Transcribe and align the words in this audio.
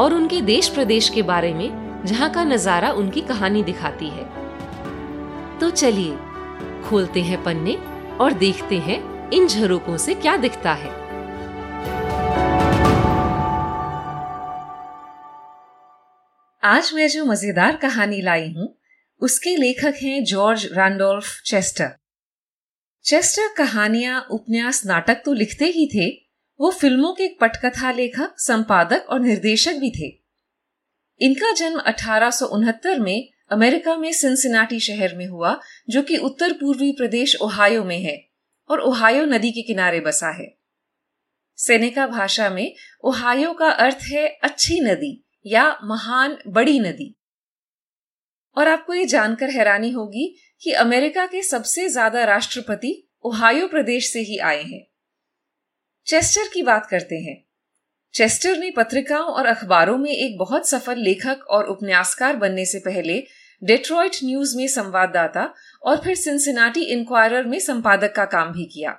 और 0.00 0.14
उनके 0.14 0.40
देश 0.40 0.68
प्रदेश 0.68 1.08
के 1.08 1.22
बारे 1.22 1.54
में 1.54 2.04
जहाँ 2.06 2.30
का 2.30 2.44
नज़ारा 2.44 2.90
उनकी 2.92 3.20
कहानी 3.20 3.62
दिखाती 3.62 4.08
है। 4.08 4.24
तो 5.58 5.70
चलिए, 5.70 6.16
खोलते 6.84 7.20
हैं 7.20 7.42
पन्ने 7.44 7.74
और 8.16 8.32
देखते 8.32 8.78
हैं 8.78 8.98
इन 9.30 9.46
झरोकों 9.46 9.96
से 9.96 10.14
क्या 10.14 10.36
दिखता 10.36 10.72
है। 10.72 10.90
आज 16.62 16.90
मैं 16.94 17.08
जो 17.08 17.24
मज़ेदार 17.24 17.76
कहानी 17.76 18.22
लाई 18.22 18.52
हूँ, 18.52 18.74
उसके 19.20 19.56
लेखक 19.56 19.94
हैं 20.02 20.24
जॉर्ज 20.24 20.68
रैंडोल्फ 20.72 21.40
चेस्टर। 21.46 21.90
चेस्टर 23.04 23.54
कहानियाँ, 23.56 24.26
उपन्यास, 24.30 24.82
नाटक 24.86 25.22
तो 25.24 25.32
लिखते 25.32 25.64
ही 25.64 25.86
थे 25.94 26.29
वो 26.60 26.70
फ़िल्मों 26.70 27.12
के 27.12 27.28
पटकथा 27.28 27.90
लेखक, 27.92 28.34
संपादक 28.38 29.06
और 29.10 29.20
निर्देशक 29.20 29.72
भी 29.72 29.90
थे। 29.90 30.08
इनका 31.20 31.52
जन्म 31.52 31.78
अठारह 31.78 32.98
में 32.98 33.28
अमेरिका 33.50 33.96
में 33.96 34.12
सिंसिनाटी 34.12 34.80
शहर 34.80 35.14
में 35.16 35.26
हुआ, 35.26 35.60
जो 35.90 36.02
कि 36.02 36.16
उत्तर 36.16 36.52
पूर्वी 36.52 36.92
प्रदेश 36.92 37.36
ओहायो 37.42 37.84
में 37.84 37.98
है 37.98 38.28
और 38.70 38.80
ओहायो 38.80 39.24
नदी 39.24 39.50
के 39.50 39.62
किनारे 39.62 40.00
बसा 40.00 40.30
है। 40.30 40.56
सेनेका 41.56 42.06
भाषा 42.06 42.50
में, 42.50 42.74
ओहायो 43.04 43.52
का 43.52 43.70
अर्थ 43.70 43.98
है 44.02 44.28
अच्छी 44.28 44.80
नदी 44.80 45.24
या 45.46 45.78
महान 45.84 46.38
बड़ी 46.46 46.80
नदी। 46.80 47.16
और 48.56 48.68
आपको 48.68 48.94
ये 48.94 49.06
जानकर 49.06 49.50
हैरानी 49.50 49.90
होगी 49.90 50.36
कि 50.62 50.72
अमेरिका 50.72 51.26
के 51.26 51.42
सबसे 51.42 51.88
ज़्यादा 51.88 52.24
राष्ट्रपति 52.24 53.08
ओहायो 53.24 53.68
प्रदेश 53.68 54.12
से 54.12 54.20
ही 54.20 54.38
आए 54.38 54.62
हैं। 54.62 54.89
चेस्टर 56.10 56.48
की 56.54 56.62
बात 56.62 56.86
करते 56.90 57.14
हैं। 57.14 57.44
चेस्टर 58.14 58.56
ने 58.58 58.70
पत्रिकाओं 58.70 59.24
और 59.24 59.46
अखबारों 59.46 59.98
में 59.98 60.10
एक 60.10 60.38
बहुत 60.38 60.68
सफल 60.68 60.98
लेखक 60.98 61.44
और 61.50 61.64
उपन्यासकार 61.64 62.36
बनने 62.36 62.66
से 62.66 62.78
पहले 62.78 63.24
डेट्रॉइट 63.64 64.16
न्यूज़ 64.24 64.56
में 64.56 64.68
संवाददाता 64.68 65.54
और 65.82 65.96
फिर 65.96 66.14
सिंसिनाटी 66.14 66.82
इंक्वायरर 66.82 67.44
में 67.44 67.58
संपादक 67.58 68.12
का 68.14 68.24
काम 68.24 68.52
भी 68.52 68.64
किया। 68.64 68.98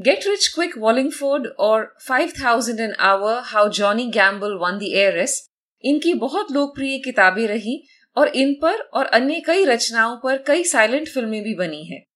गेट 0.00 0.20
रिच 0.26 0.48
क्विक 0.48 0.78
वॉलिंगफोर्ड 0.78 1.46
और 1.46 1.96
5000 2.08 2.80
an 2.80 2.92
hour 2.92 3.40
how 3.44 3.68
Johnny 3.68 4.06
Gamble 4.06 4.52
won 4.54 4.78
the 4.78 4.82
heirs, 4.82 5.50
इनकी 5.82 6.14
बहुत 6.14 6.52
लोकप्रिय 6.52 6.98
किताबें 6.98 7.46
रही 7.48 7.86
और 8.16 8.28
इन 8.28 8.54
पर 8.62 8.74
और 8.74 9.06
अन्य 9.06 9.40
कई 9.40 9.64
रचनाओं 9.64 10.16
पर 10.16 10.38
कई 10.38 10.64
साइलेंट 10.64 11.08
फ़िल्में 11.08 11.42
भी 11.42 11.54
बनी 11.54 11.84
हैं। 11.84 12.06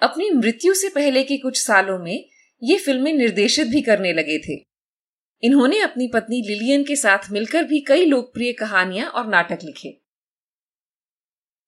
अपनी 0.00 0.30
मृत्यु 0.30 0.74
से 0.74 0.88
पहले 0.88 1.22
के 1.22 1.36
कुछ 1.36 1.66
सालों 1.66 1.98
में 1.98 2.28
ये 2.62 2.78
फ़िल्में 2.78 3.12
निर्देशित 3.12 3.68
भी 3.68 3.82
करने 3.82 4.12
लगे 4.12 4.38
थे। 4.38 4.66
इन्होंने 5.42 5.80
अपनी 5.80 6.08
पत्नी 6.08 6.42
लिलियन 6.42 6.84
के 6.84 6.96
साथ 6.96 7.18
मिलकर 7.30 7.64
भी 7.64 7.80
कई 7.80 8.04
लोकप्रिय 8.04 8.52
कहानियाँ 8.52 9.10
और 9.10 9.26
नाटक 9.26 9.58
लिखे। 9.64 10.00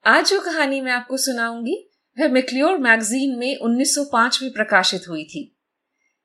आज 0.04 0.30
जो 0.30 0.40
कहानी 0.40 0.80
मैं 0.80 0.92
आपको 0.92 1.16
सुनाऊँगी, 1.16 1.90
वह 2.18 2.28
मैक्लियोर 2.28 2.78
मैगजीन 2.78 3.38
में 3.38 3.56
1905 3.56 4.42
में 4.42 4.52
प्रकाशित 4.52 5.02
हुई 5.08 5.24
थी। 5.24 5.56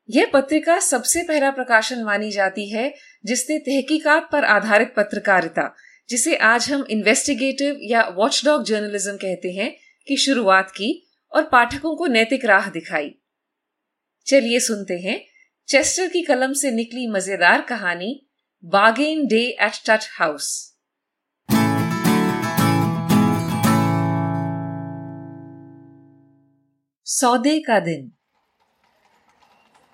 यह 0.09 0.29
पत्रिका 0.33 0.79
सबसे 0.79 1.23
पहला 1.23 1.51
प्रकाशन 1.51 2.03
मानी 2.03 2.31
जाती 2.31 2.69
है, 2.69 2.93
जिसने 3.25 3.59
तहकीकात 3.59 4.29
पर 4.31 4.43
आधारित 4.43 4.93
पत्रकारिता, 4.97 5.75
जिसे 6.09 6.35
आज 6.35 6.71
हम 6.71 6.85
इन्वेस्टिगेटिव 6.89 7.77
या 7.81 8.07
वॉचडॉग 8.07 8.63
जर्नलिज्म 8.63 9.15
कहते 9.15 9.51
हैं, 9.51 9.75
की 10.07 10.17
शुरुआत 10.17 10.71
की 10.71 11.07
और 11.31 11.43
पाठकों 11.43 11.95
को 11.95 12.07
नैतिक 12.07 12.45
राह 12.45 12.69
दिखाई। 12.69 13.15
चलिए 14.27 14.59
सुनते 14.59 14.93
हैं। 14.97 15.19
चेस्टर 15.67 16.07
की 16.07 16.21
कलम 16.21 16.53
से 16.53 16.71
निकली 16.71 17.07
मज़ेदार 17.07 17.61
कहानी, 17.61 18.27
bargain 18.63 19.25
day 19.27 19.39
at 19.39 19.79
Tutt 19.85 20.09
house. 20.19 20.49
सौदे 27.07 27.59
का 27.59 27.79
दिन। 27.79 28.11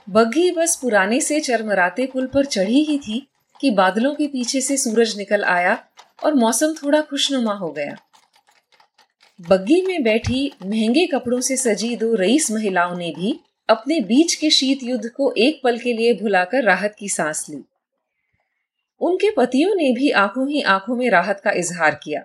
बग्घी 0.08 0.52
बस 0.52 0.76
पुराने 0.82 1.22
से 1.22 1.40
चरमराते 1.40 2.06
पुल 2.06 2.28
पर 2.28 2.46
चढ़ी 2.46 2.84
ही 2.84 2.98
थी 2.98 3.28
कि 3.60 3.72
बादलों 3.72 4.16
के 4.16 4.28
पीछे 4.28 4.62
से 4.62 4.78
सूरज 4.78 5.18
निकल 5.18 5.44
आया 5.44 5.78
और 6.24 6.34
मौसम 6.34 6.74
थोड़ा 6.74 7.02
खुशनुमा 7.02 7.54
हो 7.54 7.72
गया। 7.72 7.96
बग्घी 9.40 9.82
में 9.82 10.04
बैठी 10.04 10.52
महँगे 10.66 11.08
कपड़ों 11.08 11.40
से 11.42 11.58
सजी 11.58 11.96
दो 11.96 12.16
रईस 12.16 12.52
महिलाओं 12.52 12.98
ने 12.98 13.12
भी 13.12 13.40
अपने 13.70 14.00
बीच 14.00 14.34
के 14.36 14.50
शीत 14.50 14.84
युद्ध 14.84 15.10
को 15.10 15.34
एक 15.38 15.62
पल 15.64 15.80
के 15.80 15.94
लिए 15.94 16.14
भुलाकर 16.14 16.64
राहत 16.64 16.96
की 17.00 17.10
सांस 17.10 17.46
ली। 17.50 17.64
उनके 19.02 19.32
पतियों 19.32 19.76
ने 19.76 19.92
भी 19.92 20.10
आँखों 20.10 20.50
ही 20.50 20.62
आँखों 20.62 20.96
में 20.96 21.10
राहत 21.10 21.40
का 21.40 21.52
इजहार 21.52 21.96
किया। 21.96 22.24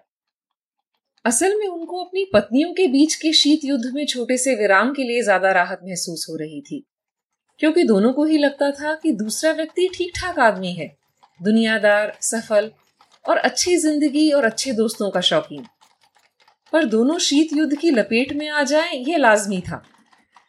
असल 1.24 1.58
में 1.58 1.66
उनको 1.66 2.04
अपनी 2.04 2.24
पत्नियों 2.24 2.72
के 2.72 2.86
बीच 2.86 3.14
के 3.14 3.32
शीत 3.32 3.60
युद्ध 3.64 3.90
में 3.94 4.06
छोटे 4.06 4.36
से 4.36 4.54
विराम 4.54 4.92
के 4.92 5.02
लिए 5.02 5.22
ज़्यादा 5.22 5.52
राहत 5.52 5.80
महसूस 5.84 6.26
हो 6.30 6.36
रही 6.36 6.60
थी। 6.60 6.84
क्योंकि 7.60 7.84
दोनों 7.84 8.12
को 8.12 8.24
ही 8.24 8.38
लगता 8.38 8.70
था 8.70 8.94
कि 8.94 9.12
दूसरा 9.12 9.52
व्यक्ति 9.52 9.88
ठीक 9.94 10.12
ठाक 10.16 10.38
आदमी 10.38 10.72
है, 10.72 10.96
दुनियादार, 11.42 12.16
सफल 12.20 12.70
और 13.28 13.36
अच्छी 13.36 13.76
ज़िंदगी 13.76 14.30
और 14.32 14.44
अच्छे 14.44 14.72
दोस्तों 14.72 15.10
का 15.10 15.20
शौकीन। 15.20 15.66
पर 16.72 16.84
दोनों 16.84 17.18
शीत 17.18 17.52
युद्ध 17.52 17.76
की 17.78 17.90
लपेट 17.90 18.32
में 18.32 18.48
आ 18.48 18.62
जाए, 18.62 18.92
यह 18.92 19.16
लाजमी 19.16 19.60
था। 19.60 19.82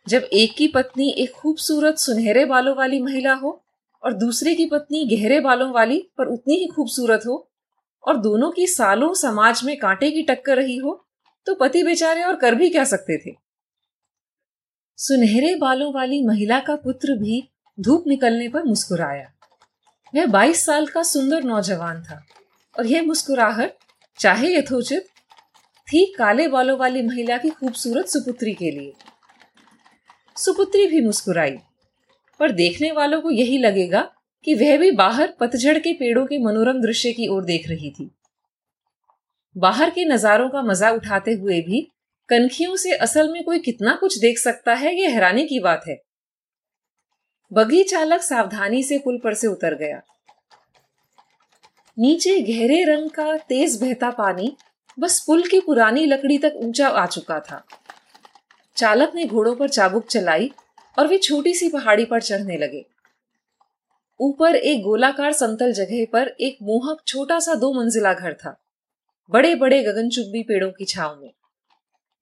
जब 0.08 0.30
एक 0.34 0.56
की 0.58 0.68
पत्नी 0.68 1.10
एक 1.18 1.32
खूबसूरत 1.32 1.98
सुनहरे 1.98 2.46
बालों 2.46 2.76
वाली 2.76 3.00
महिला 3.02 3.34
हो 3.34 3.64
और 4.04 4.14
दूसरे 4.14 4.56
की 4.56 4.66
पत्नी 4.66 5.06
गहरे 5.06 5.40
बालों 5.40 5.72
वाली 5.72 6.10
पर 6.18 6.26
उतनी 6.26 6.56
ही 6.56 6.68
खूबसूरत 6.68 7.22
हो 7.28 7.50
और 8.08 8.18
दोनों 8.18 8.52
की 8.52 8.68
सालों 8.68 9.14
समाज 9.14 9.64
में 9.64 9.78
कांटे 9.78 10.12
की 10.12 10.24
टक्कर 10.24 10.56
रही 10.56 10.78
हो 10.78 11.06
तो 11.46 11.56
पति 11.56 11.84
बेचारे 11.84 12.24
और 12.24 12.36
कर 12.36 12.56
भी 12.56 12.70
क्या 12.70 12.84
सकते 12.84 13.18
थे? 13.18 13.36
सुनहरे 14.98 15.56
बालों 15.56 15.94
वाली 15.94 16.26
महिला 16.26 16.60
का 16.60 16.76
पुत्र 16.76 17.14
भी 17.14 17.50
धूप 17.80 18.04
निकलने 18.08 18.50
पर 18.50 18.64
मुस्कुराया। 18.64 19.32
वह 20.16 20.26
22 20.26 20.66
साल 20.66 20.88
का 20.88 21.04
सुंदर 21.04 21.44
नौजवान 21.44 22.04
था 22.04 22.26
और 22.80 22.86
यह 22.86 23.04
मुस्कुराहट, 23.04 23.74
चाहे 24.20 24.58
यथोचित, 24.58 25.06
थी 25.88 26.06
काले 26.18 26.48
बालों 26.48 26.78
वाली 26.80 27.02
महिला 27.02 27.38
की 27.38 27.50
खूबसूरत 27.50 28.08
सुपुत्री 28.08 28.54
के 28.54 28.72
लिए। 28.72 28.94
सुपुत्री 30.40 30.86
भी 30.88 31.02
मुस्कुराई। 31.02 31.58
पर 32.40 32.52
देखने 32.52 32.92
वालों 32.92 33.22
को 33.22 33.32
यही 33.32 33.58
लगेगा 33.58 34.02
कि 34.46 34.54
वह 34.54 34.78
भी 34.78 34.92
बाहर 34.92 35.34
पतझड़ 35.40 35.78
के 35.78 35.94
पेड़ों 35.94 36.26
के 36.26 36.38
मनोरम 36.38 36.80
दृश्य 36.82 37.12
की 37.12 37.28
ओर 37.28 37.44
देख 37.44 37.68
रही 37.70 37.90
थी। 37.92 38.10
बाहर 39.56 39.90
के 39.90 40.06
नजारों 40.06 40.50
का 40.50 40.62
मज़ा 40.62 40.92
उठाते 40.92 41.32
हुए 41.32 41.60
भी 41.62 41.82
कनखियों 42.30 42.76
से 42.76 42.92
असल 42.98 43.32
में 43.32 43.44
कोई 43.44 43.60
कितना 43.60 43.96
कुछ 43.96 44.18
देख 44.20 44.38
सकता 44.38 44.74
है 44.74 44.96
यह 44.96 45.10
हैरानी 45.10 45.46
की 45.46 45.60
बात 45.60 45.84
है। 45.88 45.98
बगी 47.52 47.84
चालक 47.84 48.22
सावधानी 48.22 48.84
से 48.84 48.98
पुल 48.98 49.20
पर 49.24 49.34
से 49.34 49.48
उतर 49.48 49.76
गया। 49.76 50.02
नीचे 51.98 52.40
गहरे 52.42 52.84
रंग 52.84 53.10
का 53.10 53.38
तेज 53.38 53.82
बहता 53.82 54.10
पानी 54.12 54.56
बस 55.00 55.24
पुल 55.28 55.44
की 55.48 55.60
पुरानी 55.60 56.06
लकड़ी 56.06 56.38
तक 56.38 56.54
ऊँचा 56.56 56.88
आ 56.88 57.06
चुका 57.06 57.40
था। 57.40 57.64
चालक 58.80 59.12
ने 59.16 59.26
घोड़ों 59.26 59.56
पर 59.56 59.70
चाबुक 59.70 60.06
चलाई 60.06 60.52
और 60.98 61.08
वे 61.08 61.18
छोटी 61.18 61.54
सी 61.54 61.70
पहाड़ी 61.70 62.06
पर 62.06 62.22
चढ़ने 62.22 62.58
लगे। 62.58 62.86
ऊपर 64.20 64.56
एक 64.56 64.84
गोलाकार 64.84 65.34
समतल 65.34 65.74
जगह 65.74 66.06
पर 66.14 66.28
एक 66.42 66.58
मोहक 66.62 67.02
छोटा 67.08 67.40
सा 67.40 67.56
दो 67.56 67.74
मंजिला 67.74 68.14
घर 68.14 68.34
था 68.34 68.56
बड़े 69.32 69.56
बड़े 69.56 69.84
गगनचुंबी 69.84 70.44
पेड़ों 70.44 70.72
की 70.72 70.86
छाव 70.86 71.20
में। 71.22 71.32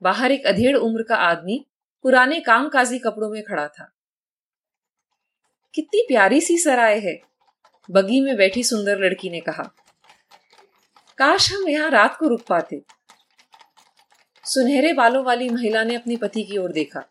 बाहर 0.02 0.32
एक 0.32 0.48
अधेड़ 0.48 0.76
उम्र 0.78 1.04
का 1.04 1.16
आदमी 1.16 1.66
पुराने 2.04 2.40
कामकाजी 2.40 3.00
कपड़ों 3.00 3.30
में 3.30 3.44
खड़ा 3.44 3.68
था। 3.68 3.92
कितनी 5.74 6.06
प्यारी 6.08 6.42
सी 6.42 6.58
सराय 6.58 7.00
है, 7.00 7.20
बगी 7.92 8.22
में 8.22 8.36
बैठी 8.38 8.64
सुंदर 8.64 9.00
लड़की 9.00 9.30
ने 9.30 9.40
कहा। 9.40 9.64
काश 11.18 11.52
हम 11.54 11.70
यहाँ 11.70 11.90
रात 11.90 12.18
को 12.18 12.28
रुक 12.28 12.42
पाते। 12.50 12.82
सुनहरे 14.48 14.94
बालों 14.94 15.24
वाली 15.26 15.50
महिला 15.50 15.84
ने 15.84 15.96
अपने 15.96 16.16
पति 16.18 16.44
की 16.44 16.58
ओर 16.58 16.72
देखा। 16.72 17.04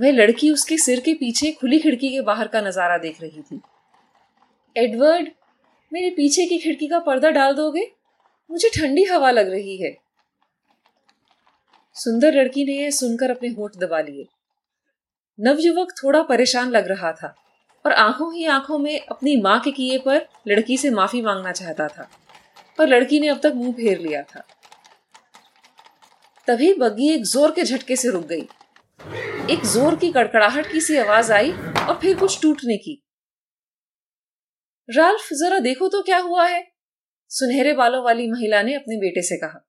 वह 0.00 0.12
लड़की 0.12 0.50
उसके 0.50 0.78
सिर 0.78 1.00
के 1.00 1.14
पीछे 1.14 1.52
खुली 1.52 1.78
खिड़की 1.78 2.10
के 2.10 2.20
बाहर 2.20 2.48
का 2.48 2.60
नज़ारा 2.60 2.98
देख 2.98 3.20
रही 3.22 3.42
थी। 3.42 3.60
एडवर्ड, 4.76 5.28
मेरे 5.92 6.10
पीछे 6.10 6.46
की 6.46 6.58
खिड़की 6.58 6.86
का 6.86 6.98
पर्दा 6.98 7.30
डाल 7.30 7.54
दोगे? 7.54 7.92
मुझे 8.50 8.68
ठंडी 8.68 9.04
हवा 9.04 9.30
लग 9.30 9.50
रही 9.50 9.76
है। 9.76 9.96
सुंदर 11.94 12.34
लड़की 12.34 12.64
ने 12.64 12.72
यह 12.72 12.90
सुनकर 12.90 13.30
अपने 13.30 13.48
होठ 13.48 13.76
दबा 13.76 14.00
लिए। 14.00 14.26
नवयुवक 15.40 15.92
थोड़ा 16.04 16.22
परेशान 16.22 16.70
लग 16.70 16.88
रहा 16.88 17.12
था 17.12 17.34
और 17.84 17.92
आँखों 17.92 18.34
ही 18.34 18.44
आँखों 18.44 18.78
में 18.78 19.00
अपनी 19.00 19.40
माँ 19.40 19.60
के 19.60 19.70
किए 19.70 19.98
पर 19.98 20.26
लड़की 20.48 20.76
से 20.76 20.90
माफ़ी 20.90 21.22
मांगना 21.22 21.52
चाहता 21.52 21.88
था। 21.88 22.10
पर 22.78 22.88
लड़की 22.88 23.20
ने 23.20 23.28
अब 23.28 23.40
तक 23.42 23.52
मुँह 23.54 23.72
फेर 23.72 23.98
लिया 23.98 24.22
था। 24.22 24.42
तभी 26.50 26.74
बग्गी 26.74 27.08
एक 27.10 27.24
ज़ोर 27.24 27.50
के 27.50 27.62
झटके 27.62 27.96
से 27.96 28.10
रुक 28.10 28.24
गई। 28.24 28.48
एक 29.54 29.64
ज़ोर 29.64 29.96
की 29.96 30.12
कड़कड़ाहट 30.12 30.72
की 30.72 30.80
सी 30.80 30.96
आवाज़ 30.96 31.32
आई 31.32 31.52
और 31.52 31.98
फिर 32.00 32.18
कुछ 32.18 32.42
टूटने 32.42 32.76
की। 32.76 33.04
राल्फ, 34.96 35.28
जरा 35.32 35.58
देखो 35.58 35.88
तो 35.88 36.02
क्या 36.02 36.18
हुआ 36.18 36.46
है? 36.46 36.72
सुनहरे 37.28 37.72
बालों 37.72 38.04
वाली 38.04 38.30
महिला 38.30 38.62
ने 38.62 38.74
अपने 38.74 38.96
बेटे 38.96 39.22
से 39.22 39.36
कहा। 39.36 39.68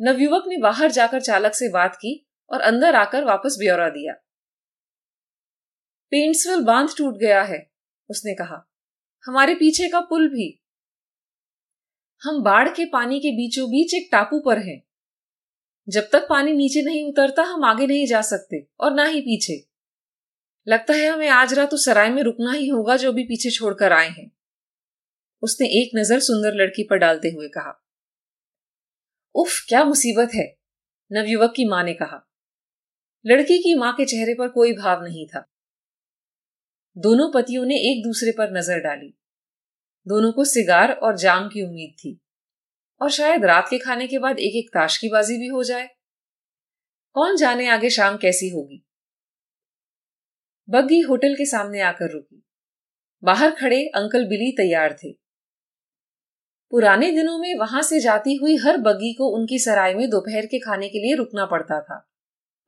नवयुवक 0.00 0.44
ने 0.46 0.56
बाहर 0.58 0.90
जाकर 0.90 1.20
चालक 1.20 1.54
से 1.54 1.68
बात 1.68 1.96
की 1.96 2.28
और 2.50 2.60
अंदर 2.60 2.94
आकर 2.94 3.24
वापस 3.24 3.56
ब्यौरा 3.58 3.88
दिया। 3.88 4.12
पेंट्सविल 6.10 6.60
बाँध 6.60 6.90
टूट 6.98 7.14
गया 7.14 7.42
है, 7.42 7.70
उसने 8.10 8.34
कहा। 8.34 8.70
हमारे 9.26 9.54
पीछे 9.54 9.88
का 9.88 10.00
पुल 10.00 10.28
भी। 10.28 10.62
हम 12.22 12.42
बाढ़ 12.42 12.68
के 12.68 12.84
पानी 12.84 13.20
के 13.20 13.30
बीचों 13.30 13.70
बीच 13.70 13.94
एक 13.94 14.08
टापू 14.12 14.40
पर 14.40 14.58
हैं। 14.58 14.91
जब 15.92 16.08
तक 16.12 16.26
पानी 16.28 16.52
नीचे 16.52 16.82
नहीं 16.82 17.04
उतरता, 17.04 17.42
हम 17.42 17.64
आगे 17.64 17.86
नहीं 17.86 18.06
जा 18.06 18.20
सकते 18.20 18.66
और 18.80 18.94
ना 18.94 19.04
ही 19.04 19.20
पीछे। 19.20 19.66
लगता 20.68 20.94
है 20.94 21.06
हमें 21.06 21.28
आज 21.28 21.54
रात 21.54 21.74
उस 21.74 21.84
सराय 21.84 22.10
में 22.10 22.22
रुकना 22.22 22.52
ही 22.52 22.68
होगा 22.68 22.96
जो 22.96 23.12
भी 23.12 23.24
पीछे 23.24 23.50
छोड़कर 23.50 23.92
आए 23.92 24.08
हैं। 24.08 24.30
उसने 25.42 25.66
एक 25.68 25.90
नज़र 25.96 26.20
सुंदर 26.20 26.54
लड़की 26.54 26.82
पर 26.82 26.96
डालते 26.96 27.28
हुए 27.28 27.48
कहा। 27.48 27.84
उफ, 29.34 29.66
क्या 29.68 29.84
मुसीबत 29.84 30.30
है, 30.34 30.58
नवयुवक 31.12 31.52
की 31.56 31.68
माँ 31.68 31.84
ने 31.84 31.94
कहा। 31.94 32.28
लड़की 33.26 33.58
की 33.58 33.74
माँ 33.74 33.92
के 33.92 34.04
चेहरे 34.04 34.34
पर 34.34 34.48
कोई 34.48 34.72
भाव 34.72 35.04
नहीं 35.04 35.26
था। 35.26 35.48
दोनों 36.98 37.32
पतियों 37.32 37.64
ने 37.64 37.74
एक 37.74 38.04
दूसरे 38.04 38.32
पर 38.32 38.58
नज़र 38.58 38.78
डाली। 38.78 39.14
दोनों 40.08 40.32
को 40.32 40.44
सिगार 40.44 40.92
और 40.92 41.16
जाम 41.16 41.48
की 41.48 41.62
उम्मीद 41.62 41.94
थी। 41.98 42.21
और 43.02 43.10
शायद 43.10 43.44
रात 43.44 43.66
के 43.70 43.78
खाने 43.78 44.06
के 44.06 44.18
बाद 44.18 44.38
एक 44.38 44.56
एक 44.56 44.68
ताश 44.68 44.98
की 44.98 45.08
बाजी 45.08 45.38
भी 45.38 45.46
हो 45.46 45.64
जाए। 45.64 45.88
कौन 47.12 47.36
जाने 47.36 47.68
आगे 47.68 47.90
शाम 47.90 48.16
कैसी 48.16 48.48
होगी? 48.48 48.86
बग्गी 50.70 51.00
होटल 51.00 51.34
के 51.34 51.46
सामने 51.46 51.80
आकर 51.80 52.10
रुकी। 52.10 52.46
बाहर 53.24 53.50
खड़े 53.50 53.82
अंकल 53.84 54.24
बिली 54.24 54.52
तैयार 54.52 54.92
थे। 54.92 55.12
पुराने 56.70 57.10
दिनों 57.10 57.38
में 57.38 57.54
वहाँ 57.58 57.82
से 57.82 58.00
जाती 58.00 58.36
हुई 58.36 58.56
हर 58.56 58.76
बग्गी 58.76 59.12
को 59.12 59.38
उनकी 59.38 59.58
सराय 59.58 59.94
में 59.94 60.10
दोपहर 60.10 60.46
के 60.46 60.58
खाने 60.58 60.88
के 60.88 60.98
लिए 60.98 61.16
रुकना 61.16 61.46
पड़ता 61.46 61.80
था। 61.80 62.10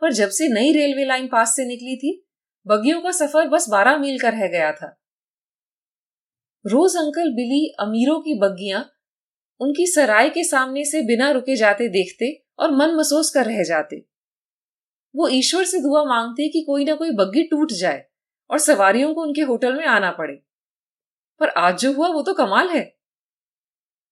पर 0.00 0.12
जब 0.12 0.28
से 0.28 0.48
नई 0.48 0.72
रेलवे 0.72 1.04
लाइन 1.04 1.28
पास 1.28 1.56
से 1.56 1.64
निकली 1.64 1.96
थी, 1.96 2.28
बग्गियों 2.66 3.02
का 3.02 3.10
सफ़र 3.10 3.48
बस 3.48 3.69
बारह 3.69 3.96
मील 3.96 4.20
का 4.20 4.28
रह 4.28 4.46
गया 4.46 4.72
था। 4.72 5.00
रोज 6.66 6.96
अंकल 6.96 7.30
बिली, 7.34 7.75
अमीरों 7.80 8.20
की 8.20 8.38
बग्गियाँ 8.38 8.94
उनकी 9.60 9.86
सराय 9.86 10.30
के 10.30 10.44
सामने 10.44 10.84
से 10.84 11.02
बिना 11.02 11.30
रुके 11.30 11.56
जाते 11.56 11.88
देखते 11.88 12.44
और 12.58 12.70
मन 12.70 12.94
महसूस 12.94 13.30
कर 13.30 13.46
रह 13.46 13.62
जाते। 13.62 13.96
वो 15.16 15.28
ईश्वर 15.28 15.64
से 15.64 15.78
दुआ 15.78 16.04
मांगते 16.04 16.48
कि 16.48 16.62
कोई 16.62 16.84
ना 16.84 16.94
कोई 16.94 17.10
बग्गी 17.10 17.42
टूट 17.42 17.72
जाए 17.72 18.06
और 18.50 18.58
सवारियों 18.58 19.14
को 19.14 19.22
उनके 19.22 19.40
होटल 19.40 19.74
में 19.74 19.86
आना 19.86 20.10
पड़े। 20.10 20.34
पर 21.40 21.48
आज 21.48 21.78
जो 21.78 21.92
हुआ 21.92 22.08
वो 22.08 22.22
तो 22.22 22.34
कमाल 22.34 22.68
है। 22.68 22.96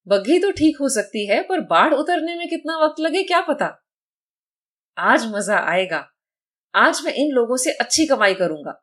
बग्घी 0.09 0.39
तो 0.39 0.51
ठीक 0.51 0.77
हो 0.81 0.89
सकती 0.89 1.27
है, 1.27 1.43
पर 1.43 1.61
बाढ़ 1.61 1.95
उतरने 1.95 2.35
में 2.35 2.49
कितना 2.49 2.85
वक्त 2.85 3.01
लगे 3.01 3.23
क्या 3.23 3.41
पता? 3.41 3.85
आज 4.99 5.27
मज़ा 5.27 5.59
आएगा। 5.59 6.09
आज 6.75 7.01
मैं 7.05 7.13
इन 7.13 7.31
लोगों 7.33 7.57
से 7.57 7.73
अच्छी 7.73 8.07
कमाई 8.07 8.35
करूँगा। 8.35 8.83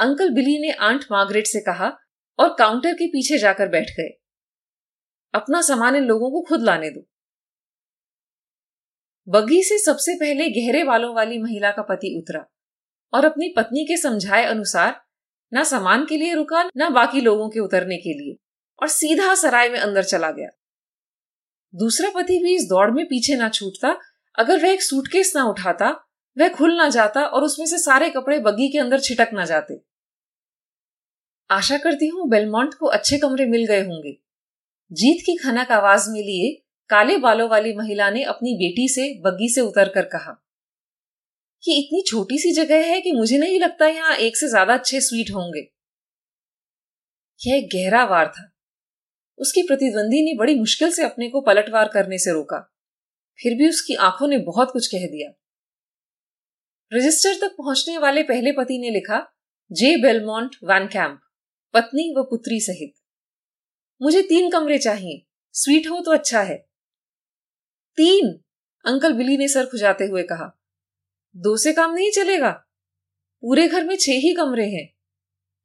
अंकल 0.00 0.30
बिली 0.30 0.58
ने 0.58 0.72
आंट 0.72 1.04
मार्गरेट 1.12 1.46
से 1.46 1.60
कहा 1.60 1.96
और 2.38 2.56
काउंटर 2.58 2.94
के 2.94 3.06
पीछे 3.06 3.38
जाकर 3.38 3.68
बैठ 3.68 3.90
गए। 3.90 4.19
अपना 5.34 5.60
सामान 5.62 5.96
इन 5.96 6.04
लोगों 6.04 6.30
को 6.30 6.40
खुद 6.42 6.62
लाने 6.62 6.90
दो। 6.90 7.06
बग्घी 9.28 9.62
से 9.62 9.78
सबसे 9.78 10.14
पहले 10.14 10.48
गहरे 10.50 10.84
बालों 10.84 11.14
वाली 11.14 11.38
महिला 11.38 11.70
का 11.70 11.82
पति 11.82 12.14
उतरा 12.18 12.44
और 13.12 13.24
अपनी 13.24 13.54
पत्नी 13.56 13.84
के 13.84 13.96
समझाए 13.96 14.44
अनुसार 14.44 15.00
ना 15.52 15.64
सामान 15.64 16.04
के 16.06 16.16
लिए 16.16 16.34
रुका, 16.34 16.70
न 16.76 16.90
बाकी 16.90 17.20
लोगों 17.20 17.48
के 17.48 17.60
उतरने 17.60 17.96
के 17.96 18.12
लिए 18.18 18.36
और 18.82 18.88
सीधा 18.88 19.34
सराय 19.34 19.68
में 19.68 19.78
अंदर 19.78 20.02
चला 20.02 20.30
गया। 20.30 20.48
दूसरा 21.74 22.10
पति 22.10 22.38
भी 22.38 22.54
इस 22.56 22.62
दौड़ 22.62 22.90
में 22.90 23.04
पीछे 23.06 23.36
ना 23.36 23.48
छूटता, 23.48 23.98
अगर 24.38 24.62
वह 24.62 24.70
एक 24.70 24.82
सूटकेस 24.82 25.32
ना 25.36 25.44
उठाता, 25.44 25.90
वह 26.38 26.48
खुल 26.48 26.76
ना 26.76 26.88
जाता 26.88 27.24
और 27.24 27.44
उसमें 27.44 27.66
से 27.66 27.78
सारे 27.78 28.10
कपड़े 28.10 28.38
बग्गी 28.38 28.68
के 28.68 28.78
अंदर 28.78 29.00
छिटक 29.00 29.30
ना 29.32 29.44
जाते। 29.44 29.80
आशा 31.50 31.78
करती 31.78 32.06
हूँ 32.06 32.28
बेलमोंट 32.28 32.74
को 32.74 32.86
अच्छे 32.86 33.18
कमरे 33.18 33.46
मिल 33.46 33.66
गए 33.66 33.80
होंगे। 33.80 34.29
जीत 34.92 35.22
की 35.26 35.36
खनक 35.36 35.72
आवाज़ 35.72 36.10
में 36.10 36.20
लिए 36.20 36.62
काले 36.90 37.16
बालों 37.16 37.48
वाली 37.50 37.74
महिला 37.76 38.10
ने 38.10 38.22
अपनी 38.22 38.54
बेटी 38.54 38.88
से 38.88 39.20
बग्गी 39.20 39.48
से 39.48 39.60
उतर 39.60 39.88
कर 39.88 40.04
कहा 40.04 40.32
कि 41.64 41.78
इतनी 41.78 42.02
छोटी 42.06 42.38
सी 42.38 42.52
जगह 42.52 42.86
है 42.86 43.00
कि 43.00 43.12
मुझे 43.12 43.38
नहीं 43.38 43.60
लगता 43.60 43.86
यहाँ 43.86 44.16
एक 44.16 44.36
से 44.36 44.48
ज़्यादा 44.48 44.74
अच्छे 44.74 45.00
स्वीट 45.00 45.30
होंगे। 45.30 45.60
यह 47.40 47.56
एक 47.56 47.68
गहरा 47.74 48.04
वार 48.04 48.28
था। 48.28 48.50
उसकी 49.38 49.62
प्रतिद्वंदी 49.62 50.24
ने 50.24 50.36
बड़ी 50.38 50.54
मुश्किल 50.54 50.90
से 50.90 51.04
अपने 51.04 51.28
को 51.28 51.40
पलटवार 51.40 51.88
करने 51.88 52.18
से 52.18 52.32
रोका। 52.32 52.58
फिर 53.38 53.54
भी 53.54 53.68
उसकी 53.68 53.94
आँखों 53.94 54.28
ने 54.28 54.38
बहुत 54.38 54.70
कुछ 54.72 54.86
कह 54.86 55.06
दिया। 55.06 55.30
रजिस्टर 56.92 57.34
तक 57.34 57.54
पहुँचने 57.58 57.98
वाले 57.98 58.22
पहले 58.22 58.52
पति 58.52 58.78
ने 58.78 58.90
लिखा, 58.90 59.26
जे 59.72 59.96
बेलमोंट 59.96 60.56
वैन 60.64 60.86
कैंप 60.86 61.20
पत्नी 61.74 62.14
व 62.18 62.22
पुत्री 62.22 62.60
सहित। 62.60 62.99
मुझे 64.02 64.22
तीन 64.22 64.50
कमरे 64.50 64.78
चाहिए। 64.78 65.26
स्वीट 65.52 65.86
हो 65.86 66.00
तो 66.00 66.10
अच्छा 66.10 66.42
है। 66.42 66.56
तीन, 67.96 68.40
अंकल 68.84 69.12
बिली 69.12 69.36
ने 69.36 69.48
सर 69.48 69.66
खुजाते 69.66 70.04
हुए 70.04 70.22
कहा। 70.22 70.60
दो 71.36 71.56
से 71.56 71.72
काम 71.72 71.94
नहीं 71.94 72.10
चलेगा। 72.10 72.50
पूरे 73.40 73.68
घर 73.68 73.84
में 73.84 73.96
छह 73.96 74.12
ही 74.12 74.34
कमरे 74.34 74.66
हैं। 74.70 74.94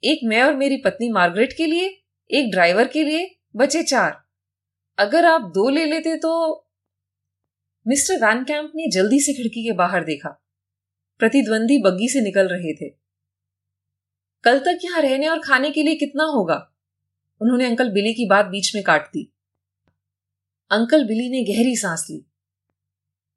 एक 0.04 0.20
मैं 0.24 0.44
और 0.44 0.56
मेरी 0.56 0.78
पत्नी 0.78 1.10
मार्गरेट 1.10 1.54
के 1.58 1.66
लिए, 1.66 2.04
एक 2.32 2.52
ड्राइवर 2.52 2.88
के 2.88 3.04
लिए, 3.04 3.40
बचे 3.56 3.84
चार। 3.84 4.26
अगर 4.98 5.26
आप 5.26 5.42
दो 5.42 5.70
ले 5.70 5.86
लेते 5.86 6.18
तो 6.18 6.62
मिस्टर 7.88 8.26
वैन 8.26 8.44
कैंप 8.44 8.72
ने 8.76 8.92
जल्दी 8.92 9.20
से 9.20 9.34
खिड़की 9.34 9.64
के 9.64 9.72
बाहर 9.72 10.04
देखा। 10.04 10.30
प्रतिद्वंदी 11.20 11.82
बग्गी 11.82 12.10
से 12.10 12.22
निकल 12.22 12.48
रहे 12.48 12.74
थे। 12.74 12.90
कल 14.44 14.60
तक 14.60 14.80
यहाँ 14.84 15.02
रहने 15.02 15.28
और 15.28 15.40
खाने 15.40 15.72
के 15.72 15.84
लिए 15.84 15.96
कितना 15.96 16.24
होगा? 16.24 16.75
उन्होंने 17.42 17.66
अंकल 17.66 17.90
बिली 17.90 18.14
की 18.14 18.26
बात 18.26 18.46
बीच 18.46 18.76
में 18.76 18.84
काट 18.84 19.08
दी। 19.14 19.32
अंकल 20.72 21.06
बिली 21.06 21.30
ने 21.30 21.44
गहरी 21.44 21.76
सांस 21.76 22.08
ली। 22.10 22.26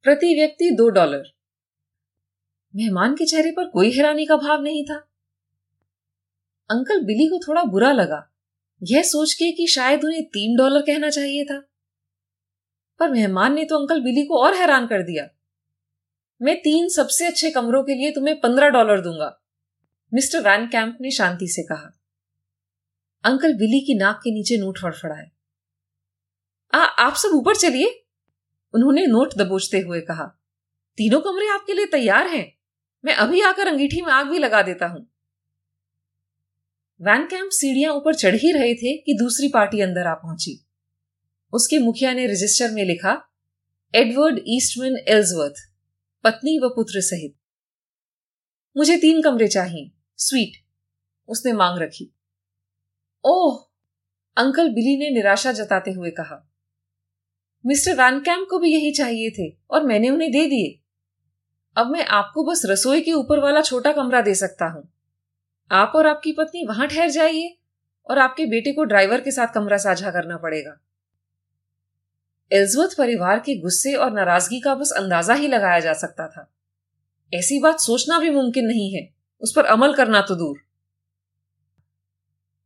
प्रति 0.02 0.35
व्यक्ति 0.35 0.71
दो 0.71 0.88
डॉलर। 0.88 1.23
मेहमान 2.76 3.14
के 3.14 3.26
चेहरे 3.26 3.50
पर 3.50 3.69
कोई 3.69 3.90
हैरानी 3.93 4.26
का 4.26 4.37
भाव 4.37 4.62
नहीं 4.62 4.85
था। 4.85 4.97
अंकल 6.71 7.00
बिली 7.00 7.26
को 7.26 7.38
थोड़ा 7.49 7.62
बुरा 7.62 7.93
लगा। 7.93 8.33
यह 8.83 9.02
सोच 9.02 9.35
के 9.35 9.52
कि 9.52 9.67
शायद 9.67 10.05
उन्हें 10.05 10.25
तीन 10.25 10.57
डॉलर 10.57 10.83
कहना 10.83 11.11
चाहिए 11.11 11.45
था। 11.45 11.59
पर 12.99 13.11
मेहमान 13.11 13.55
ने 13.55 13.64
तो 13.64 13.78
अंकल 13.78 14.00
बिली 14.00 14.26
को 14.26 14.43
और 14.43 14.55
हैरान 14.55 14.87
कर 14.87 15.02
दिया। 15.02 15.28
मैं 16.43 16.57
तीन 16.57 16.88
सबसे 16.88 17.26
अच्छे 17.26 17.50
कमरों 17.50 17.83
के 17.83 17.95
लिए 17.95 18.11
तुम्हें 18.11 18.40
पंद्रह 18.40 18.69
डॉलर 18.69 19.00
दूँगा, 19.00 19.43
मिस्टर 20.14 20.40
वैन 20.40 20.67
कैंप 20.67 20.99
ने 21.00 21.11
शांति 21.11 21.49
से 21.49 21.62
कहा। 21.62 21.98
अंकल 23.25 23.53
बिली 23.53 23.81
की 23.81 23.95
नाक 23.99 24.17
के 24.17 24.31
नीचे 24.31 24.57
नोट 24.57 24.79
फड़फड़ाए। 24.79 25.31
आ, 26.75 26.79
आप 26.79 27.15
सब 27.15 27.29
ऊपर 27.35 27.57
चलिए 27.57 28.05
उन्होंने 28.75 29.07
नोट 29.07 29.35
दबोचते 29.35 29.79
हुए 29.79 30.01
कहा। 30.01 30.25
तीनों 30.99 31.21
कमरे 31.21 31.49
आपके 31.49 31.75
लिए 31.75 31.87
तैयार 31.87 32.27
हैं। 32.27 32.59
मैं 33.05 33.15
अभी 33.15 33.41
आकर 33.41 33.67
अंगीठी 33.67 34.03
में 34.03 34.13
आग 34.13 34.27
भी 34.27 34.39
लगा 34.39 34.63
देता 34.63 34.87
हूँ। 34.87 35.07
वैन 37.01 37.27
कैंप 37.27 37.51
सीढ़ियाँ 37.51 37.93
ऊपर 37.95 38.15
चढ़ 38.15 38.35
ही 38.35 38.53
रहे 38.53 38.75
थे 38.75 38.97
कि 38.97 39.15
दूसरी 39.15 39.49
पार्टी 39.49 39.81
अंदर 39.81 40.07
आ 40.07 40.15
पहुँची। 40.15 40.67
उसके 41.53 41.79
मुखिया 41.79 42.13
ने 42.13 42.27
रजिस्टर 42.27 42.71
में 42.71 42.85
लिखा 42.85 43.23
एडवर्ड 43.95 44.41
ईस्टमैन 44.47 44.97
एल्सवर्थ 45.09 45.55
पत्नी 46.25 46.59
व 46.59 46.69
पुत्र 46.69 47.01
सहित। 47.01 47.37
मुझे 48.77 48.97
तीन 48.97 49.23
कमरे 49.23 49.49
चाहिए 49.49 49.91
स्वीट 50.17 50.65
उसने 51.29 51.53
मांग 51.53 51.79
रखी। 51.79 52.18
ओह, 53.25 53.57
अंकल 54.37 54.69
बिली 54.69 54.97
ने 54.99 55.11
निराशा 55.11 55.53
जताते 55.53 55.93
हुए 55.93 56.11
कहा। 56.11 56.45
मिस्टर 57.65 57.95
वैन 57.95 58.45
को 58.45 58.59
भी 58.59 58.73
यही 58.73 58.93
चाहिए 58.93 59.31
थे 59.31 59.49
और 59.71 59.85
मैंने 59.85 60.11
उन्हें 60.11 60.31
दे 60.33 60.47
दिए। 60.47 60.79
अब 61.77 61.87
मैं 61.87 62.05
आपको 62.05 62.45
बस 62.45 62.63
रसोई 62.67 63.01
के 63.01 63.13
ऊपर 63.13 63.39
वाला 63.39 63.61
छोटा 63.61 63.93
कमरा 63.93 64.21
दे 64.21 64.35
सकता 64.35 64.67
हूँ। 64.67 64.89
आप 65.71 65.93
और 65.97 66.07
आपकी 66.07 66.33
पत्नी 66.33 66.67
वहाँ 66.67 66.87
ठहर 66.89 67.11
जाइए 67.11 67.57
और 68.07 68.19
आपके 68.19 68.47
बेटे 68.47 68.73
को 68.73 68.85
ड्राइवर 68.85 69.21
के 69.21 69.31
साथ 69.31 69.55
कमरा 69.55 69.77
साझा 69.77 70.11
करना 70.11 70.37
पड़ेगा। 70.37 70.79
एल्जवर्थ 72.51 72.97
परिवार 72.99 73.41
के 73.41 73.59
गुस्से 73.61 73.95
और 73.95 74.13
नाराज़गी 74.13 74.61
का 74.61 74.75
बस 74.75 74.93
अंदाज़ा 74.97 75.35
ही 75.35 75.49
लगाया 75.49 75.81
जा 75.81 75.93
सकता 75.93 76.29
था। 76.29 76.51
ऐसी 77.33 77.61
बात 77.61 77.81
सोचना 77.81 78.19
भी 78.19 78.31
मुमकिन 78.31 78.67
नहीं 78.67 78.95
है, 78.95 79.09
उस 79.43 79.53
पर 79.57 79.65
अमल 79.65 79.95
करना 79.95 80.21
तो 80.21 80.35
दूर। 80.35 80.68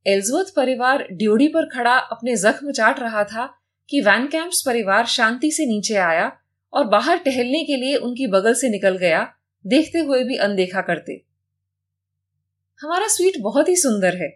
एल्जवर्थ 0.06 0.52
परिवार 0.56 1.06
ड्योडी 1.12 1.48
पर 1.48 1.66
खड़ा 1.66 1.96
अपने 1.96 2.36
जख्म 2.36 2.72
चाट 2.72 3.00
रहा 3.00 3.24
था 3.24 3.46
कि 3.88 4.00
वैन 4.00 4.26
कैंप्स 4.26 4.62
परिवार 4.66 5.06
शांति 5.06 5.50
से 5.50 5.66
नीचे 5.66 5.94
आया 5.94 6.30
और 6.72 6.84
बाहर 6.84 7.18
टहलने 7.18 7.64
के 7.64 7.76
लिए 7.76 7.96
उनकी 7.96 8.26
बगल 8.26 8.54
से 8.54 8.68
निकल 8.68 8.96
गया, 8.96 9.34
देखते 9.64 9.98
हुए 9.98 10.24
भी 10.24 10.36
अनदेखा 10.36 10.80
करते। 10.80 11.22
हमारा 12.80 13.08
स्वीट 13.08 13.38
बहुत 13.40 13.68
ही 13.68 13.76
सुंदर 13.76 14.16
है। 14.16 14.28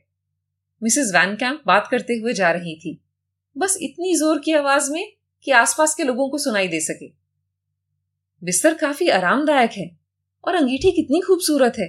मिसेस 0.83 1.11
वैन 1.15 1.35
कैंप 1.37 1.63
बात 1.67 1.89
करते 1.91 2.15
हुए 2.15 2.33
जा 2.33 2.51
रही 2.51 2.77
थी। 2.77 3.01
बस 3.57 3.79
इतनी 3.83 4.15
ज़ोर 4.17 4.39
की 4.39 4.53
आवाज़ 4.53 4.91
में 4.93 5.13
कि 5.45 5.51
आसपास 5.51 5.95
के 5.95 6.05
लोगों 6.05 6.29
को 6.29 6.39
सुनाई 6.39 6.69
दे 6.69 6.81
सके। 6.81 7.09
बिस्तर 8.43 8.75
काफ़ी 8.75 9.09
आरामदायक 9.09 9.71
है 9.71 9.91
और 10.45 10.55
अंगीठी 10.55 10.91
कितनी 10.91 11.21
खूबसूरत 11.21 11.73
है। 11.79 11.87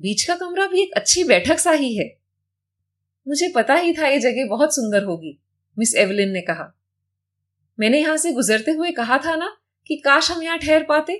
बीच 0.00 0.24
का 0.24 0.34
कमरा 0.34 0.66
भी 0.66 0.82
एक 0.82 0.92
अच्छी 0.96 1.24
बैठक 1.24 1.58
सा 1.58 1.70
ही 1.70 1.96
है। 1.96 2.25
मुझे 3.26 3.52
पता 3.54 3.74
ही 3.74 3.92
था 3.92 4.08
ये 4.08 4.18
जगह 4.20 4.46
बहुत 4.48 4.74
सुंदर 4.74 5.04
होगी, 5.04 5.38
मिस 5.76 5.94
एवलिन 5.96 6.30
ने 6.30 6.40
कहा। 6.40 6.72
मैंने 7.78 8.00
यहाँ 8.00 8.16
से 8.16 8.32
गुजरते 8.32 8.70
हुए 8.70 8.90
कहा 8.92 9.18
था 9.18 9.34
ना 9.36 9.56
कि 9.86 9.96
काश 9.96 10.30
हम 10.30 10.42
यहाँ 10.42 10.58
ठहर 10.58 10.84
पाते। 10.84 11.14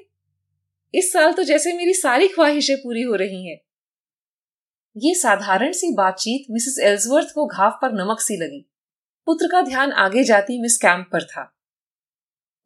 इस 0.94 1.12
साल 1.12 1.32
तो 1.32 1.42
जैसे 1.42 1.72
मेरी 1.72 1.94
सारी 1.94 2.28
ख्वाहिशें 2.28 2.76
पूरी 2.76 3.02
हो 3.02 3.14
रही 3.14 3.46
हैं। 3.48 3.58
ये 4.96 5.14
साधारण 5.14 5.72
सी 5.72 5.92
बातचीत 5.94 6.46
मिसेस 6.50 6.78
एल्सवर्थ 6.82 7.32
को 7.34 7.46
घाव 7.46 7.78
पर 7.82 7.92
नमक 7.94 8.20
सी 8.20 8.36
लगी। 8.36 8.64
पुत्र 9.26 9.48
का 9.48 9.60
ध्यान 9.62 9.92
आगे 9.98 10.24
जाती 10.24 10.60
मिस 10.62 10.76
कैंप 10.78 11.06
पर 11.12 11.24
था। 11.24 11.52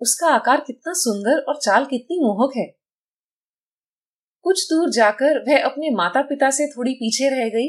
उसका 0.01 0.29
आकार 0.29 0.61
कितना 0.61 0.93
सुंदर 0.97 1.39
और 1.39 1.57
चाल 1.57 1.85
कितनी 1.85 2.19
मोहक 2.19 2.57
है। 2.57 2.67
कुछ 4.45 4.69
दूर 4.71 4.91
जाकर 4.91 5.39
वह 5.49 5.65
अपने 5.65 5.91
माता 5.91 6.23
पिता 6.23 6.51
से 6.51 6.67
थोड़ी 6.67 6.95
पीछे 6.95 7.29
रह 7.31 7.49
गई। 7.49 7.69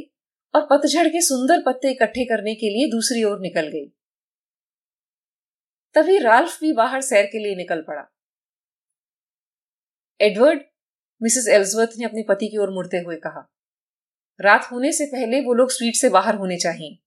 और 0.53 0.67
पतझड़ 0.71 1.07
के 1.07 1.21
सुंदर 1.21 1.61
पत्ते 1.65 1.91
इकट्ठे 1.91 2.25
करने 2.25 2.55
के 2.55 2.69
लिए 2.69 2.89
दूसरी 2.91 3.23
ओर 3.23 3.39
निकल 3.39 3.67
गई। 3.67 3.85
तभी 5.95 6.17
राल्फ 6.17 6.59
भी 6.61 6.73
बाहर 6.73 7.01
सैर 7.01 7.25
के 7.25 7.39
लिए 7.39 7.55
निकल 7.55 7.81
पड़ा। 7.81 8.03
एडवर्ड, 10.19 10.61
मिसेस 11.21 11.47
एल्सवर्थ 11.47 11.91
ने 11.97 12.05
अपने 12.05 12.23
पति 12.29 12.47
की 12.47 12.57
ओर 12.57 12.69
मुड़ते 12.69 12.97
हुए 12.97 13.15
कहा, 13.15 13.47
रात 14.39 14.67
होने 14.71 14.91
से 14.91 15.05
पहले 15.05 15.41
वो 15.41 15.53
लोग 15.53 15.71
स्वीट 15.71 15.95
से 15.95 16.09
बाहर 16.09 16.35
होने 16.35 16.57
चाहिए। 16.57 16.97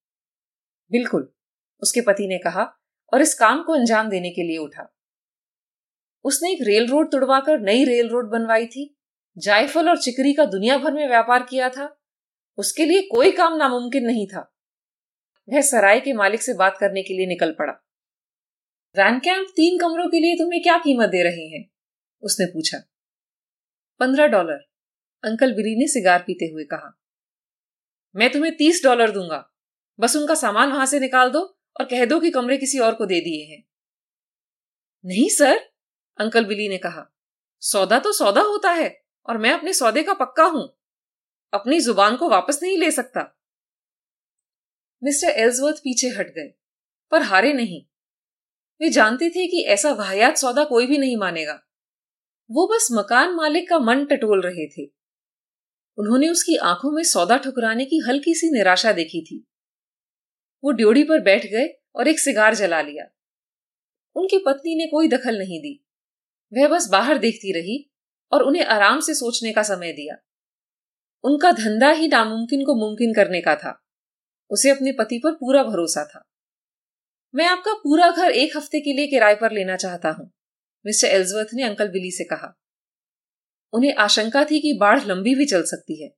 बिल्कुल, 0.90 1.28
उसके 1.82 2.00
पति 2.00 2.26
ने 2.28 2.38
कहा 2.38 2.64
और 3.12 3.22
इस 3.22 3.34
काम 3.34 3.62
को 3.62 3.72
अंजाम 3.72 4.08
देने 4.08 4.30
के 4.30 4.42
लिए 4.42 4.58
उठा। 4.58 4.90
उसने 6.24 6.52
एक 6.52 6.58
रेल 6.62 6.86
रोड 6.88 7.10
तुड़वाकर 7.12 7.60
नई 7.60 7.84
रेल 7.84 8.08
रोड 8.08 8.30
बनवाई 8.30 8.66
थी। 8.66 8.94
जायफल 9.36 9.88
और 9.88 9.98
चिकरी 9.98 10.32
का 10.34 10.44
दुनिया 10.44 10.76
भर 10.78 10.92
में 10.92 11.06
व्यापार 11.08 11.42
किया 11.42 11.68
था। 11.68 11.84
उसके 12.58 12.84
लिए 12.84 13.02
कोई 13.02 13.32
काम 13.32 13.56
नामुमकिन 13.56 14.04
नहीं 14.04 14.26
था। 14.26 14.54
वह 15.48 15.60
सराय 15.60 16.00
के 16.00 16.12
मालिक 16.12 16.42
से 16.42 16.54
बात 16.54 16.76
करने 16.80 17.02
के 17.02 17.14
लिए 17.14 17.26
निकल 17.26 17.52
पड़ा। 17.52 17.72
वैन 18.96 19.18
कैंप 19.18 19.48
तीन 19.56 19.78
कमरों 19.78 20.08
के 20.08 20.20
लिए 20.20 20.34
तुम्हें 20.34 20.62
क्या 20.62 20.78
कीमत 20.78 21.08
दे 21.08 21.22
रहे 21.22 21.48
हैं? 21.48 21.70
उसने 22.22 22.46
पूछा। 22.46 22.78
पंद्रह 24.00 24.26
डॉलर, 24.26 24.68
अंकल 25.24 25.52
बिरी 25.52 25.78
ने 25.78 25.88
सिगार 25.88 26.22
पीते 26.26 26.44
हुए 26.44 26.64
कहा। 26.64 27.00
मैं 28.16 28.32
तुम्हें 28.32 28.56
तीस 28.56 28.80
डॉलर 28.84 29.10
दूँगा। 29.10 29.54
बस 30.00 30.16
उनका 30.16 30.34
सामान 30.34 30.72
वहाँ 30.72 30.86
से 30.86 31.00
निकाल 31.00 31.30
दो 31.30 31.40
और 31.80 31.84
कह 31.84 32.04
दो 32.04 32.20
कि 32.20 32.30
कमरे 32.30 32.56
किसी 32.56 32.78
और 32.78 32.94
को 32.94 33.06
दे 33.06 33.20
दिए 33.20 33.44
हैं। 33.44 33.64
नहीं, 35.04 35.28
सर, 35.28 35.56
अंकल 36.18 36.44
बिली 36.44 36.68
ने 36.68 36.78
कहा। 36.78 37.14
सौदा 37.60 37.98
तो 37.98 38.12
सौदा 38.12 38.40
होता 38.40 38.70
है 38.70 39.04
और 39.26 39.38
मैं 39.38 39.52
अपने 39.52 39.72
सौदे 39.72 40.02
का 40.02 40.14
पक्का 40.14 40.44
हूँ। 40.44 40.76
अपनी 41.54 41.80
ज़ुबान 41.80 42.16
को 42.16 42.28
वापस 42.28 42.58
नहीं 42.62 42.76
ले 42.78 42.90
सकता। 42.90 43.22
मिस्टर 45.02 45.28
एल्सवर्थ 45.28 45.76
पीछे 45.76 46.08
हट 46.08 46.28
गए, 46.28 46.48
पर 47.12 47.22
हारे 47.22 47.52
नहीं। 47.52 47.84
वे 48.80 48.88
जानते 48.90 49.30
थे 49.30 49.46
कि 49.46 49.62
ऐसा 49.64 49.92
वाहियात 49.92 50.36
सौदा 50.36 50.64
कोई 50.64 50.86
भी 50.86 50.98
नहीं 50.98 51.16
मानेगा। 51.16 51.60
वो 52.50 52.66
बस 52.66 52.88
मकान 52.92 53.34
मालिक 53.34 53.68
का 53.68 53.78
मन 53.78 54.04
टटोल 54.04 54.42
रहे 54.42 54.66
थे। 54.68 54.86
उन्होंने 55.98 56.28
उसकी 56.28 56.56
आँखों 56.56 56.90
में 56.90 57.02
सौदा 57.02 57.36
ठुकराने 57.36 57.84
की 57.84 57.98
हल्की 57.98 58.34
सी 58.34 58.50
निराशा 58.50 58.92
देखी 58.92 59.24
थी। 59.24 59.46
वो 60.64 60.70
ड्योड़ी 60.70 61.04
पर 61.04 61.20
बैठ 61.20 61.46
गए 61.46 61.66
और 61.96 62.08
एक 62.08 62.20
सिगार 62.20 62.54
जला 62.54 62.80
लिया। 62.82 63.04
उनकी 64.16 64.38
पत्नी 64.38 64.74
ने 64.74 64.86
कोई 64.86 65.08
दखल 65.08 65.38
नहीं 65.38 65.60
दी। 65.60 65.80
वह 66.52 66.68
बस 66.68 66.88
बाहर 66.88 67.18
देखती 67.18 67.52
रही 67.52 67.90
और 68.32 68.42
उन्हें 68.42 68.64
आराम 68.64 69.00
से 69.00 69.14
सोचने 69.14 69.52
का 69.52 69.62
समय 69.62 69.92
दिया। 69.92 70.16
उनका 71.24 71.50
धंधा 71.52 71.90
ही 71.90 72.08
नामुमकिन 72.08 72.64
को 72.64 72.74
मुमकिन 72.74 73.14
करने 73.14 73.40
का 73.40 73.54
था। 73.54 73.80
उसे 74.50 74.70
अपने 74.70 74.92
पति 74.92 75.18
पर 75.18 75.32
पूरा 75.32 75.62
भरोसा 75.62 76.04
था। 76.04 76.22
मैं 77.34 77.46
आपका 77.46 77.72
पूरा 77.74 78.10
घर 78.10 78.30
एक 78.30 78.56
हफ़्ते 78.56 78.80
के 78.80 78.92
लिए 78.92 79.06
किराए 79.06 79.34
पर 79.34 79.52
लेना 79.52 79.76
चाहता 79.76 80.10
हूँ, 80.10 80.30
मिस्टर 80.84 81.08
एल्जवर्थ 81.08 81.48
ने 81.54 81.62
अंकल 81.62 81.88
बिली 81.88 82.10
से 82.10 82.24
कहा। 82.24 82.54
उन्हें 83.72 83.94
आशंका 83.94 84.44
थी 84.44 84.60
कि 84.60 84.72
बाढ़ 84.72 85.04
लंबी 85.04 85.34
भी 85.34 85.46
चल 85.46 85.62
सकती 85.62 86.02
है। 86.02 86.08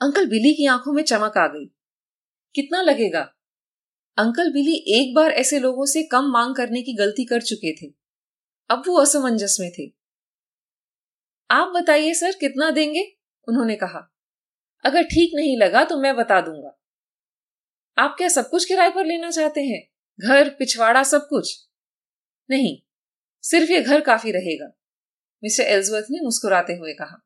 अंकल 0.00 0.26
बिली 0.26 0.54
की 0.54 0.66
आँखों 0.66 0.92
में 0.92 1.02
चमक 1.02 1.36
आ 1.38 1.46
गई। 1.46 1.66
कितना 2.54 2.82
लगेगा? 2.82 3.20
अंकल 4.18 4.52
बिली 4.52 4.74
एक 4.94 5.14
बार 5.14 5.30
ऐसे 5.30 5.58
लोगों 5.60 5.86
से 5.86 6.02
कम 6.02 6.30
मांग 6.30 6.54
करने 6.54 6.82
की 6.82 6.94
गलती 6.94 7.24
कर 7.24 7.42
चुके 7.42 7.72
थे। 7.72 7.92
अब 8.70 8.82
वो 8.86 9.00
असमंजस 9.00 9.56
में 9.60 9.70
थे। 9.70 9.86
आप 11.50 11.68
बताइए 11.68 12.14
सर, 12.14 12.32
कितना 12.40 12.70
देंगे? 12.70 13.21
उन्होंने 13.48 13.76
कहा, 13.76 14.08
अगर 14.84 15.02
ठीक 15.04 15.32
नहीं 15.34 15.56
लगा 15.58 15.84
तो 15.84 15.96
मैं 15.96 16.14
बता 16.16 16.40
दूँगा। 16.40 16.76
आप 17.96 18.14
क्या 18.18 18.28
सब 18.28 18.48
कुछ 18.50 18.64
किराए 18.64 18.90
पर 18.90 19.04
लेना 19.06 19.30
चाहते 19.30 19.60
हैं? 19.62 19.82
घर, 20.18 20.48
पिछवाड़ा, 20.50 21.02
सब 21.02 21.26
कुछ? 21.28 21.56
नहीं, 22.48 22.76
सिर्फ़ 23.44 23.70
ये 23.72 23.80
घर 23.80 24.00
काफ़ी 24.02 24.32
रहेगा, 24.32 24.66
मिस्टर 25.42 25.64
एल्सवर्थ 25.64 26.06
ने 26.10 26.20
मुस्कुराते 26.24 26.72
हुए 26.72 26.92
कहा। 26.92 27.20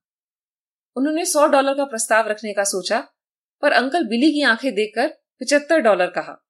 उन्होंने 0.96 1.24
सौ 1.24 1.46
डॉलर 1.46 1.74
का 1.74 1.84
प्रस्ताव 1.84 2.28
रखने 2.28 2.52
का 2.52 2.64
सोचा, 2.64 3.00
पर 3.62 3.72
अंकल 3.72 4.04
बिली 4.04 4.32
की 4.32 4.42
आँखें 4.44 4.72
देखकर 4.74 5.08
पिचहत्तर 5.40 5.80
डॉलर 5.80 6.10
कहा। 6.10 6.42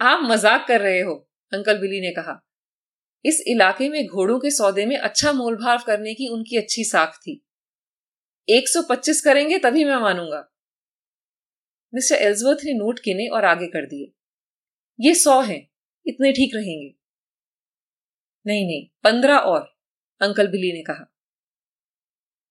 आप 0.00 0.20
मज़ाक 0.22 0.66
कर 0.68 0.80
रहे 0.80 1.00
हो, 1.00 1.14
अंकल 1.52 1.78
बिली 1.78 2.00
ने 2.00 2.10
कहा। 2.12 2.40
इस 3.24 3.42
इलाके 3.46 3.88
में 3.88 4.06
घोड़ों 4.06 4.38
के 4.38 4.50
सौदे 4.50 4.84
में 4.86 4.96
अच्छा 4.98 5.32
मोलभाव 5.32 5.82
करने 5.86 6.14
की 6.14 6.28
उनकी 6.28 6.56
अच्छी 6.56 6.84
साख 6.84 7.16
थी। 7.16 7.42
125 8.48 9.20
करेंगे 9.20 9.58
तभी 9.58 9.84
मैं 9.84 9.96
मानूँगा। 9.96 10.52
मिस्टर 11.94 12.14
एल्सवर्थ 12.14 12.58
ने 12.64 12.72
नोट 12.72 12.98
किने 12.98 13.28
और 13.28 13.44
आगे 13.44 13.66
कर 13.66 13.86
दिए। 13.86 14.12
ये 15.00 15.14
सौ 15.14 15.40
हैं, 15.40 15.70
इतने 16.06 16.32
ठीक 16.32 16.50
रहेंगे। 16.54 16.94
नहीं 18.46 18.66
नहीं, 18.66 18.88
पंद्रह 19.04 19.36
और, 19.36 19.76
अंकल 20.20 20.46
बिली 20.46 20.72
ने 20.72 20.82
कहा। 20.82 21.12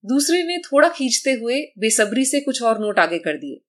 दूसरे 0.05 0.43
ने 0.43 0.57
थोड़ा 0.57 0.89
खींचते 0.89 1.31
हुए 1.31 1.61
बेसब्री 1.77 2.25
से 2.25 2.41
कुछ 2.41 2.63
और 2.63 2.79
नोट 2.79 2.99
आगे 2.99 3.19
कर 3.19 3.37
दिए। 3.37 3.61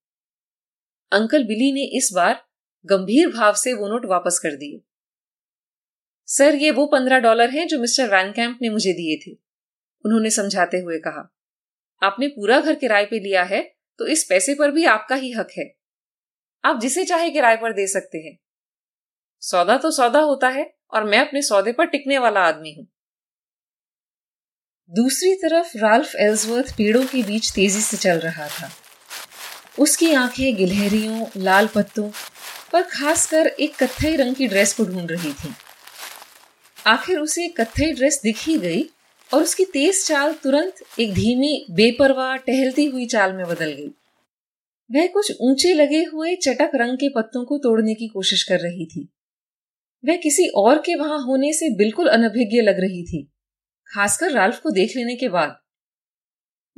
अंकल 1.12 1.44
बिली 1.44 1.72
ने 1.72 1.84
इस 1.84 2.10
बार 2.14 2.46
गंभीर 2.86 3.28
भाव 3.28 3.54
से 3.54 3.72
वो 3.72 3.88
नोट 3.88 4.06
वापस 4.06 4.40
कर 4.42 4.56
दिए। 4.56 4.80
सर, 6.26 6.54
ये 6.54 6.70
वो 6.70 6.86
पंद्रह 6.86 7.18
डॉलर 7.18 7.50
हैं 7.50 7.66
जो 7.66 7.78
मिस्टर 7.78 8.08
वैन 8.08 8.32
कैंप 8.32 8.58
ने 8.62 8.68
मुझे 8.68 8.92
दिए 8.92 9.16
थे, 9.16 9.38
उन्होंने 10.04 10.30
समझाते 10.30 10.76
हुए 10.76 10.98
कहा। 10.98 11.35
आपने 12.02 12.28
पूरा 12.28 12.60
घर 12.60 12.74
किराए 12.74 13.04
पे 13.04 13.18
लिया 13.18 13.42
है 13.42 13.62
तो 13.98 14.06
इस 14.06 14.24
पैसे 14.24 14.54
पर 14.54 14.70
भी 14.70 14.84
आपका 14.84 15.14
ही 15.14 15.32
हक 15.32 15.48
है। 15.58 15.64
आप 16.64 16.80
जिसे 16.80 17.04
चाहे 17.04 17.30
किराए 17.30 17.56
पर 17.56 17.72
दे 17.72 17.86
सकते 17.86 18.18
हैं। 18.18 18.36
सौदा 19.42 19.76
तो 19.76 19.90
सौदा 19.90 20.20
होता 20.20 20.48
है 20.48 20.74
और 20.90 21.04
मैं 21.04 21.18
अपने 21.18 21.42
सौदे 21.42 21.72
पर 21.72 21.86
टिकने 21.86 22.18
वाला 22.18 22.40
आदमी 22.40 22.74
हूँ। 22.74 22.86
दूसरी 24.90 25.34
तरफ़ 25.34 25.76
राल्फ 25.78 26.14
एल्सवर्थ 26.16 26.72
पेड़ों 26.72 27.04
के 27.06 27.22
बीच 27.22 27.50
तेज़ी 27.50 27.80
से 27.80 27.96
चल 27.96 28.18
रहा 28.18 28.48
था। 28.48 28.70
उसकी 29.78 30.12
आँखें 30.14 30.56
गिलहरियों, 30.56 31.26
लाल 31.36 31.68
पत्तों 31.68 32.10
पर 32.72 32.82
खासकर 32.82 33.46
एक 33.46 33.76
कत्थई 33.76 34.16
रंग 34.16 34.34
की 34.34 34.48
ड्रेस 34.48 34.72
को 34.74 34.84
ढूंढ 34.84 35.10
रही 35.10 35.32
थी। 35.32 35.54
आखिर 36.86 37.18
उसे 37.18 37.48
कत्थई 37.48 37.92
ड्रेस 37.92 38.20
दिख 38.22 38.38
ही 38.38 38.58
गई 38.58 38.82
और 39.34 39.42
उसकी 39.42 39.64
तेज 39.64 40.06
चाल 40.06 40.32
तुरंत 40.32 40.74
एक 40.98 41.12
धीमी, 41.12 41.66
बेपरवाह, 41.70 42.36
टहलती 42.36 42.84
हुई 42.84 43.06
चाल 43.06 43.32
में 43.32 43.46
बदल 43.46 43.72
गई। 43.72 43.88
वह 44.90 45.06
कुछ 45.06 45.32
ऊँचे 45.40 45.74
लगे 45.74 46.02
हुए 46.04 46.36
चटक 46.36 46.70
रंग 46.74 46.98
के 46.98 47.08
पत्तों 47.08 47.44
को 47.44 47.58
तोड़ने 47.58 47.94
की 47.94 48.08
कोशिश 48.08 48.42
कर 48.42 48.60
रही 48.60 48.86
थी। 48.86 49.08
वह 50.04 50.16
किसी 50.16 50.48
और 50.48 50.78
के 50.78 50.94
वहाँ 50.94 51.18
होने 51.24 51.52
से 51.52 51.76
बिल्कुल 51.76 52.08
अनभिज्ञ 52.08 52.60
लग 52.60 52.80
रही 52.80 53.02
थी, 53.02 53.32
खासकर 53.94 54.30
राल्फ 54.30 54.60
को 54.60 54.70
देख 54.70 54.96
लेने 54.96 55.16
के 55.16 55.28
बाद। 55.28 55.56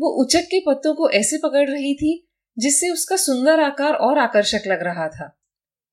वो 0.01 0.25
उचक 0.25 0.43
के 0.43 0.61
पत्तों 0.61 0.95
को 0.95 1.11
ऐसे 1.11 1.39
पकड़ 1.39 1.71
रही 1.71 1.95
थी, 1.95 2.29
जिससे 2.59 2.91
उसका 2.91 3.17
सुंदर 3.17 3.61
आकार 3.61 3.95
और 3.95 4.19
आकर्षक 4.19 4.63
लग 4.67 4.83
रहा 4.83 5.09
था। 5.09 5.29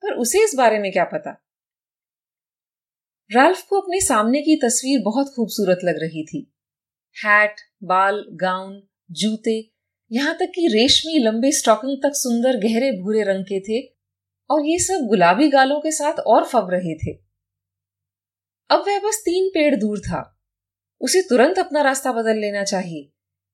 पर 0.03 0.13
उसे 0.13 0.43
इस 0.43 0.55
बारे 0.57 0.79
में 0.79 0.91
क्या 0.91 1.03
पता? 1.03 1.44
राल्फ 3.31 3.61
को 3.61 3.79
अपने 3.81 3.99
सामने 4.01 4.41
की 4.41 4.55
तस्वीर 4.55 5.01
बहुत 5.03 5.31
खूबसूरत 5.35 5.79
लग 5.83 5.99
रही 5.99 6.23
थी। 6.25 6.39
हैट, 7.15 7.55
बाल, 7.83 8.23
गाउन, 8.33 8.81
जूते, 9.11 9.57
यहाँ 10.11 10.33
तक 10.33 10.51
कि 10.55 10.67
रेशमी, 10.67 11.17
लंबे 11.19 11.51
स्टॉकिंग 11.51 11.97
तक 12.03 12.15
सुंदर, 12.15 12.57
गहरे, 12.57 12.91
भूरे 12.91 13.23
रंग 13.23 13.43
के 13.43 13.59
थे 13.59 13.81
और 14.49 14.65
ये 14.65 14.77
सब 14.79 15.07
गुलाबी 15.07 15.47
गालों 15.49 15.79
के 15.79 15.91
साथ 15.91 16.19
और 16.27 16.45
फब 16.45 16.69
रहे 16.71 16.95
थे। 16.95 17.13
अब 18.69 18.83
वह 18.87 18.99
बस 18.99 19.21
तीन 19.25 19.49
पेड़ 19.49 19.75
दूर 19.75 19.99
था। 19.99 20.21
उसे 21.01 21.21
तुरंत 21.21 21.59
अपना 21.59 21.81
रास्ता 21.81 22.11
बदल 22.11 22.37
लेना 22.37 22.63
चाहिए, 22.63 23.09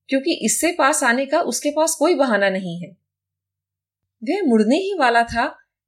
क्योंकि 0.08 0.34
इससे 0.44 0.72
पास 0.72 1.02
आने 1.04 1.26
का 1.26 1.40
उसके 1.42 1.70
पास 1.70 1.94
कोई 1.98 2.14
बहाना 2.14 2.50
नहीं 2.50 2.78
है। 2.80 2.90
वह 4.22 4.46
मुड़ने 4.46 4.76
ही 4.76 4.94
वाला 4.98 5.22
था 5.24 5.46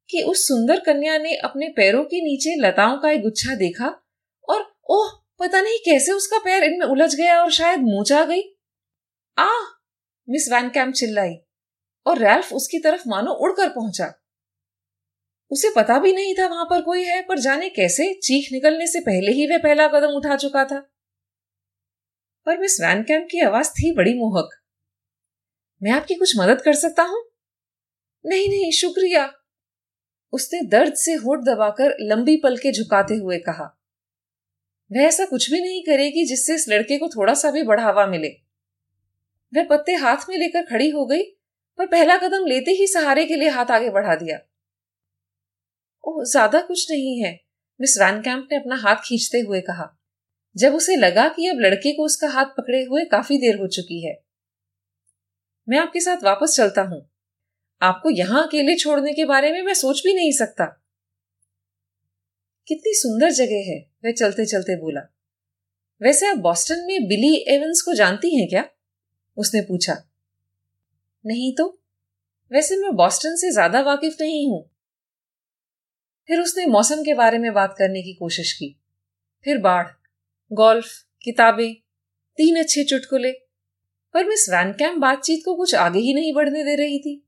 कि 0.09 0.21
उस 0.21 0.47
सुंदर 0.47 0.79
कन्या 0.79 1.17
ने 1.17 1.35
अपने 1.35 1.67
पैरों 1.67 2.03
के 2.03 2.21
नीचे 2.21 2.55
लताओं 2.67 2.97
का 2.97 3.11
एक 3.11 3.21
गुच्छा 3.21 3.55
देखा 3.55 3.87
और 4.49 4.75
ओह, 4.89 5.09
पता 5.39 5.61
नहीं 5.61 5.77
कैसे 5.77 6.11
उसका 6.11 6.37
पैर 6.37 6.63
इनमें 6.63 6.87
उलझ 6.87 7.15
गया 7.15 7.41
और 7.41 7.51
शायद 7.51 7.79
मोचा 7.79 8.25
गई। 8.25 8.41
आ 9.37 9.49
मिस 10.29 10.49
वैन 10.51 10.69
कैम्प 10.69 10.95
चिल्लाई 10.95 11.35
और 12.05 12.17
रैल्फ 12.17 12.53
उसकी 12.53 12.79
तरफ़ 12.79 13.03
मानो 13.07 13.31
उड़कर 13.31 13.69
पहुँचा। 13.69 14.21
उसे 15.51 15.69
पता 15.75 15.99
भी 15.99 16.13
नहीं 16.13 16.35
था 16.35 16.47
वहाँ 16.47 16.65
पर 16.65 16.81
कोई 16.81 17.03
है, 17.03 17.21
पर 17.21 17.39
जाने 17.39 17.69
कैसे 17.69 18.13
चीख 18.13 18.51
निकलने 18.51 18.87
से 18.87 18.99
पहले 18.99 19.31
ही 19.31 19.47
वह 19.47 19.57
पहला 19.57 19.87
कदम 19.87 20.07
उठा 20.07 20.35
चुका 20.35 20.65
था। 20.65 20.79
पर 22.45 22.57
मिस 22.57 22.81
वैन 22.81 23.03
कैम्प 23.03 23.27
की 23.31 23.39
आवाज़ 23.39 23.69
थी 23.69 23.95
बड़ी 23.95 24.13
मोहक। 24.13 24.49
मैं 25.83 25.91
आपकी 25.91 26.15
कुछ 26.15 26.37
मदद 26.37 26.61
कर 26.61 26.73
सकता 26.73 27.03
हूँ? 27.03 27.25
नहीं 28.25 28.49
नहीं, 28.49 28.71
शुक्रिया। 28.71 29.33
उसने 30.35 30.61
दर्द 30.69 30.93
से 30.95 31.13
होठ 31.15 31.39
दबाकर 31.43 31.95
लंबी 32.01 32.35
पलके 32.37 32.71
झुकाते 32.71 33.15
हुए 33.15 33.37
कहा, 33.39 33.65
वह 34.91 35.01
ऐसा 35.01 35.25
कुछ 35.25 35.49
भी 35.51 35.61
नहीं 35.61 35.83
करेगी 35.83 36.25
जिससे 36.25 36.55
इस 36.55 36.65
लड़के 36.69 36.97
को 36.97 37.07
थोड़ा 37.09 37.33
सा 37.35 37.51
भी 37.51 37.63
बढ़ावा 37.65 38.05
मिले। 38.07 38.27
वह 39.53 39.67
पत्ते 39.69 39.93
हाथ 39.95 40.29
में 40.29 40.37
लेकर 40.37 40.65
खड़ी 40.65 40.89
हो 40.89 41.05
गई, 41.05 41.23
पर 41.79 41.85
पहला 41.87 42.17
कदम 42.17 42.45
लेते 42.45 42.71
ही 42.71 42.87
सहारे 42.87 43.25
के 43.25 43.35
लिए 43.35 43.49
हाथ 43.49 43.71
आगे 43.71 43.89
बढ़ा 43.91 44.15
दिया। 44.15 44.39
ओह, 46.03 46.23
ज़्यादा 46.23 46.61
कुछ 46.61 46.91
नहीं 46.91 47.19
है, 47.19 47.39
मिस 47.79 47.97
वैन 47.99 48.21
कैंप 48.21 48.47
ने 48.51 48.57
अपना 48.57 48.75
हाथ 48.77 48.95
खींचते 49.05 49.39
हुए 49.39 49.61
कहा। 49.61 49.89
जब 50.55 50.73
उसे 50.75 50.95
लगा 50.95 51.27
कि 51.29 51.47
अब 51.47 51.59
लड़के 51.59 51.91
को 51.91 52.05
उसका 52.05 52.27
हाथ 52.29 52.45
पकड़े 52.57 52.83
हुए 52.83 53.03
काफ़ी 53.07 53.37
देर 53.37 53.59
हो 53.59 53.67
चुकी 53.69 54.05
है, 54.05 54.13
मैं 55.67 55.77
आपके 55.79 55.99
साथ 56.01 56.23
वापस 56.23 56.55
चलता 56.57 56.81
हूँ। 56.83 57.01
आपको 57.81 58.09
यहाँ 58.09 58.47
अकेले 58.47 58.75
छोड़ने 58.75 59.13
के 59.13 59.25
बारे 59.25 59.51
में 59.51 59.61
मैं 59.61 59.73
सोच 59.73 60.01
भी 60.05 60.13
नहीं 60.13 60.31
सकता। 60.31 60.65
कितनी 62.67 62.93
सुंदर 62.93 63.31
जगह 63.31 63.71
है 63.71 63.89
वह 64.05 64.11
चलते 64.11 64.45
चलते 64.45 64.75
बोला। 64.75 65.01
वैसे 66.01 66.27
आप 66.27 66.37
बॉस्टन 66.37 66.79
में 66.79 67.07
बिली 67.07 67.45
एवंस 67.47 67.81
को 67.81 67.93
जानती 67.93 68.39
हैं 68.39 68.49
क्या? 68.49 68.69
उसने 69.37 69.61
पूछा। 69.61 70.03
नहीं 71.25 71.55
तो? 71.55 71.81
वैसे 72.51 72.77
मैं 72.77 72.95
बॉस्टन 72.95 73.35
से 73.35 73.51
ज़्यादा 73.51 73.81
वाकिफ 73.81 74.15
नहीं 74.21 74.49
हूँ। 74.49 74.69
फिर 76.27 76.39
उसने 76.39 76.65
मौसम 76.65 77.03
के 77.03 77.13
बारे 77.13 77.37
में 77.37 77.53
बात 77.53 77.75
करने 77.77 78.01
की 78.01 78.13
कोशिश 78.13 78.53
की। 78.53 78.79
फिर 79.43 79.57
बाढ़, 79.57 79.87
गोल्फ, 80.51 80.87
किताबें, 81.23 81.73
तीन 82.37 82.59
अच्छे 82.59 82.83
चुटकुले। 82.83 83.31
पर 84.13 84.25
मिस 84.25 84.49
वैन 84.49 84.71
कैम 84.71 84.99
बातचीत 84.99 85.41
को 85.45 85.55
कुछ 85.55 85.75
आगे 85.75 85.99
ही 85.99 86.13
नहीं 86.13 86.33
बढ़ने 86.33 86.63
दे 86.63 86.75
रही 86.75 86.99
थी। 86.99 87.24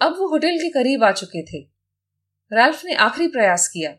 अब 0.00 0.16
वो 0.18 0.28
होटल 0.28 0.58
के 0.58 0.68
करीब 0.70 1.04
आ 1.04 1.12
चुके 1.12 1.42
थे। 1.42 1.66
राल्फ 2.52 2.84
ने 2.84 2.94
आखिरी 2.94 3.28
प्रयास 3.28 3.68
किया। 3.68 3.90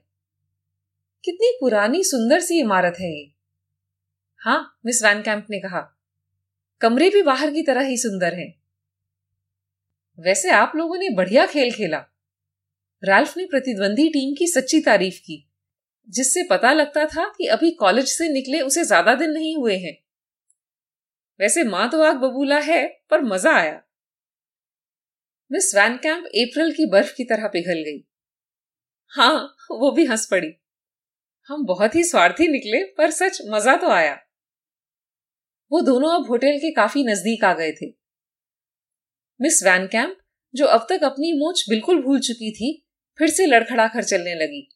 कितनी 1.23 1.51
पुरानी 1.59 2.03
सुंदर 2.03 2.39
सी 2.39 2.59
इमारत 2.59 2.95
है 2.99 3.11
ये। 3.11 3.31
हाँ 4.41 4.79
मिस 4.85 5.03
वैन 5.03 5.21
कैंप 5.21 5.47
ने 5.49 5.59
कहा। 5.59 5.81
कमरे 6.81 7.09
भी 7.09 7.21
बाहर 7.21 7.51
की 7.51 7.61
तरह 7.61 7.81
ही 7.81 7.97
सुंदर 7.97 8.33
हैं। 8.33 8.53
वैसे 10.19 10.49
आप 10.49 10.71
लोगों 10.75 10.97
ने 10.97 11.09
बढ़िया 11.09 11.45
खेल 11.45 11.71
खेला। 11.71 12.05
राल्फ 13.03 13.37
ने 13.37 13.45
प्रतिद्वंदी 13.45 14.09
टीम 14.09 14.35
की 14.35 14.47
सच्ची 14.47 14.79
तारीफ़ 14.79 15.19
की, 15.19 15.47
जिससे 16.09 16.43
पता 16.43 16.73
लगता 16.73 17.05
था 17.05 17.33
कि 17.37 17.47
अभी 17.47 17.71
कॉलेज 17.71 18.07
से 18.07 18.29
निकले 18.29 18.61
उसे 18.61 18.83
ज़्यादा 18.83 19.15
दिन 19.15 19.29
नहीं 19.29 19.55
हुए 19.57 19.77
हैं। 19.77 19.97
वैसे 21.39 21.63
माँ 21.63 21.89
तो 21.89 22.03
आग 22.03 22.15
बबूला 22.15 22.59
है, 22.59 23.01
पर 23.09 23.21
मज़ा 23.21 23.55
आया। 23.55 23.81
मिस 25.53 25.75
वैन 25.75 25.97
कैंप 25.97 26.25
अप्रैल 26.25 26.71
की 26.71 26.85
बर्फ़ 26.85 27.13
की 27.15 27.23
तरह 27.23 27.47
पिघल 27.47 27.73
गई। 27.73 28.07
हाँ 29.07 29.55
वो 29.71 29.91
भी 29.91 30.05
हंस 30.05 30.27
पड़ी। 30.31 30.53
हम 31.49 31.65
बहुत 31.65 31.95
ही 31.95 32.03
स्वार्थी 32.03 32.47
निकले, 32.47 32.83
पर 32.83 33.11
सच 33.11 33.41
मज़ा 33.47 33.75
तो 33.75 33.87
आया। 33.87 34.19
वो 35.71 35.81
दोनों 35.81 36.09
अब 36.09 36.27
होटल 36.29 36.57
के 36.57 36.71
काफ़ी 36.71 37.03
नज़दीक 37.03 37.43
आ 37.43 37.53
गए 37.53 37.71
थे। 37.71 37.85
मिस 39.41 39.63
वैन 39.63 39.87
कैंप, 39.87 40.17
जो 40.55 40.65
अब 40.65 40.87
तक 40.89 41.03
अपनी 41.03 41.33
मोच 41.33 41.65
बिल्कुल 41.69 42.01
भूल 42.01 42.19
चुकी 42.19 42.51
थी, 42.51 42.85
फिर 43.17 43.29
से 43.29 43.45
लड़खड़ा 43.45 43.87
कर 43.87 44.03
चलने 44.03 44.35
लगी। 44.35 44.69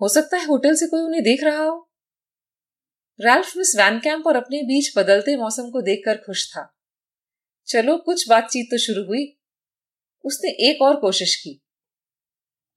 हो 0.00 0.08
सकता 0.08 0.36
है 0.36 0.46
होटल 0.46 0.74
से 0.74 0.86
कोई 0.86 1.02
उन्हें 1.02 1.22
देख 1.22 1.44
रहा 1.44 1.62
हो। 1.62 1.90
रैल्फ 3.20 3.56
मिस 3.56 3.76
वैन 3.76 3.98
कैंप 3.98 4.26
और 4.26 4.36
अपने 4.36 4.62
बीच 4.62 4.98
बदलते 4.98 5.36
मौसम 5.36 5.70
को 5.70 5.82
देखकर 5.82 6.16
खुश 6.16 6.52
था। 6.52 6.74
चलो, 7.66 7.98
कुछ 7.98 8.28
बातचीत 8.28 8.66
तो 8.70 8.78
शुरू 8.78 9.04
हुई। 9.04 9.38
उसने 10.24 10.50
एक 10.50 10.82
और 10.82 10.96
कोशिश 10.96 11.36
की। 11.36 11.60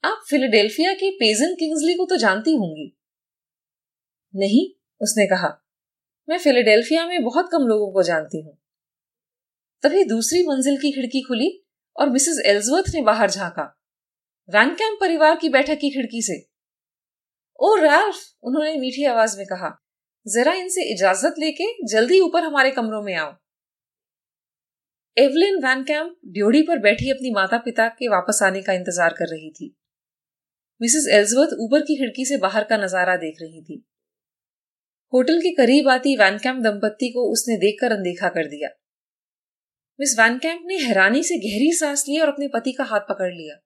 आप 0.03 0.23
फिलाडेल्फिया 0.29 0.93
के 0.93 1.11
पेजन 1.11 1.53
किंग्सली 1.53 1.93
को 1.93 2.05
तो 2.05 2.17
जानती 2.17 2.55
होंगी। 2.55 2.97
नहीं, 4.35 4.79
उसने 5.01 5.25
कहा, 5.25 5.63
मैं 6.29 6.37
फिलाडेल्फिया 6.37 7.05
में 7.07 7.23
बहुत 7.23 7.49
कम 7.51 7.59
लोगों 7.59 7.93
को 7.93 8.03
जानती 8.03 8.41
हूँ। 8.41 8.57
तभी 9.83 10.03
दूसरी 10.03 10.47
मंजिल 10.47 10.77
की 10.77 10.91
खिड़की 10.91 11.21
खुली 11.21 11.65
और 11.99 12.09
मिसेस 12.09 12.43
एल्जवर्थ 12.45 12.85
ने 12.95 13.01
बाहर 13.01 13.29
झांका। 13.29 13.81
वैन 14.49 14.69
कैम्प 14.69 14.97
परिवार 15.01 15.37
की 15.37 15.49
बैठक 15.49 15.75
की 15.75 15.89
खिड़की 15.89 16.21
से। 16.21 16.49
ओ, 17.59 17.75
राल्फ, 17.75 18.15
उन्होंने 18.43 18.77
मीठी 18.77 19.05
आवाज़ 19.05 19.37
में 19.37 19.45
कहा, 19.47 19.83
जरा 20.27 20.53
इनसे 20.53 20.93
इजाज़त 20.93 21.35
लेके 21.39 21.87
जल्दी 21.87 22.19
ऊपर 22.19 22.43
हमारे 22.43 22.71
कमरों 22.71 23.01
में 23.01 23.15
आओ। 23.15 23.33
एवलिन 25.17 25.55
वैन 25.57 25.83
कैम्प 25.83 26.15
ड्योढ़ी 26.27 26.61
पर 26.61 26.79
बैठी 26.79 27.09
अपनी 27.11 27.29
माता 27.31 27.57
पिता 27.57 27.87
के 27.89 28.07
वापस 28.07 28.39
आने 28.43 28.61
का 28.61 28.73
इंतज़ार 28.73 29.13
कर 29.13 29.27
रही 29.27 29.49
थी। 29.49 29.75
मिसेस 30.81 31.07
एल्जवर्थ 31.11 31.53
ऊपर 31.59 31.81
की 31.81 31.95
खिड़की 31.95 32.25
से 32.25 32.37
बाहर 32.37 32.63
का 32.63 32.77
नज़ारा 32.77 33.15
देख 33.15 33.37
रही 33.41 33.61
थी। 33.61 33.83
होटल 35.13 35.39
के 35.39 35.51
करीब 35.55 35.89
आती 35.89 36.15
वैनकैम्प 36.17 36.63
दंपत्ति 36.63 37.09
को 37.09 37.31
उसने 37.31 37.57
देखकर 37.57 37.91
अनदेखा 37.91 38.29
कर 38.29 38.47
दिया। 38.47 38.69
मिस 39.99 40.15
वैन 40.19 40.31
वैनकैम्प 40.31 40.61
ने 40.67 40.77
हैरानी 40.77 41.23
से 41.23 41.37
गहरी 41.39 41.71
सांस 41.71 42.05
ली 42.09 42.19
और 42.19 42.27
अपने 42.27 42.47
पति 42.47 42.71
का 42.71 42.83
हाथ 42.83 43.09
पकड़ 43.09 43.33
लिया। 43.33 43.57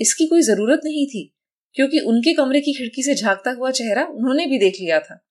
इसकी 0.00 0.26
कोई 0.26 0.42
ज़रूरत 0.42 0.80
नहीं 0.84 1.06
थी, 1.06 1.24
क्योंकि 1.74 2.00
उनके 2.06 2.34
कमरे 2.34 2.60
की 2.60 2.72
खिड़की 2.72 3.02
से 3.02 3.14
झांकता 3.14 3.50
हुआ 3.50 3.70
चेहरा 3.70 4.06
उन्होंने 4.06 4.46
भी 4.46 4.58
देख 4.58 4.80
लिया 4.80 5.00
था। 5.00 5.22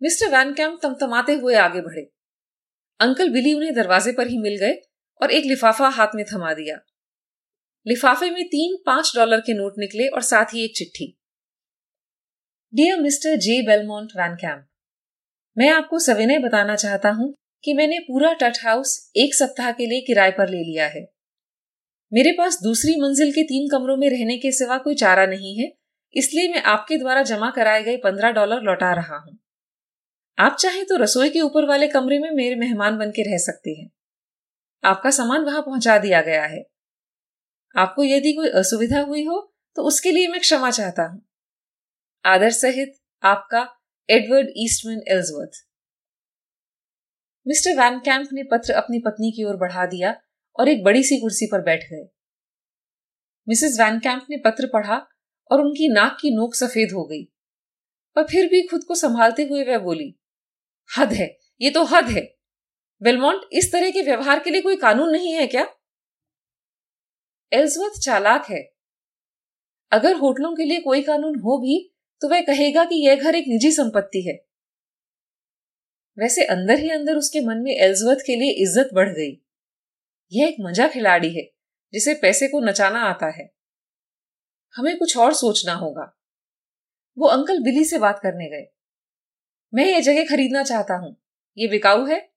मिस्टर 0.00 0.30
वैनकैम्प 0.30 0.80
तमतमाते 0.82 1.32
हुए 1.34 1.54
आगे 1.54 1.80
बढ़े। 1.80 2.10
अंकल 3.02 3.30
बिली 3.30 3.52
उन्हें 3.54 3.74
दरवाजे 3.74 4.12
पर 4.12 4.26
ही 4.26 4.38
मिल 4.38 4.56
गए 4.56 4.74
और 5.20 5.30
एक 5.30 5.44
लिफाफा 5.44 5.88
हाथ 5.90 6.14
में 6.14 6.24
थमा 6.24 6.52
दिया। 6.54 6.76
लिफाफे 7.86 8.30
में 8.30 8.44
तीन 8.46 8.76
पाँच 8.86 9.12
डॉलर 9.16 9.40
के 9.40 9.54
नोट 9.54 9.78
निकले 9.78 10.06
और 10.08 10.22
साथ 10.22 10.54
ही 10.54 10.64
एक 10.64 10.76
चिट्ठी। 10.76 11.06
Dear 12.72 13.00
Mr 13.00 13.36
J 13.38 13.60
Belmont 13.62 14.12
Van 14.16 14.34
Camp 14.36 14.66
मैं 15.56 15.68
आपको 15.70 15.98
सविनय 15.98 16.38
बताना 16.38 16.76
चाहता 16.76 17.10
हूँ 17.10 17.34
कि 17.64 17.72
मैंने 17.72 17.98
पूरा 18.00 18.32
टट 18.32 18.58
हाउस 18.64 18.94
एक 19.16 19.34
सप्ताह 19.34 19.72
के 19.72 19.86
लिए 19.86 20.00
किराए 20.00 20.30
पर 20.30 20.48
ले 20.48 20.62
लिया 20.62 20.86
है। 20.86 21.04
मेरे 22.12 22.32
पास 22.32 22.58
दूसरी 22.62 22.94
मंजिल 23.00 23.30
के 23.32 23.42
तीन 23.44 23.68
कमरों 23.70 23.96
में 23.96 24.08
रहने 24.10 24.36
के 24.38 24.52
सिवा 24.52 24.78
कोई 24.78 24.94
चारा 24.94 25.26
नहीं 25.26 25.56
है, 25.56 25.70
इसलिए 26.14 26.48
मैं 26.48 26.62
आपके 26.68 26.96
द्वारा 26.96 27.22
जमा 27.24 27.50
कराए 27.50 27.82
गए 27.82 27.96
पंद्रह 27.96 28.30
डॉलर 28.30 28.62
लौटा 28.62 28.92
रहा 28.94 29.16
हूँ। 29.16 29.38
आप 30.42 30.56
चाहें 30.60 30.84
तो 30.86 30.96
रसोई 30.96 31.30
के 31.30 31.40
ऊपर 31.40 31.64
वाले 31.64 31.88
कमरे 31.88 32.18
में 32.18 32.30
मेरे 32.30 32.54
मेहमान 32.56 32.96
बन 32.98 33.10
के 33.10 33.22
रह 33.22 33.38
सकते 33.38 33.70
हैं। 33.70 33.90
आपका 34.84 35.10
सामान 35.10 35.44
वहाँ 35.44 35.60
पहुँचा 35.62 35.96
दिया 35.98 36.20
गया 36.22 36.44
है। 36.44 36.62
आपको 37.74 38.04
यदि 38.04 38.32
कोई 38.32 38.48
असुविधा 38.50 39.00
हुई 39.00 39.24
हो 39.24 39.40
तो 39.76 39.82
उसके 39.82 40.10
लिए 40.12 40.28
मैं 40.28 40.40
क्षमा 40.40 40.70
चाहता 40.70 41.02
हूँ। 41.02 41.20
आदर 42.24 42.50
सहित 42.52 42.94
आपका 43.22 43.60
Edward 44.08 44.48
Eastman 44.56 45.02
Ellsworth. 45.08 45.60
Mr 47.46 47.76
Van 47.78 47.98
Camp 48.00 48.28
ने 48.32 48.42
पत्र 48.50 48.72
अपनी 48.74 48.98
पत्नी 48.98 49.30
की 49.32 49.44
ओर 49.44 49.56
बढ़ा 49.56 49.86
दिया 49.86 50.14
और 50.58 50.68
एक 50.68 50.82
बड़ी 50.84 51.02
सी 51.02 51.20
कुर्सी 51.20 51.46
पर 51.52 51.62
बैठ 51.62 51.84
गए। 51.90 52.08
मिसेस 53.46 53.78
वैन 53.80 53.98
कैंप 53.98 54.26
ने 54.30 54.36
पत्र 54.44 54.66
पढ़ा 54.72 54.96
और 55.50 55.60
उनकी 55.60 55.88
नाक 55.92 56.16
की 56.20 56.34
नोक 56.36 56.54
सफ़ेद 56.54 56.92
हो 56.92 57.04
गई, 57.04 57.24
पर 58.16 58.26
फिर 58.26 58.46
भी 58.46 58.62
खुद 58.66 58.84
को 58.84 58.94
संभालते 58.94 59.42
हुए 59.44 59.64
वह 59.64 59.78
बोली 59.80 60.14
हद 60.92 61.12
है, 61.12 61.26
ये 61.60 61.70
तो 61.70 61.84
हद 61.84 62.08
है। 62.08 62.22
बेलमोंट 63.02 63.48
इस 63.52 63.70
तरह 63.72 63.90
के 63.90 64.02
व्यवहार 64.02 64.40
के 64.40 64.50
लिए 64.50 64.62
कोई 64.62 64.76
कानून 64.76 65.10
नहीं 65.10 65.32
है 65.32 65.46
क्या? 65.46 65.66
एल्सवर्थ 67.52 68.00
चालाक 68.00 68.46
है। 68.50 68.60
अगर 69.92 70.14
होटलों 70.16 70.54
के 70.54 70.64
लिए 70.64 70.80
कोई 70.80 71.02
कानून 71.02 71.38
हो 71.38 71.58
भी 71.58 71.78
तो 72.22 72.28
वह 72.28 72.40
कहेगा 72.40 72.84
कि 72.84 72.94
यह 73.06 73.22
घर 73.22 73.34
एक 73.34 73.44
निजी 73.48 73.70
संपत्ति 73.72 74.22
है। 74.22 74.34
वैसे 76.18 76.44
अंदर 76.44 76.78
ही 76.78 76.90
अंदर 76.90 77.16
उसके 77.16 77.40
मन 77.40 77.58
में 77.58 77.72
एल्सवर्थ 77.72 78.20
के 78.26 78.36
लिए 78.36 78.52
इज़्ज़त 78.62 78.90
बढ़ 78.94 79.08
गई। 79.08 79.30
यह 80.32 80.48
एक 80.48 80.56
मज़ा 80.60 80.88
खिलाड़ी 80.88 81.30
है, 81.34 81.42
जिसे 81.92 82.14
पैसे 82.14 82.48
को 82.48 82.60
नचाना 82.60 83.00
आता 83.00 83.26
है। 83.26 83.48
हमें 84.74 84.96
कुछ 84.98 85.16
और 85.16 85.32
सोचना 85.32 85.74
होगा। 85.74 86.12
वो 87.16 87.28
अंकल 87.28 87.62
बिली 87.62 87.84
से 87.84 87.98
बात 87.98 88.20
करने 88.22 88.48
गए। 88.48 88.66
मैं 89.74 89.84
ये 89.84 90.00
जगह 90.00 90.24
खरीदना 90.24 90.62
चाहता 90.62 90.94
हूँ। 90.94 91.16
ये 91.58 91.68
बिकाऊ 91.68 92.06
है? 92.06 92.30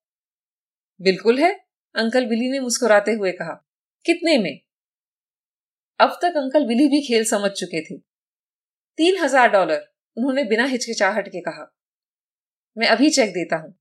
बिल्कुल 1.02 1.40
है, 1.40 1.52
अंकल 1.96 2.26
बिली 2.26 2.50
ने 2.52 2.60
मुस्कुराते 2.60 3.12
हुए 3.12 3.32
कहा। 3.32 3.54
कितने 4.06 4.38
में? 4.38 4.60
अब 6.00 6.20
तक 6.22 6.38
अंकल 6.38 6.66
बिली 6.66 6.88
भी 6.88 7.02
खेल 7.02 7.26
समझ 7.26 7.52
चुके 7.52 7.82
थे। 7.82 7.98
तीन 8.98 9.18
हज़ार 9.18 9.50
डॉलर, 9.50 9.94
उन्होंने 10.18 10.44
बिना 10.44 10.66
हिचकिचाहट 10.66 11.28
के 11.28 11.42
कहा। 11.42 11.76
मैं 12.78 12.88
अभी 12.88 13.10
चेक 13.10 13.30
देता 13.30 13.56
हूँ। 13.56 13.76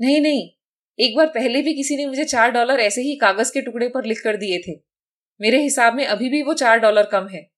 नहीं 0.00 0.20
नहीं, 0.20 0.50
एक 0.98 1.16
बार 1.16 1.26
पहले 1.26 1.62
भी 1.62 1.74
किसी 1.74 1.96
ने 1.96 2.06
मुझे 2.06 2.24
चार 2.24 2.50
डॉलर 2.50 2.80
ऐसे 2.80 3.02
ही 3.02 3.16
कागज़ 3.16 3.52
के 3.52 3.60
टुकड़े 3.60 3.88
पर 3.88 4.04
लिख 4.04 4.20
कर 4.24 4.36
दिए 4.36 4.58
थे। 4.58 4.80
मेरे 5.40 5.62
हिसाब 5.62 5.94
में 5.94 6.06
अभी 6.06 6.28
भी 6.28 6.42
वो 6.42 6.54
चार 6.54 6.78
डॉलर 6.78 7.06
कम 7.06 7.28
है। 7.28 7.50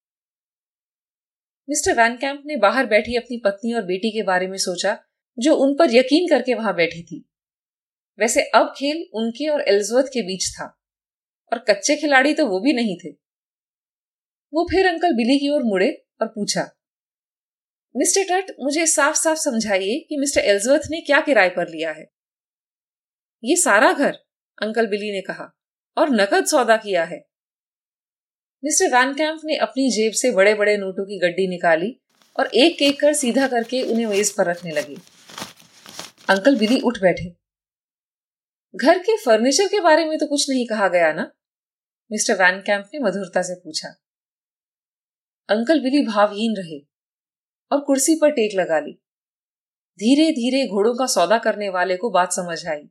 मिस्टर 1.68 1.92
वैन 1.92 2.16
कैंप 2.16 2.42
ने 2.46 2.56
बाहर 2.56 2.86
बैठी 2.86 3.16
अपनी 3.16 3.42
पत्नी 3.44 3.74
और 3.74 3.82
बेटी 3.82 4.10
के 4.10 4.22
बारे 4.22 4.46
में 4.46 4.58
सोचा 4.58 5.04
जो 5.38 5.54
उन 5.56 5.74
पर 5.74 5.94
यकीन 5.94 6.28
करके 6.28 6.54
वहाँ 6.54 6.74
बैठी 6.74 7.02
थी। 7.02 7.24
वैसे 8.18 8.42
अब 8.54 8.72
खेल 8.76 9.04
उनके 9.14 9.48
और 9.48 9.60
एल्जवर्थ 9.68 10.06
के 10.06 10.22
बीच 10.22 10.48
था, 10.50 10.66
और 11.52 11.58
कच्चे 11.68 11.96
खिलाड़ी 11.96 12.34
तो 12.34 12.46
वो 12.46 12.60
भी 12.60 12.72
नहीं 12.72 12.96
थे। 12.96 13.10
वो 14.52 14.66
फिर 14.70 14.86
अंकल 14.86 15.14
बिली 15.14 15.38
की 15.38 15.48
ओर 15.48 15.62
मुड़े 15.62 15.90
और 16.20 16.26
पूछा, 16.26 16.68
मिस्टर 17.94 18.24
टट, 18.24 18.50
मुझे 18.60 18.86
साफ़ 18.86 19.16
साफ़ 19.16 19.38
समझाइए 19.38 19.98
कि 20.08 20.16
मिस्टर 20.16 20.40
एल्जवर्थ 20.40 20.82
ने 20.90 21.00
क्या 21.00 21.20
किराए 21.20 21.48
पर 21.48 21.68
लिया 21.68 21.92
है? 21.92 22.04
ये 23.42 23.56
सारा 23.56 23.92
घर, 23.92 24.12
अंकल 24.58 24.86
बिली 24.86 25.12
ने 25.12 25.20
कहा, 25.20 25.50
और 25.96 26.10
नकद 26.10 26.46
सौदा 26.46 26.76
किया 26.76 27.04
है। 27.04 27.18
मिस्टर 28.62 28.88
वैन 28.88 29.14
कैंप 29.14 29.40
ने 29.44 29.56
अपनी 29.56 29.90
जेब 29.90 30.12
से 30.12 30.30
बड़े 30.30 30.54
बड़े 30.54 30.76
नोटों 30.76 31.04
की 31.04 31.18
गड्डी 31.18 31.46
निकाली 31.48 31.94
और 32.36 32.50
एक 32.56 32.82
एक 32.82 33.00
कर 33.00 33.12
सीधा 33.14 33.46
करके 33.48 33.82
उन्हें 33.82 34.06
मेज 34.06 34.30
पर 34.30 34.46
रखने 34.46 34.70
लगे। 34.70 34.96
अंकल 36.28 36.58
बिली 36.58 36.80
उठ 36.80 36.98
बैठे। 36.98 37.36
घर 38.76 38.98
के 38.98 39.16
फर्नीचर 39.16 39.66
के 39.66 39.80
बारे 39.80 40.04
में 40.04 40.18
तो 40.18 40.26
कुछ 40.26 40.50
नहीं 40.50 40.66
कहा 40.66 40.88
गया 40.88 41.12
ना? 41.12 41.22
मिस्टर 42.12 42.34
वैन 42.34 42.60
कैंप 42.60 42.90
ने 42.94 43.00
मधुरता 43.00 43.42
से 43.42 43.54
पूछा। 43.54 43.88
अंकल 45.48 45.80
बिली 45.80 46.06
भावहीन 46.06 46.54
रहे 46.56 46.80
और 47.72 47.80
कुर्सी 47.80 48.14
पर 48.14 48.30
टेक 48.30 48.60
लगा 48.60 48.80
ली। 48.80 48.92
धीरे 49.98 50.30
धीरे 50.32 50.66
घोड़ों 50.66 50.94
का 50.94 51.06
सौदा 51.06 51.38
करने 51.38 51.68
वाले 51.68 51.96
को 51.96 52.10
बात 52.10 52.32
समझ 52.32 52.66
आई। 52.66 52.82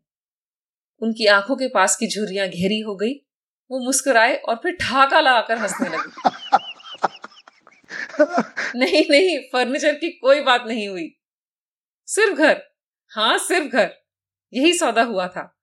उनकी 1.02 1.26
आँखों 1.26 1.56
के 1.56 1.68
पास 1.68 1.96
की 1.96 2.08
झुर्रियाँ 2.08 2.48
घेरी 2.48 2.80
हो 2.80 2.96
गई। 2.96 3.14
वो 3.72 3.86
मुस्कुराए 3.86 4.36
और 4.36 4.56
फिर 4.56 4.72
ठाका 4.72 5.22
लगाकर 5.22 5.58
हंसने 5.58 5.90
लगे। 5.90 6.30
नहीं 8.80 9.04
नहीं 9.12 9.40
फर्नीचर 9.54 9.96
की 9.96 10.10
कोई 10.10 10.42
बात 10.42 10.64
नहीं 10.68 10.88
हुई। 10.88 11.20
सिर्फ़ 12.08 12.38
घर। 12.38 12.77
हाँ 13.12 13.38
सिर्फ़ 13.38 13.68
घर। 13.68 13.92
यही 14.54 14.74
सौदा 14.74 15.04
हुआ 15.04 15.28
था। 15.28 15.54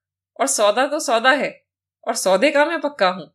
और 0.41 0.47
सौदा 0.47 0.87
तो 0.87 0.99
सौदा 1.01 1.31
है, 1.31 1.65
और 2.07 2.15
सौदे 2.15 2.51
का 2.51 2.65
मैं 2.65 2.81
पक्का 2.81 3.09
हूँ। 3.09 3.35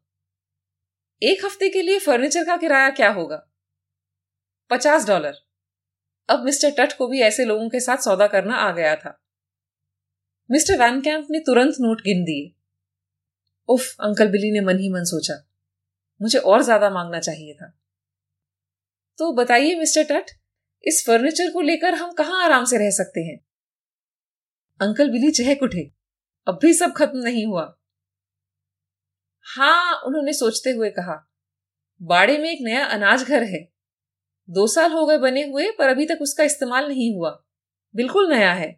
एक 1.21 1.45
हफ़्ते 1.45 1.69
के 1.69 1.81
लिए 1.81 1.99
फर्नीचर 1.99 2.45
का 2.45 2.57
किराया 2.57 2.89
क्या 2.89 3.09
होगा? 3.09 3.49
पचास 4.71 5.07
डॉलर। 5.07 5.33
अब 6.29 6.43
मिस्टर 6.45 6.71
टट 6.71 6.97
को 6.97 7.07
भी 7.07 7.21
ऐसे 7.21 7.45
लोगों 7.45 7.69
के 7.69 7.79
साथ 7.79 7.97
सौदा 7.97 8.27
करना 8.27 8.55
आ 8.55 8.71
गया 8.71 8.95
था। 8.95 9.19
मिस्टर 10.49 10.77
वैन 10.79 11.01
कैंप 11.01 11.27
ने 11.31 11.39
तुरंत 11.39 11.75
नोट 11.79 12.01
गिन 12.01 12.23
दिए। 12.23 12.51
उफ, 13.69 13.95
अंकल 13.99 14.27
बिली 14.27 14.51
ने 14.51 14.61
मन 14.61 14.79
ही 14.79 14.89
मन 14.89 15.03
सोचा, 15.03 15.33
मुझे 16.21 16.39
और 16.39 16.61
ज़्यादा 16.61 16.89
मांगना 16.89 17.19
चाहिए 17.19 17.53
था। 17.53 17.73
तो 19.19 19.31
बताइए 19.33 19.75
मिस्टर 19.75 20.03
टट, 20.03 20.31
इस 20.83 21.03
फर्नीचर 21.07 21.51
को 21.51 21.61
लेकर 21.61 21.93
हम 21.93 22.11
कहाँ 22.11 22.43
आराम 22.45 22.65
से 22.65 22.77
रह 22.77 22.89
सकते 22.89 23.21
हैं? 23.21 23.48
अंकल 24.79 25.09
बिली 25.09 25.31
चहक 25.31 25.63
उठे। 25.63 25.89
अब 26.47 26.59
भी 26.61 26.73
सब 26.73 26.93
खत्म 26.93 27.19
नहीं 27.19 27.45
हुआ। 27.45 27.63
हाँ 29.45 30.01
उन्होंने 30.07 30.33
सोचते 30.33 30.69
हुए 30.69 30.89
कहा, 30.89 31.15
बाड़े 32.01 32.37
में 32.37 32.49
एक 32.49 32.59
नया 32.61 32.85
अनाज 32.85 33.23
घर 33.23 33.43
है। 33.43 33.61
दो 34.49 34.67
साल 34.67 34.91
हो 34.91 35.05
गए 35.05 35.17
बने 35.17 35.43
हुए, 35.43 35.69
पर 35.71 35.89
अभी 35.89 36.05
तक 36.05 36.19
उसका 36.21 36.43
इस्तेमाल 36.43 36.87
नहीं 36.87 37.13
हुआ। 37.15 37.31
बिल्कुल 37.95 38.29
नया 38.29 38.53
है। 38.53 38.69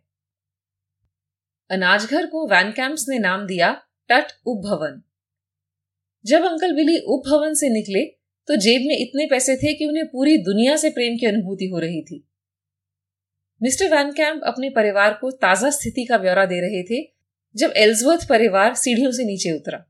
अनाज 1.69 2.05
घर 2.05 2.25
को 2.25 2.47
वैन 2.47 2.71
कैंप्स 2.71 3.05
ने 3.09 3.19
नाम 3.19 3.45
दिया 3.47 3.71
टट 4.09 4.31
उपभवन। 4.45 5.01
जब 6.25 6.45
अंकल 6.45 6.75
बिली 6.75 6.97
उपभवन 7.07 7.53
से 7.53 7.69
निकले 7.69 8.05
तो 8.47 8.55
जेब 8.55 8.81
में 8.81 8.97
इतने 8.97 9.25
पैसे 9.25 9.55
थे 9.55 9.73
कि 9.73 9.85
उन्हें 9.85 10.05
पूरी 10.05 10.37
दुनिया 10.37 10.75
से 10.75 10.89
प्रेम 10.89 11.17
की 11.17 11.25
अनुभूति 11.25 11.67
हो 11.67 11.79
रही 11.79 12.01
थी। 12.01 12.27
मिस्टर 13.63 13.95
वैन 13.95 14.11
कैंप 14.11 14.41
अपने 14.43 14.69
परिवार 14.69 15.13
को 15.13 15.31
ताज़ा 15.31 15.69
स्थिति 15.69 16.05
का 16.05 16.17
ब्यौरा 16.17 16.45
दे 16.45 16.61
रहे 16.61 16.83
थे, 16.83 17.13
जब 17.55 17.73
एल्सवर्थ 17.77 18.29
परिवार 18.29 18.75
सीढ़ियों 18.75 19.11
से 19.11 19.23
नीचे 19.23 19.51
उतरा। 19.51 19.85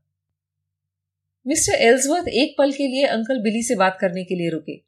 मिस्टर 1.46 1.72
एल्सवर्थ 1.72 2.28
एक 2.28 2.54
पल 2.58 2.72
के 2.72 2.86
लिए 2.86 3.06
अंकल 3.06 3.42
बिली 3.42 3.62
से 3.62 3.74
बात 3.74 3.98
करने 4.00 4.24
के 4.24 4.34
लिए 4.34 4.50
रुके। 4.50 4.82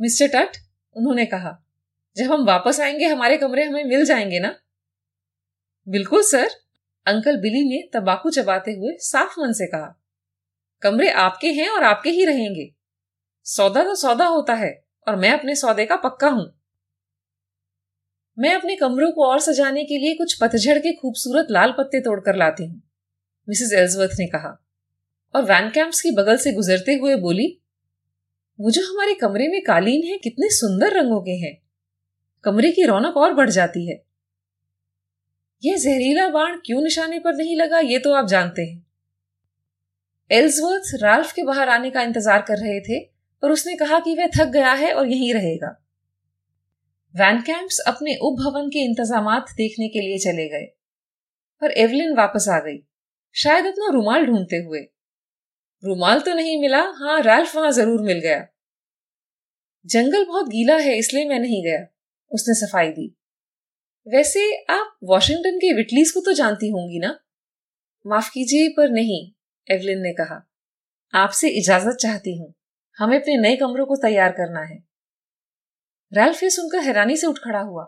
मिस्टर 0.00 0.26
टट 0.26 0.56
उन्होंने 0.96 1.26
कहा, 1.26 1.64
जब 2.16 2.32
हम 2.32 2.44
वापस 2.44 2.80
आएँगे, 2.80 3.04
हमारे 3.04 3.36
कमरे 3.36 3.64
हमें 3.64 3.84
मिल 3.84 4.04
जाएँगे 4.04 4.40
ना? 4.40 4.54
बिल्कुल, 5.88 6.22
सर, 6.22 6.48
अंकल 7.06 7.36
बिली 7.36 7.68
ने 7.68 7.90
तबाकू 7.94 8.30
चबाते 8.30 8.72
हुए 8.72 8.96
साफ़ 8.98 9.40
मन 9.40 9.52
से 9.52 9.66
कहा। 9.66 10.02
कमरे 10.82 11.10
आपके 11.10 11.52
हैं 11.52 11.68
और 11.68 11.84
आपके 11.84 12.10
ही 12.10 12.24
रहेंगे। 12.24 12.74
सौदा 13.44 13.84
तो 13.84 13.94
सौदा 13.94 14.26
होता 14.26 14.54
है 14.54 14.84
और 15.08 15.16
मैं 15.16 15.30
अपने 15.30 15.54
सौदे 15.54 15.86
का 15.86 15.96
पक्का 15.96 16.28
हूँ। 16.28 16.59
मैं 18.40 18.54
अपने 18.54 18.74
कमरों 18.76 19.10
को 19.12 19.24
और 19.24 19.40
सजाने 19.40 19.84
के 19.84 19.98
लिए 19.98 20.14
कुछ 20.14 20.34
पतझड़ 20.34 20.78
के 20.78 20.92
खूबसूरत 20.92 21.46
लाल 21.50 21.72
पत्ते 21.78 22.00
तोड़कर 22.00 22.36
लाती 22.36 22.66
हूँ, 22.66 22.82
मिसेस 23.48 23.72
एल्सवर्थ 23.72 24.10
ने 24.18 24.26
कहा। 24.26 24.56
और 25.34 25.42
वैन 25.44 25.68
कैंप्स 25.70 26.00
की 26.00 26.10
बगल 26.10 26.36
से 26.36 26.52
गुजरते 26.52 26.94
हुए 26.94 27.16
बोली, 27.18 27.46
वो 28.58 28.70
जो 28.70 28.82
हमारे 28.84 29.14
कमरे 29.16 29.48
में 29.48 29.60
कालीन 29.62 30.06
है, 30.06 30.16
कितने 30.18 30.48
सुंदर 30.50 30.96
रंगों 30.98 31.20
के 31.20 31.36
हैं। 31.38 31.56
कमरे 32.44 32.70
की 32.72 32.84
रौनक 32.84 33.16
और 33.16 33.34
बढ़ 33.34 33.50
जाती 33.50 33.86
है। 33.86 34.00
यह 35.62 35.76
जहरीला 35.76 36.28
बाण 36.28 36.56
क्यों 36.56 36.82
निशाने 36.82 37.18
पर 37.18 37.34
नहीं 37.34 37.56
लगा, 37.56 37.78
ये 37.80 37.98
तो 37.98 38.12
आप 38.12 38.26
जानते 38.26 38.62
हैं। 38.62 38.86
एल्सवर्थ 40.30 40.90
राल्फ 41.02 41.32
के 41.32 41.42
बाहर 41.42 41.68
आने 41.68 41.90
का 41.90 42.02
इंतज़ार 42.02 42.42
कर 42.42 42.58
रहे 42.58 42.80
थे, 42.80 43.00
पर 43.42 43.50
उसने 43.50 43.74
कहा 43.76 43.98
कि 43.98 44.14
वह 44.14 44.30
थक 44.36 44.48
गया 44.50 44.72
है 44.74 44.92
और 44.92 45.08
यहीं 45.08 45.32
रहेगा। 45.34 45.76
वैन 47.14 47.40
कैंप्स 47.40 47.78
अपने 47.86 48.16
उपभवन 48.16 48.68
के 48.68 48.78
इंतज़ाम 48.78 49.38
देखने 49.38 49.88
के 49.88 50.00
लिए 50.00 50.18
चले 50.18 50.48
गए। 50.48 50.64
पर 51.60 51.70
एवलिन 51.70 52.16
वापस 52.16 52.48
आ 52.48 52.58
गई। 52.60 52.86
शायद 53.34 53.66
अपना 53.66 53.92
रुमाल 53.92 54.26
ढूंढते 54.26 54.56
हुए। 54.56 54.80
रुमाल 55.84 56.20
तो 56.20 56.34
नहीं 56.34 56.60
मिला। 56.60 56.80
हाँ 56.80 57.20
रैल्फ 57.20 57.56
वहाँ 57.56 57.72
ज़रूर 57.72 58.00
मिल 58.00 58.20
गया। 58.20 58.46
जंगल 59.86 60.24
बहुत 60.24 60.46
गीला 60.46 60.76
है, 60.76 60.98
इसलिए 60.98 61.24
मैं 61.24 61.38
नहीं 61.38 61.64
गया। 61.64 61.86
उसने 62.32 62.54
सफ़ाई 62.54 62.88
दी। 62.88 63.16
वैसे 64.06 64.64
आप 64.70 64.98
वॉशिंगटन 65.04 65.56
के 65.56 65.72
विटलीज 65.72 66.10
को 66.10 66.20
तो 66.20 66.32
जानती 66.32 66.68
होंगी 66.68 66.98
ना? 66.98 67.20
माफ़ 68.06 68.30
कीजिए, 68.30 68.68
पर 68.68 68.90
नहीं 68.90 69.32
एवलिन 69.74 69.98
ने 69.98 70.12
कहा। 70.12 70.50
आपसे 71.14 71.48
इजाज़त 71.48 71.96
चाहती 71.96 72.38
हूँ। 72.38 72.54
हमें 72.98 73.18
अपने 73.18 73.36
नए 73.36 73.56
कमरों 73.56 73.86
को 73.86 73.96
तैयार 73.96 74.32
करना 74.32 74.60
है। 74.60 74.89
रैल्फ 76.14 76.40
सुनकर 76.44 76.78
हैरानी 76.78 77.16
से 77.16 77.26
उठ 77.26 77.38
खड़ा 77.38 77.60
हुआ। 77.60 77.84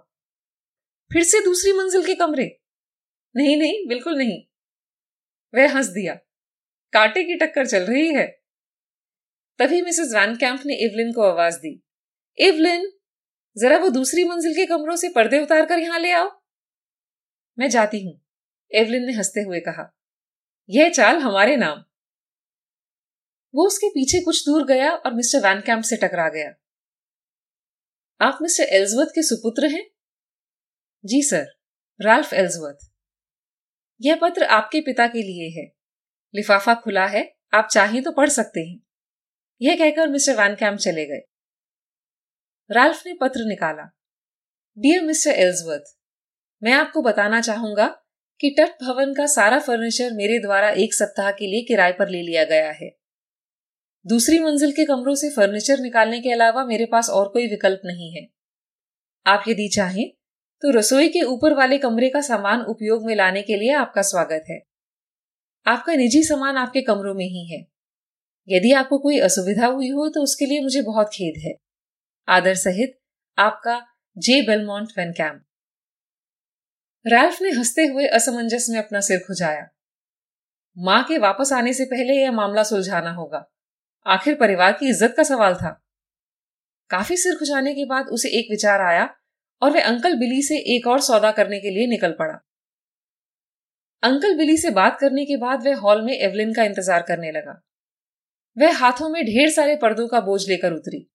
फिर 1.13 1.23
से 1.23 1.45
दूसरी 1.45 1.73
मंजिल 1.73 2.07
के 2.07 2.15
कमरे? 2.15 2.61
नहीं 3.37 3.57
नहीं, 3.57 3.89
बिल्कुल 3.89 4.15
नहीं। 4.15 4.45
वह 5.55 5.77
हंस 5.77 5.87
दिया। 5.87 6.15
कांटे 6.93 7.25
की 7.25 7.35
टक्कर 7.35 7.67
चल 7.67 7.83
रही 7.83 8.15
है। 8.15 8.43
तभी 9.59 9.83
मिसेस 9.83 10.13
वैन 10.15 10.37
कैंप 10.37 10.63
ने 10.67 10.75
एवलिन 10.75 11.13
को 11.13 11.23
आवाज़ 11.23 11.57
दी। 11.57 11.83
एवलिन 12.39 12.93
जरा 13.59 13.79
वो 13.79 13.89
दूसरी 13.89 14.25
मंजिल 14.25 14.55
के 14.55 14.67
कमरों 14.67 14.97
से 14.97 15.09
पर्दे 15.09 15.43
उतार 15.43 15.67
कर 15.67 15.79
यहाँ 15.79 15.99
ले 15.99 16.13
आओ। 16.13 16.43
मैं 17.59 17.71
जाती 17.71 18.07
हूँ 18.07 18.21
एवलिन 18.75 19.05
ने 19.05 19.13
हँसते 19.13 19.41
हुए 19.41 19.61
कहा। 19.61 19.97
यह 20.71 20.91
चाल 20.91 21.17
हमारे 21.17 21.57
नाम। 21.57 21.85
वो 23.55 23.67
उसके 23.67 23.89
पीछे 23.89 24.21
कुछ 24.21 24.47
दूर 24.47 24.67
गया 24.67 24.91
और 24.91 25.15
मिस्टर 25.15 25.39
वैन 25.39 25.61
कैंप 25.61 25.85
से 25.85 25.97
टकरा 25.97 26.29
गया। 26.29 26.62
आप 28.23 28.39
मिस्टर 28.43 28.65
एल्सवर्थ 28.65 29.09
के 29.09 29.23
सुपुत्र 29.23 29.67
हैं? 29.67 29.91
जी 31.05 31.23
सर, 31.23 31.47
राल्फ 32.01 32.33
एल्सवर्थ। 32.33 32.79
यह 34.01 34.19
पत्र 34.23 34.45
आपके 34.45 34.81
पिता 34.81 35.07
के 35.07 35.23
लिए 35.23 35.49
है। 35.61 35.65
लिफाफा 36.35 36.75
खुला 36.75 37.07
है, 37.07 37.37
आप 37.55 37.69
चाहें 37.73 38.03
तो 38.03 38.13
पढ़ 38.13 38.29
सकते 38.29 38.61
हैं। 38.61 38.81
यह 39.63 39.77
कहकर 39.77 40.09
मिस्टर 40.09 40.37
वैन 40.37 40.55
कैम्प 40.55 40.79
चले 40.79 41.07
गए। 41.07 41.21
राल्फ 42.71 43.03
ने 43.07 43.15
पत्र 43.21 43.41
निकाला। 43.41 43.91
डियर 44.79 45.03
मिस्टर 45.05 45.31
एल्सवर्थ, 45.31 45.85
मैं 46.63 46.73
आपको 46.73 47.03
बताना 47.03 47.41
चाहूँगा 47.41 47.87
कि 48.41 48.55
तट 48.61 48.85
भवन 48.85 49.15
का 49.15 49.27
सारा 49.27 49.59
फर्नीचर 49.59 50.13
मेरे 50.13 50.39
द्वारा 50.39 50.71
एक 50.71 50.95
सप्ताह 50.95 51.33
के 51.33 51.47
लिए 51.47 51.63
किराए 51.63 51.93
पर 51.93 52.09
ले 52.09 52.23
लिया 52.23 52.45
गया 52.45 52.71
है। 52.71 53.02
दूसरी 54.07 54.39
मंजिल 54.39 54.73
के 54.73 54.85
कमरों 54.85 55.15
से 55.15 55.31
फर्नीचर 55.31 55.79
निकालने 55.79 56.21
के 56.21 56.33
अलावा 56.33 56.65
मेरे 56.65 56.87
पास 56.87 57.11
और 57.11 57.29
कोई 57.29 57.47
विकल्प 57.47 57.81
नहीं 57.85 58.13
है। 58.13 58.29
आप 59.27 59.45
यदि 59.49 59.69
चाहें 59.69 60.11
तो 60.63 60.71
रसोई 60.71 61.09
के 61.09 61.23
ऊपर 61.23 61.53
वाले 61.53 61.79
कमरे 61.79 62.09
का 62.11 62.21
सामान 62.21 62.61
उपयोग 62.61 63.07
में 63.07 63.15
लाने 63.17 63.43
के 63.43 63.57
लिए 63.57 63.73
आपका 63.73 64.03
स्वागत 64.03 64.45
है। 64.51 64.63
आपका 65.67 65.95
निजी 65.95 66.23
सामान 66.23 66.57
आपके 66.57 66.83
कमरों 66.83 67.15
में 67.15 67.25
ही 67.25 67.47
है। 67.53 67.67
यदि 68.49 68.73
आपको 68.73 68.99
कोई 68.99 69.19
असुविधा 69.19 69.67
हुई 69.67 69.89
हो 69.89 70.09
तो 70.09 70.23
उसके 70.23 70.47
लिए 70.47 70.61
मुझे 70.61 70.83
बहुत 70.83 71.07
खेद 71.07 71.35
है। 71.45 71.57
आदर 72.29 72.55
सहित, 72.55 73.01
आपका 73.39 73.87
J. 74.19 74.43
Belmont 74.43 74.89
Wayne 74.99 75.13
Camp 75.13 75.45
Ralph 77.07 77.43
ने 77.43 77.51
हँसते 77.51 77.87
हुए 77.87 78.07
असमंजस 78.07 78.67
में 78.71 78.79
अपना 78.79 79.01
सिर 79.01 79.19
खुजाया। 79.19 79.69
माँ 80.79 81.05
के 81.05 81.19
वापस 81.19 81.53
आने 81.53 81.73
से 81.73 81.85
पहले 81.85 82.23
यह 82.23 82.33
मामला 82.33 82.63
सुलझाना 82.63 83.13
होगा। 83.13 83.49
आखिर 84.07 84.35
परिवार 84.35 84.73
की 84.73 84.89
इज़्ज़त 84.89 85.15
का 85.17 85.23
सवाल 85.23 85.55
था। 85.55 85.79
काफ़ी 86.91 87.17
सिर 87.17 87.35
खुजाने 87.35 87.75
के 87.75 87.85
बाद 87.85 88.07
उसे 88.09 88.29
एक 88.39 88.47
विचार 88.51 88.81
आया 88.83 89.09
और 89.63 89.71
वह 89.71 89.85
अंकल 89.85 90.15
बिली 90.17 90.43
से 90.43 90.59
एक 90.77 90.87
और 90.87 91.01
सौदा 91.01 91.31
करने 91.33 91.61
के 91.61 91.71
लिए 91.71 91.87
निकल 91.87 92.13
पड़ा। 92.13 92.35
अंकल 94.03 94.37
बिली 94.37 94.57
से 94.57 94.71
बात 94.71 94.99
करने 95.01 95.25
के 95.25 95.37
बाद 95.37 95.67
वह 95.67 95.77
हॉल 95.77 96.03
में 96.03 96.13
एवलिन 96.15 96.53
का 96.55 96.65
इंतज़ार 96.65 97.03
करने 97.03 97.31
लगा। 97.33 97.61
वह 98.57 98.77
हाथों 98.79 99.09
में 99.09 99.25
ढेर 99.25 99.51
सारे 99.51 99.77
पर्दों 99.77 100.07
का 100.09 100.21
बोझ 100.21 100.41
लेकर 100.49 100.73
उतरी। 100.73 101.07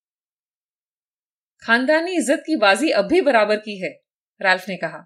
खानदानी 1.64 2.16
इज़्ज़त 2.16 2.44
की 2.48 2.56
बाजी 2.56 2.90
अब 2.92 3.06
भी 3.06 3.22
बराबर 3.22 3.58
की 3.58 3.78
है, 3.78 3.90
राल्फ 4.42 4.70
ने 4.70 4.78
कहा। 4.78 5.06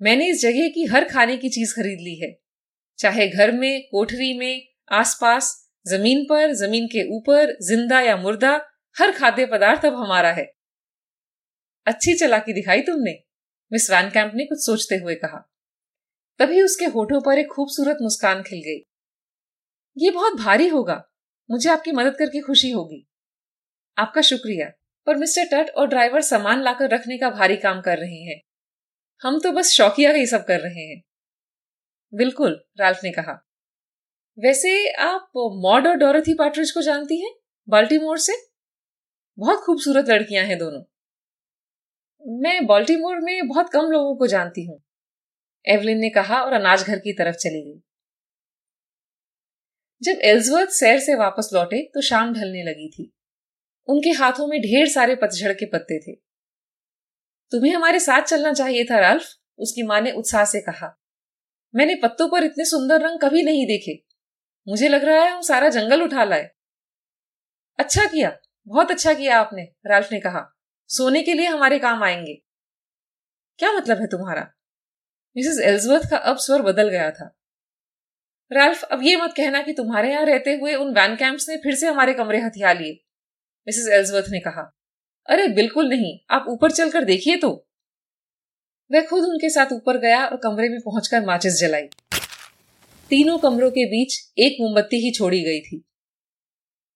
मैंने 0.00 0.28
इस 0.30 0.40
जगह 0.42 0.68
की 0.68 0.84
हर 0.84 1.04
खाने 1.04 1.36
की 1.36 1.48
चीज़ 1.48 1.74
खरीद 1.74 1.98
ली 2.00 2.14
है, 2.16 2.36
चाहे 2.98 3.28
घर 3.28 3.52
में, 3.52 3.82
कोठरी 3.82 4.38
में, 4.38 4.62
आसपास 4.92 5.65
ज़मीन 5.86 6.24
पर, 6.24 6.52
ज़मीन 6.52 6.86
के 6.86 7.16
ऊपर, 7.16 7.56
ज़िंदा 7.62 8.00
या 8.00 8.16
मुर्दा, 8.16 8.66
हर 8.96 9.12
खाद्य 9.12 9.46
पदार्थ 9.46 9.84
अब 9.84 9.94
हमारा 9.94 10.32
है। 10.32 10.44
अच्छी 11.86 12.14
चलाकी 12.14 12.52
दिखाई 12.52 12.80
तुमने, 12.80 13.22
मिस 13.72 13.90
वैन 13.90 14.10
कैंप 14.10 14.32
ने 14.34 14.44
कुछ 14.44 14.64
सोचते 14.66 14.96
हुए 14.96 15.14
कहा। 15.14 15.38
तभी 16.38 16.62
उसके 16.62 16.84
होठों 16.84 17.20
पर 17.20 17.38
एक 17.38 17.46
खूबसूरत 17.46 17.98
मुस्कान 18.02 18.42
खिल 18.42 18.58
गई। 18.58 18.78
ये 19.96 20.10
बहुत 20.10 20.36
भारी 20.36 20.68
होगा, 20.68 21.08
मुझे 21.50 21.70
आपकी 21.70 21.92
मदद 21.92 22.16
करके 22.16 22.40
खुशी 22.40 22.70
होगी। 22.70 23.06
आपका 23.98 24.20
शुक्रिया, 24.20 24.68
पर 25.06 25.16
मिस्टर 25.16 25.44
टट 25.44 25.70
और 25.70 25.86
ड्राइवर 25.86 26.20
सामान 26.20 26.62
लाकर 26.62 26.90
रखने 26.90 27.18
का 27.18 27.30
भारी 27.30 27.56
काम 27.56 27.80
कर 27.80 27.98
रहे 27.98 28.22
हैं। 28.22 28.40
हम 29.22 29.40
तो 29.40 29.52
बस 29.52 29.70
शौकिया 29.70 30.12
ही 30.12 30.26
सब 30.26 30.44
कर 30.44 30.60
रहे 30.60 30.82
हैं। 30.82 31.02
बिल्कुल, 32.14 32.64
राल्फ 32.80 33.04
ने 33.04 33.10
कहा। 33.10 33.45
वैसे 34.38 34.92
आप 34.92 35.30
मॉड 35.36 35.86
और 35.86 35.94
डोरथी 35.94 36.34
पार्ट्रिज 36.34 36.70
को 36.70 36.82
जानती 36.82 37.20
हैं? 37.20 37.34
बाल्टीमोर 37.68 38.18
से? 38.18 38.32
बहुत 39.38 39.58
खूबसूरत 39.58 40.08
लड़कियाँ 40.08 40.44
हैं 40.44 40.58
दोनों। 40.58 40.82
मैं 42.42 42.66
बाल्टीमोर 42.66 43.16
में 43.20 43.48
बहुत 43.48 43.70
कम 43.70 43.80
लोगों 43.80 44.16
को 44.16 44.26
जानती 44.26 44.66
हूँ। 44.66 44.82
एवलिन 45.68 45.98
ने 45.98 46.10
कहा 46.10 46.42
और 46.42 46.52
अनाज 46.52 46.82
घर 46.82 46.98
की 46.98 47.12
तरफ़ 47.12 47.36
चली 47.36 47.62
गई। 47.62 47.82
जब 50.02 50.20
एल्सवर्थ 50.20 50.70
सैर 50.70 51.00
से 51.00 51.14
वापस 51.14 51.50
लौटे 51.52 51.90
तो 51.94 52.00
शाम 52.00 52.32
ढलने 52.34 52.62
लगी 52.62 52.88
थी। 52.88 53.12
उनके 53.88 54.10
हाथों 54.10 54.46
में 54.46 54.60
ढेर 54.60 54.88
सारे 54.88 55.14
पतझड़ 55.14 55.52
के 55.52 55.66
पत्ते 55.66 55.98
थे। 55.98 56.14
तुम्हें 57.50 57.72
हमारे 57.72 58.00
साथ 58.00 58.22
चलना 58.22 58.52
चाहिए 58.52 58.84
था, 58.84 58.98
राल्फ, 58.98 59.24
उसकी 59.58 59.82
माँ 59.82 60.00
ने 60.00 60.12
उत्साह 60.12 60.44
से 60.44 60.60
कहा। 60.60 60.98
मैंने 61.74 61.94
पत्तों 61.94 62.28
पर 62.28 62.44
इतने 62.44 62.64
सुंदर 62.64 63.00
रंग 63.00 63.20
कभी 63.20 63.42
नहीं 63.42 63.66
देखे। 63.66 64.05
मुझे 64.68 64.88
लग 64.88 65.04
रहा 65.04 65.22
है 65.22 65.30
हम 65.30 65.40
सारा 65.40 65.68
जंगल 65.68 66.02
उठा 66.02 66.24
लाए। 66.24 66.50
अच्छा 67.78 68.04
किया, 68.04 68.36
बहुत 68.68 68.90
अच्छा 68.90 69.12
किया 69.14 69.40
आपने, 69.40 69.62
राल्फ 69.86 70.12
ने 70.12 70.20
कहा। 70.20 70.56
सोने 70.88 71.22
के 71.22 71.34
लिए 71.34 71.46
हमारे 71.46 71.78
काम 71.78 72.02
आएँगे। 72.02 72.34
क्या 73.58 73.72
मतलब 73.72 74.00
है 74.00 74.06
तुम्हारा? 74.06 74.52
मिसेस 75.36 75.58
एल्सवर्थ 75.60 76.10
का 76.10 76.16
अब 76.16 76.36
स्वर 76.36 76.62
बदल 76.62 76.88
गया 76.88 77.10
था। 77.10 77.36
राल्फ, 78.52 78.82
अब 78.82 79.02
ये 79.02 79.16
मत 79.16 79.34
कहना 79.36 79.62
कि 79.62 79.72
तुम्हारे 79.72 80.10
यहाँ 80.10 80.24
रहते 80.24 80.54
हुए 80.54 80.74
उन 80.74 80.94
वैन 80.94 81.16
कैंप्स 81.16 81.48
ने 81.48 81.56
फिर 81.56 81.74
से 81.74 81.86
हमारे 81.86 82.14
कमरे 82.14 82.40
हथिया 82.40 82.72
लिए, 82.72 82.92
मिसेस 83.66 83.88
एल्सवर्थ 83.88 84.26
ने 84.30 84.40
कहा। 84.40 84.72
अरे, 85.28 85.48
बिल्कुल 85.48 85.88
नहीं, 85.88 86.18
आप 86.30 86.44
ऊपर 86.48 86.70
चलकर 86.70 87.04
देखिए 87.04 87.36
तो। 87.36 87.68
वह 88.92 89.06
खुद 89.06 89.24
उनके 89.24 89.50
साथ 89.50 89.72
ऊपर 89.72 89.98
गया 89.98 90.26
और 90.26 90.36
कमरे 90.36 90.68
में 90.68 90.80
पहुंचकर 90.80 91.24
माचिस 91.24 91.60
जलाई। 91.60 91.88
तीनों 93.10 93.38
कमरों 93.38 93.70
के 93.70 93.86
बीच 93.86 94.32
एक 94.38 94.56
मोमबत्ती 94.60 94.96
ही 94.96 95.12
छोड़ी 95.12 95.42
गई 95.42 95.60
थी। 95.60 95.84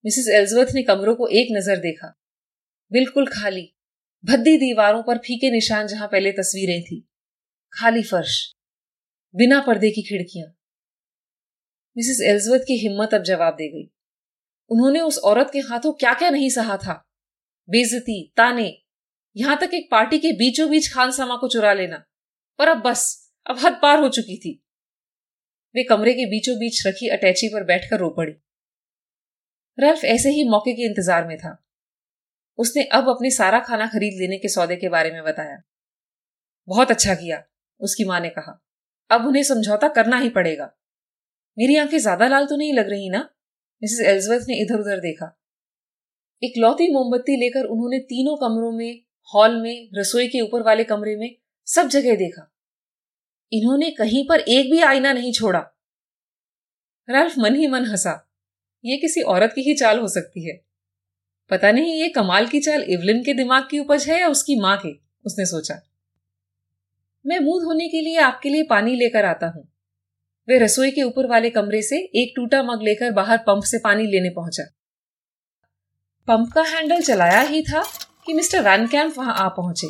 मिसेस 0.04 0.28
एल्सवर्थ 0.28 0.68
ने 0.74 0.82
कमरों 0.82 1.14
को 1.14 1.28
एक 1.28 1.48
नज़र 1.52 1.76
देखा। 1.76 2.20
बिल्कुल 2.92 3.26
खाली। 3.26 3.74
भद्दी 4.24 4.56
दीवारों 4.56 5.02
पर 5.02 5.18
फीके 5.18 5.50
निशान 5.50 5.86
जहाँ 5.86 6.08
पहले 6.08 6.32
तस्वीरें 6.32 6.82
थी। 6.82 7.08
खाली 7.72 8.02
फर्श। 8.02 8.54
बिना 9.36 9.60
पर्दे 9.60 9.90
की 9.90 10.02
खिड़कियाँ। 10.02 10.48
मिसेस 11.96 12.20
एल्सवर्थ 12.22 12.62
की 12.62 12.74
हिम्मत 12.74 13.14
अब 13.14 13.22
जवाब 13.22 13.54
दे 13.54 13.68
गई। 13.68 13.90
उन्होंने 14.70 15.00
उस 15.00 15.18
औरत 15.18 15.50
के 15.52 15.58
हाथों 15.58 15.92
क्या 15.92 16.14
क्या 16.14 16.30
नहीं 16.30 16.50
सहा 16.50 16.76
था? 16.76 17.08
बेजती 17.70 18.32
ताने। 18.36 18.82
यहाँ 19.36 19.58
तक 19.60 19.70
एक 19.74 19.88
पार्टी 19.90 20.18
के 20.18 20.32
बीचों 20.32 20.70
बीच 20.70 20.94
खानसामा 20.94 21.36
को 21.36 21.48
चुरा 21.48 21.72
लेना। 21.72 22.04
पर 22.58 22.68
अब 22.68 22.76
बस, 22.76 23.30
अब 23.46 23.58
हद 23.58 23.72
पार 23.82 24.00
हो 24.00 24.08
चुकी 24.08 24.36
थी। 24.36 24.62
वे 25.74 25.82
कमरे 25.82 26.12
के 26.12 26.26
बीचों 26.26 26.56
बीच 26.58 26.86
रखी 26.86 27.08
अटैची 27.08 27.48
पर 27.48 27.64
बैठकर 27.64 27.98
रो 27.98 28.10
पड़ी। 28.10 28.32
रल्फ 29.78 30.04
ऐसे 30.04 30.30
ही 30.30 30.48
मौके 30.48 30.72
के 30.72 30.82
इंतज़ार 30.82 31.26
में 31.26 31.36
था। 31.38 31.64
उसने 32.58 32.82
अब 32.84 33.08
अपने 33.08 33.30
सारा 33.30 33.60
खाना 33.60 33.86
खरीद 33.86 34.18
लेने 34.20 34.38
के 34.38 34.48
सौदे 34.48 34.76
के 34.76 34.88
बारे 34.88 35.10
में 35.10 35.22
बताया। 35.24 35.62
बहुत 36.68 36.90
अच्छा 36.90 37.14
किया, 37.14 37.42
उसकी 37.80 38.04
माँ 38.04 38.20
ने 38.20 38.28
कहा। 38.28 38.60
अब 39.10 39.26
उन्हें 39.26 39.42
समझौता 39.42 39.88
करना 39.88 40.18
ही 40.18 40.28
पड़ेगा। 40.28 40.70
मेरी 41.58 41.76
आँखें 41.76 41.98
ज़्यादा 41.98 42.28
लाल 42.28 42.46
तो 42.46 42.56
नहीं 42.56 42.74
लग 42.74 42.90
रही 42.90 43.10
ना? 43.10 43.28
मिसेस 43.82 44.06
एल्जवर्थ 44.06 44.44
ने 44.48 44.60
इधर 44.60 44.80
उधर 44.80 45.00
देखा। 45.00 45.36
एक 46.42 46.52
लौती 46.58 46.92
मोमबत्ती 46.92 47.36
लेकर 47.36 47.64
उन्होंने 47.64 47.98
तीनों 47.98 48.36
कमरों 48.36 48.72
में, 48.72 49.02
हॉल 49.34 49.62
में, 49.62 49.90
रसोई 49.94 50.28
के 50.28 50.40
ऊपर 50.40 50.62
वाले 50.62 50.84
कमरे 50.84 51.16
में 51.16 51.36
सब 51.66 51.88
जगह 51.88 52.16
देखा। 52.16 52.50
इन्होंने 53.52 53.90
कहीं 53.90 54.26
पर 54.28 54.40
एक 54.40 54.70
भी 54.70 54.80
आईना 54.80 55.12
नहीं 55.12 55.32
छोड़ा। 55.32 55.60
राल्फ 57.10 57.34
मन 57.38 57.56
ही 57.56 57.66
मन 57.66 57.86
हंसा। 57.86 58.30
ये 58.84 58.96
किसी 58.96 59.20
औरत 59.20 59.52
की 59.54 59.60
ही 59.60 59.74
चाल 59.74 59.98
हो 59.98 60.08
सकती 60.08 60.48
है। 60.48 60.64
पता 61.50 61.70
नहीं 61.70 61.94
ये 61.94 62.08
कमाल 62.08 62.46
की 62.46 62.60
चाल 62.60 62.82
इवलिन 62.82 63.24
के 63.24 63.34
दिमाग 63.34 63.68
की 63.70 63.78
उपज 63.78 64.08
है 64.08 64.20
या 64.20 64.28
उसकी 64.28 64.60
माँ 64.60 64.76
के, 64.76 64.92
उसने 65.26 65.46
सोचा। 65.46 65.82
मैं 67.26 67.38
मुँह 67.38 67.60
धोने 67.60 67.88
के 67.88 68.00
लिए 68.00 68.18
आपके 68.18 68.48
लिए 68.48 68.62
पानी 68.62 68.96
लेकर 68.96 69.24
आता 69.24 69.46
हूँ। 69.46 69.72
वे 70.48 70.58
रसोई 70.58 70.90
के 70.90 71.02
ऊपर 71.02 71.26
वाले 71.26 71.50
कमरे 71.50 71.82
से 71.82 71.96
एक 71.96 72.32
टूटा 72.36 72.62
मग 72.62 72.82
लेकर 72.82 73.10
बाहर 73.10 73.38
पंप 73.38 73.64
से 73.64 73.78
पानी 73.78 74.06
लेने 74.06 74.30
पहुँचा। 74.30 74.64
पंप 76.26 76.52
का 76.52 76.62
हैंडल 76.62 77.00
चलाया 77.00 77.40
ही 77.40 77.62
था 77.62 77.82
कि 78.26 78.32
मिस्टर 78.32 78.62
वैन 78.62 78.86
कैम्प 78.86 79.18
वहाँ 79.18 79.34
आ 79.34 79.48
पहुँचे। 79.48 79.88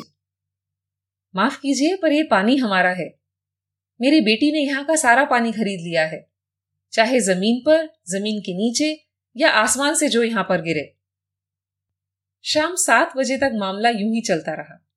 माफ़ 1.35 1.59
कीजिए, 1.59 1.95
पर 1.95 2.11
यह 2.11 2.27
पानी 2.31 2.57
हमारा 2.57 2.89
है। 2.89 3.20
मेरी 4.01 4.21
बेटी 4.21 4.51
ने 4.51 4.59
यहाँ 4.59 4.85
का 4.85 4.95
सारा 4.95 5.25
पानी 5.25 5.51
खरीद 5.51 5.79
लिया 5.79 6.05
है। 6.05 6.29
चाहे 6.91 7.19
ज़मीन 7.19 7.59
पर, 7.65 7.85
ज़मीन 7.85 8.41
के 8.41 8.53
नीचे 8.53 9.07
या 9.37 9.49
आसमान 9.49 9.95
से 9.95 10.09
जो 10.09 10.23
यहाँ 10.23 10.43
पर 10.43 10.61
गिरे। 10.61 10.97
शाम 12.43 12.75
सात 12.75 13.17
बजे 13.17 13.37
तक 13.37 13.51
मामला 13.53 13.89
यूँ 13.89 14.13
ही 14.13 14.21
चलता 14.21 14.53
रहा। 14.53 14.87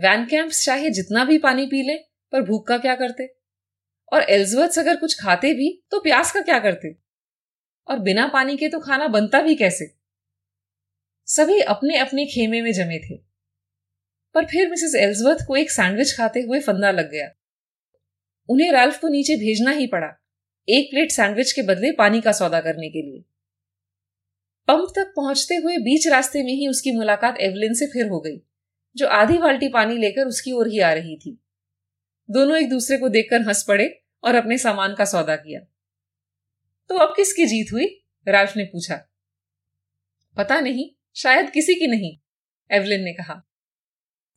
वैन 0.00 0.26
कैंप्स 0.26 0.64
चाहे 0.64 0.90
जितना 0.90 1.24
भी 1.24 1.38
पानी 1.38 1.66
पी 1.66 1.82
ले, 1.82 1.94
पर 2.32 2.42
भूख 2.42 2.66
का 2.66 2.78
क्या 2.78 2.94
करते? 2.94 3.34
और 4.12 4.22
एल्जवर्थ 4.22 4.78
अगर 4.78 4.96
कुछ 4.96 5.20
खाते 5.20 5.54
भी 5.54 5.84
तो 5.90 6.00
प्यास 6.00 6.32
का 6.32 6.40
क्या 6.40 6.58
करते? 6.58 6.96
और 7.88 7.98
बिना 7.98 8.26
पानी 8.26 8.56
के 8.56 8.68
तो 8.68 8.80
खाना 8.80 9.08
बनता 9.08 9.40
भी 9.40 9.54
कैसे? 9.54 9.94
सभी 11.26 11.60
अपने 11.60 11.98
अपने 11.98 12.26
खेमे 12.26 12.60
में 12.60 12.72
जमे 12.72 12.98
थे। 12.98 13.16
पर 14.34 14.46
फिर 14.46 14.70
मिसेस 14.70 14.94
एल्जवर्थ 14.94 15.38
को 15.48 15.56
एक 15.56 15.70
सैंडविच 15.70 16.16
खाते 16.16 16.40
हुए 16.40 16.60
फंदा 16.60 16.90
लग 16.90 17.10
गया। 17.10 17.30
उन्हें 18.48 18.72
राल्फ 18.72 19.00
को 19.00 19.08
नीचे 19.08 19.36
भेजना 19.36 19.70
ही 19.70 19.86
पड़ा, 19.86 20.08
एक 20.68 20.90
प्लेट 20.90 21.10
सैंडविच 21.10 21.52
के 21.52 21.62
बदले 21.62 21.92
पानी 21.92 22.20
का 22.20 22.32
सौदा 22.32 22.60
करने 22.60 22.88
के 22.88 23.02
लिए। 23.02 23.24
पंप 24.68 24.92
तक 24.96 25.12
पहुँचते 25.16 25.54
हुए 25.54 25.76
बीच 25.76 26.08
रास्ते 26.08 26.42
में 26.42 26.52
ही 26.52 26.68
उसकी 26.68 26.92
मुलाकात 26.92 27.38
एवलिन 27.40 27.74
से 27.74 27.86
फिर 27.86 28.06
हो 28.06 28.20
गई, 28.20 28.36
जो 28.96 29.06
आधी 29.06 29.38
बाल्टी 29.38 29.68
पानी 29.68 29.96
लेकर 29.96 30.26
उसकी 30.26 30.52
ओर 30.52 30.68
ही 30.68 30.78
आ 30.78 30.92
रही 30.92 31.16
थी। 31.16 31.38
दोनों 32.30 32.56
एक 32.56 32.70
दूसरे 32.70 32.98
को 32.98 33.08
देखकर 33.08 33.40
हंस 33.40 33.64
पड़े 33.68 34.02
और 34.24 34.34
अपने 34.34 34.58
सामान 34.58 34.94
का 34.94 35.04
सौदा 35.04 35.36
किया। 35.36 35.60
तो 36.88 36.94
अब 36.94 37.14
किसकी 37.16 37.46
जीत 37.46 37.66
हुई? 37.72 38.04
राल्फ 38.28 38.56
ने 38.56 38.64
पूछा। 38.64 38.96
पता 40.36 40.60
नहीं, 40.60 40.90
शायद 41.16 41.50
किसी 41.50 41.74
की 41.74 41.86
नहीं, 41.86 42.18
एवलिन 42.70 43.02
ने 43.02 43.12
कहा। 43.12 43.42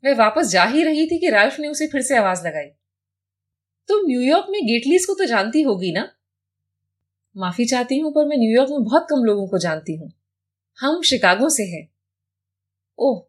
वह 0.05 0.15
वापस 0.15 0.47
जा 0.47 0.63
ही 0.63 0.83
रही 0.83 1.07
थी 1.07 1.19
कि 1.19 1.29
राल्फ 1.29 1.59
ने 1.59 1.67
उसे 1.67 1.87
फिर 1.87 2.01
से 2.01 2.17
आवाज़ 2.17 2.47
लगाई। 2.47 2.69
तुम 3.87 4.05
न्यूयॉर्क 4.07 4.45
में 4.49 4.61
गेटलीस 4.65 5.05
को 5.05 5.13
तो 5.13 5.25
जानती 5.25 5.61
होगी 5.61 5.91
ना? 5.91 6.11
माफ़ी 7.37 7.65
चाहती 7.65 7.99
हूँ, 7.99 8.11
पर 8.11 8.25
मैं 8.25 8.37
न्यूयॉर्क 8.37 8.69
में 8.69 8.83
बहुत 8.83 9.07
कम 9.09 9.23
लोगों 9.23 9.47
को 9.47 9.57
जानती 9.57 9.95
हूँ। 9.95 10.11
हम 10.79 11.01
शिकागो 11.01 11.49
से 11.49 11.63
हैं। 11.63 11.89
ओह, 12.97 13.27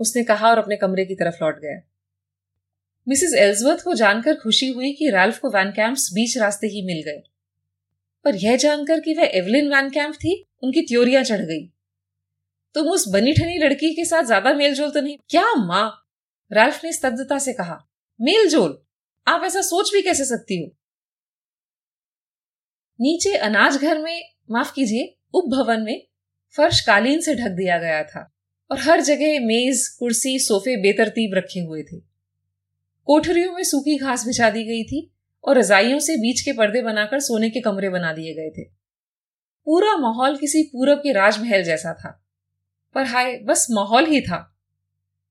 उसने 0.00 0.24
कहा 0.24 0.50
और 0.50 0.58
अपने 0.58 0.76
कमरे 0.76 1.04
की 1.04 1.14
तरफ़ 1.14 1.44
लौट 1.44 1.60
गया। 1.60 1.80
मिसेस 3.08 3.34
एल्सवर्थ 3.34 3.84
को 3.84 3.94
जानकर 3.94 4.34
खुशी 4.34 4.68
हुई 4.68 4.92
कि 4.92 5.10
राल्फ 5.10 5.38
को 5.38 5.50
वैन 5.50 5.70
कैंप्स 5.70 6.12
बीच 6.12 6.38
रास्ते 6.38 6.66
ही 6.66 6.82
मिल 6.82 7.02
गए। 7.02 7.22
पर 8.24 8.34
यह 8.34 8.56
जानकर 8.56 9.00
कि 9.00 9.14
वह 9.14 9.30
एवलिन 9.34 9.68
वैन 9.68 9.90
कैंप 9.90 10.14
थी, 10.14 10.48
उनकी 10.62 10.82
त्योरियाँ 10.82 11.22
चढ़ 11.24 11.40
गई। 11.40 11.66
तुम 12.74 12.88
उस 12.88 13.08
बनी 13.08 13.32
ठनी 13.32 13.58
लड़की 13.58 13.94
के 13.94 14.04
साथ 14.04 14.22
ज़्यादा 14.22 14.52
मेलजोल 14.52 14.90
तो 14.90 15.00
नहीं? 15.00 15.16
क्या 15.28 15.54
माँ? 15.54 16.04
राल्फ 16.52 16.84
ने 16.84 16.92
स्तब्धता 16.92 17.38
से 17.38 17.52
कहा, 17.52 17.88
मेलजोल? 18.20 18.82
आप 19.28 19.44
ऐसा 19.44 19.62
सोच 19.62 19.90
भी 19.92 20.02
कैसे 20.02 20.24
सकती 20.24 20.62
हो? 20.62 20.70
नीचे 23.00 23.36
अनाज 23.36 23.76
घर 23.76 23.98
में, 23.98 24.22
माफ़ 24.50 24.74
कीजिए, 24.74 25.18
उपभवन 25.34 25.80
में 25.80 26.06
फर्श 26.56 26.80
कालीन 26.80 27.20
से 27.20 27.34
ढक 27.34 27.48
दिया 27.48 27.78
गया 27.78 28.04
था 28.04 28.34
और 28.70 28.78
हर 28.78 29.00
जगह 29.00 29.40
मेज, 29.40 29.88
कुर्सी, 29.88 30.38
सोफे 30.38 30.76
बेतरतीब 30.76 31.34
रखे 31.34 31.60
हुए 31.60 31.82
थे। 31.82 32.00
कोठरियों 33.04 33.52
में 33.52 33.64
सूखी 33.64 33.98
घास 33.98 34.26
बिछा 34.26 34.50
दी 34.50 34.64
गई 34.64 34.84
थी 34.84 35.14
और 35.44 35.58
रजाइयों 35.58 35.98
से 35.98 36.16
बीच 36.16 36.40
के 36.40 36.52
पर्दे 36.52 36.82
बनाकर 36.82 37.20
सोने 37.20 37.50
के 37.50 37.60
कमरे 37.60 37.88
बना 37.88 38.12
दिए 38.12 38.34
गए 38.34 38.50
थे। 38.50 38.64
पूरा 39.64 39.96
माहौल 39.96 40.36
किसी 40.36 40.62
पूरब 40.62 40.98
के 40.98 41.12
राजमहल 41.12 41.62
जैसा 41.62 41.94
था। 41.94 42.24
पर 42.94 43.04
हाय, 43.04 43.38
बस 43.38 43.66
माहौल 43.70 44.06
ही 44.06 44.20
था। 44.20 44.56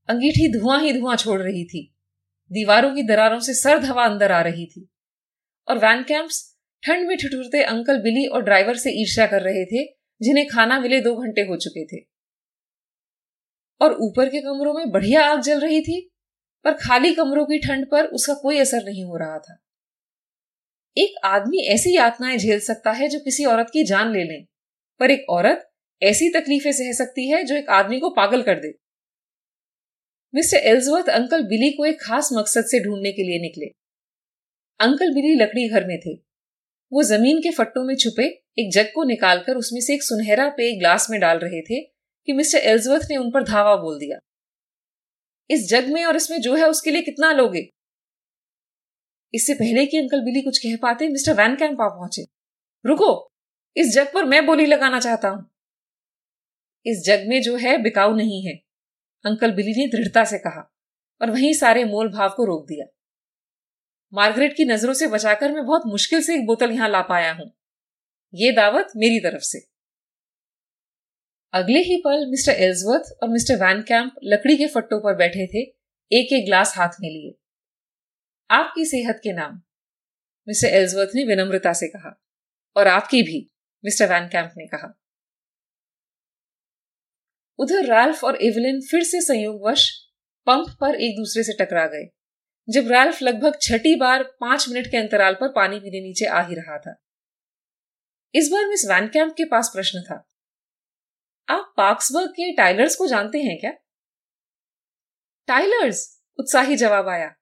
अंगीठी 0.10 0.60
धुआँ 0.60 0.82
ही 0.82 0.94
धुआँ 0.94 1.16
छोड़ 1.16 1.42
रही 1.42 1.66
थी। 1.66 1.97
दीवारों 2.52 2.96
की 2.96 3.04
दरारों 3.04 3.40
से 3.40 3.54
सर्द 3.54 3.86
हवा 3.86 4.06
अंदर 4.06 4.32
आ 4.32 4.42
रही 4.42 4.66
थी। 4.66 4.90
और 5.68 5.78
वैन 5.78 6.04
कैंप्स 6.04 6.58
ठंड 6.84 7.08
में 7.08 7.18
ठिठुरते 7.18 7.64
अंकल 7.64 7.98
बिली 8.02 8.28
और 8.28 8.44
ड्राइवर 8.44 8.78
से 8.78 8.92
ईर्ष्या 9.02 9.28
कर 9.28 9.42
रहे 9.42 9.66
थे, 9.66 9.86
जिन्हें 10.22 10.48
खाना 10.48 10.80
मिले 10.80 11.00
दो 11.00 11.16
घंटे 11.16 11.42
हो 11.42 11.58
चुके 11.58 11.86
थे। 11.86 12.06
और 13.82 13.94
ऊपर 13.94 14.30
के 14.30 14.42
कमरों 14.42 14.74
में 14.74 14.92
बढ़िया 14.92 15.26
आग 15.26 15.42
जल 15.42 15.60
रही 15.60 15.82
थी, 15.82 16.12
पर 16.64 16.74
खाली 16.74 17.14
कमरों 17.16 17.46
की 17.46 17.60
ठंड 17.60 17.90
पर 17.92 18.06
उसका 18.06 18.34
कोई 18.34 18.58
असर 18.60 18.84
नहीं 18.86 19.04
हो 19.04 19.18
रहा 19.18 19.40
था। 19.40 19.58
एक 20.98 21.16
आदमी 21.26 21.58
ऐसी 21.58 21.96
यातनाएँ 21.96 22.38
झेल 22.38 22.60
सकता 22.60 22.92
है 22.92 23.08
जो 23.08 23.20
किसी 23.20 23.46
औरत 23.46 23.68
की 23.74 23.84
जान 23.84 24.14
ले 24.14 24.24
लें, 24.24 24.46
पर 25.00 25.12
एक 25.12 25.26
औरत 25.30 25.72
ऐसी 26.04 26.30
तकलीफें 26.30 26.72
सह 26.72 26.92
सकती 26.92 27.30
है 27.30 27.44
जो 27.44 27.56
एक 27.56 27.70
आदमी 27.70 28.00
को 28.00 28.10
पागल 28.10 28.42
कर 28.42 28.60
दे। 28.60 28.87
मिस्टर 30.36 30.58
एल्सवर्थ 30.58 31.10
अंकल 31.10 31.44
बिली 31.44 31.72
को 31.72 31.86
एक 31.86 31.98
खास 32.02 32.30
मकसद 32.34 32.66
से 32.66 32.80
ढूँढने 32.80 33.12
के 33.12 33.24
लिए 33.24 33.40
निकले। 33.40 33.66
अंकल 34.80 35.14
बिली 35.14 35.36
लकड़ी 35.36 35.70
घर 35.70 35.86
में 35.88 36.00
थे। 36.00 36.14
वो 36.94 37.04
ज़मीन 37.04 37.40
के 37.40 37.52
फट्टों 37.52 37.84
में 37.84 37.96
छुपे, 37.96 38.24
एक 38.60 38.72
जग 38.74 38.92
को 38.96 39.04
निकालकर 39.04 39.56
उसमें 39.56 39.82
से 39.82 39.94
एक 39.94 40.04
सुनहरा 40.04 40.50
पेय 40.50 40.80
ग्लास 40.80 41.08
में 41.10 41.20
डाल 41.20 41.40
रहे 41.40 41.62
थे 41.62 41.82
कि 42.26 42.34
मिस्टर 42.34 42.58
एल्सवर्थ 42.58 43.08
ने 43.10 43.18
उन 43.18 43.32
पर 43.32 43.44
धावा 43.44 43.76
बोल 43.76 44.00
दिया। 44.00 44.20
इस 45.50 45.70
जग 45.70 45.88
में 45.88 46.06
और 46.06 46.16
इसमें 46.16 46.42
जो 46.42 46.56
है 46.56 46.70
उसके 46.70 46.92
लिए 46.92 47.02
कितना 47.02 47.32
लोगे? 47.32 47.70
इससे 49.34 49.54
पहले 49.54 49.86
कि 49.86 49.98
अंकल 49.98 50.22
बिली 50.22 50.42
कुछ 50.42 50.58
कह 50.58 50.76
पाते, 50.76 51.10
मिस्टर 51.10 51.34
वैन 51.34 51.56
कैंप 51.56 51.82
आ 51.82 51.88
पहुँचे। 51.88 52.26
रुको, 52.86 53.32
इस 53.78 53.94
जग 53.94 54.12
पर 54.14 54.26
मैं 54.26 54.46
बोली 54.46 54.66
लगाना 54.66 55.00
चाहता 55.00 55.28
हूँ। 55.28 55.50
इस 56.86 57.04
जग 57.06 57.24
में 57.28 57.42
जो 57.42 57.56
है 57.56 57.78
बिकाऊ 57.78 58.16
नहीं 58.16 58.48
है। 58.48 58.67
अंकल 59.26 59.52
बिली 59.52 59.72
ने 59.72 59.88
दृढ़ता 59.88 60.24
से 60.24 60.38
कहा 60.38 60.74
और 61.22 61.32
वहीं 61.32 61.54
सारे 61.54 61.84
मोल 61.84 62.10
भाव 62.10 62.30
को 62.30 62.46
रोक 62.46 62.68
दिया। 62.68 62.86
मार्गरेट 64.14 64.56
की 64.58 64.66
नज़रों 64.66 64.94
से 64.94 65.08
बचाकर 65.08 65.52
मैं 65.52 65.66
बहुत 65.66 65.82
मुश्किल 65.88 66.22
से 66.22 66.36
एक 66.36 66.46
बोतल 66.46 66.72
यहाँ 66.72 66.90
ला 66.90 67.02
पाया 67.02 67.34
हूँ। 67.34 67.52
ये 68.34 68.52
दावत 68.52 68.88
मेरी 68.96 69.20
तरफ़ 69.20 69.42
से। 69.42 69.60
अगले 71.54 71.80
ही 71.80 72.02
पल 72.06 72.26
मिस्टर 72.30 72.52
एल्सवर्थ 72.52 73.24
और 73.24 73.30
मिस्टर 73.30 73.56
वैन 73.56 73.82
कैंप 73.82 74.16
लकड़ी 74.24 74.58
के 74.58 74.68
फट्टों 74.68 75.00
पर 75.00 75.16
बैठे 75.16 75.48
थे, 75.48 75.62
एक 76.12 76.34
एक 76.34 76.46
ग्लास 76.46 76.78
हाथ 76.78 76.90
में 77.02 77.10
लिए। 77.10 77.38
आपकी 78.52 78.86
सेहत 78.86 79.20
के 79.24 79.34
नाम? 79.34 79.62
मिस्टर 80.48 80.68
एल्सवर्थ 80.68 81.10
ने 81.16 81.24
विनम्रता 81.24 81.74
से 81.74 81.88
कहा 81.88 82.22
और 82.78 82.88
आपकी 82.88 83.24
भी, 83.24 83.52
मिस्टर 83.86 84.10
वैन 84.10 84.28
कैंप 84.28 84.52
ने 84.58 84.68
कहा। 84.68 85.00
उधर 87.60 87.86
राल्फ 87.86 88.24
और 88.24 88.42
एवलिन 88.44 88.82
फिर 88.82 89.04
से 89.04 89.22
संयोगवश 89.22 89.90
पंप 90.48 90.70
पर 90.82 90.96
एक 90.98 91.18
दूसरे 91.18 91.44
से 91.44 91.54
टकरा 91.56 91.86
गए, 91.86 92.08
जब 92.68 92.88
राल्फ 92.88 93.22
लगभग 93.22 93.58
छठी 93.62 93.96
बार 93.96 94.24
पाँच 94.42 94.68
मिनट 94.70 94.88
के 94.92 94.98
अंतराल 94.98 95.34
पर 95.34 95.48
पानी 95.48 95.80
पीने 95.80 96.02
नीचे 96.02 96.26
आ 96.26 96.42
ही 96.42 96.56
रहा 96.56 96.78
था। 96.78 96.96
इस 98.34 98.50
बार 98.52 98.66
मिस 98.66 98.86
वैन 98.90 99.08
कैंप 99.08 99.34
के 99.34 99.46
पास 99.46 99.72
प्रश्न 99.74 100.02
था, 100.02 100.24
आप 101.48 101.74
पार्क्सबर्ग 101.78 102.30
के 102.32 102.52
टाइलर्स 102.54 102.96
को 102.96 103.08
जानते 103.08 103.42
हैं 103.42 103.60
क्या? 103.60 103.72
टाइलर्स? 105.48 106.08
उत्साही 106.40 106.76
जवाब 106.76 107.08
आया, 107.10 107.34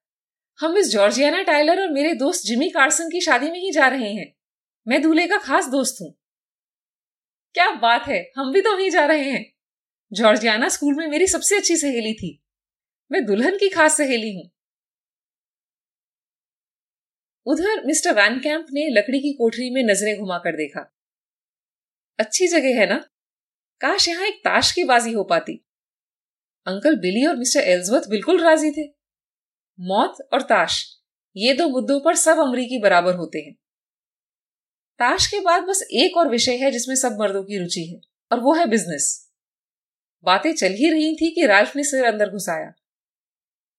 हम 0.59 0.73
मिस 0.73 0.91
जॉर्जियाना 0.91 1.41
टाइलर 1.43 1.81
और 1.81 1.91
मेरे 1.91 2.13
दोस्त 2.15 2.45
जिमी 2.45 2.69
कार्सन 2.69 3.09
की 3.09 3.21
शादी 3.21 3.51
में 3.51 3.59
ही 3.59 3.71
जा 3.71 3.87
रहे 3.87 4.13
हैं, 4.13 4.31
मैं 4.87 5.01
दूल्हे 5.01 5.27
का 5.27 5.37
खास 5.39 5.67
दोस्त 5.69 6.01
हूँ। 6.01 6.13
क्या 7.55 7.69
बात 7.73 8.07
है, 8.07 8.19
हम 8.37 8.51
भी 8.53 8.61
तो 8.61 8.75
वहीं 8.75 8.89
जा 8.89 9.05
रहे 9.05 9.29
हैं। 9.29 9.54
जॉर्जियाना 10.11 10.69
स्कूल 10.69 10.95
में 10.95 11.07
मेरी 11.07 11.27
सबसे 11.27 11.57
अच्छी 11.57 11.77
सहेली 11.77 12.13
थी। 12.13 12.43
मैं 13.11 13.25
दुल्हन 13.25 13.57
की 13.57 13.69
खास 13.69 13.97
सहेली 13.97 14.35
हूँ। 14.35 14.51
उधर 17.45 17.85
मिस्टर 17.85 18.13
वैन 18.13 18.39
कैंप 18.39 18.65
ने 18.71 18.87
लकड़ी 18.89 19.19
की 19.19 19.33
कोठरी 19.33 19.69
में 19.69 19.83
नज़रें 19.83 20.19
घुमाकर 20.19 20.51
देखा। 20.51 20.93
अच्छी 22.19 22.47
जगह 22.47 22.79
है 22.79 22.89
ना? 22.89 22.97
काश 23.81 24.07
यहाँ 24.07 24.25
एक 24.25 24.33
ताश 24.33 24.71
की 24.71 24.83
बाजी 24.83 25.11
हो 25.11 25.23
पाती। 25.23 25.65
अंकल 26.67 26.95
बिली 26.95 27.25
और 27.25 27.35
मिस्टर 27.35 27.59
एल्सवर्थ 27.59 28.09
बिल्कुल 28.09 28.43
राज़ी 28.43 28.71
थे। 28.71 28.87
मौत 29.79 30.17
और 30.33 30.41
ताश, 30.41 31.01
ये 31.35 31.53
दो 31.53 31.69
मुद्दों 31.69 31.99
पर 31.99 32.15
सब 32.15 32.37
अमरीकी 32.37 32.79
बराबर 32.79 33.15
होते 33.15 33.39
हैं। 33.39 33.53
ताश 34.99 35.27
के 35.27 35.39
बाद 35.39 35.63
बस 35.63 35.87
एक 35.91 36.17
और 36.17 36.29
विषय 36.29 36.55
है 36.55 36.71
जिसमें 36.71 36.95
सब 36.95 37.17
मर्दों 37.19 37.43
की 37.43 37.57
रुचि 37.57 37.85
है, 37.85 38.01
और 38.31 38.39
वो 38.39 38.53
है 38.53 38.65
बिज़नेस। 38.65 39.24
बातें 40.25 40.53
चल 40.53 40.71
ही 40.71 40.91
रही 40.91 41.15
थी 41.15 41.35
कि 41.35 41.45
राल्फ 41.45 41.75
ने 41.75 41.83
सिर 41.83 42.05
अंदर 42.05 42.29
घुसाया। 42.29 42.73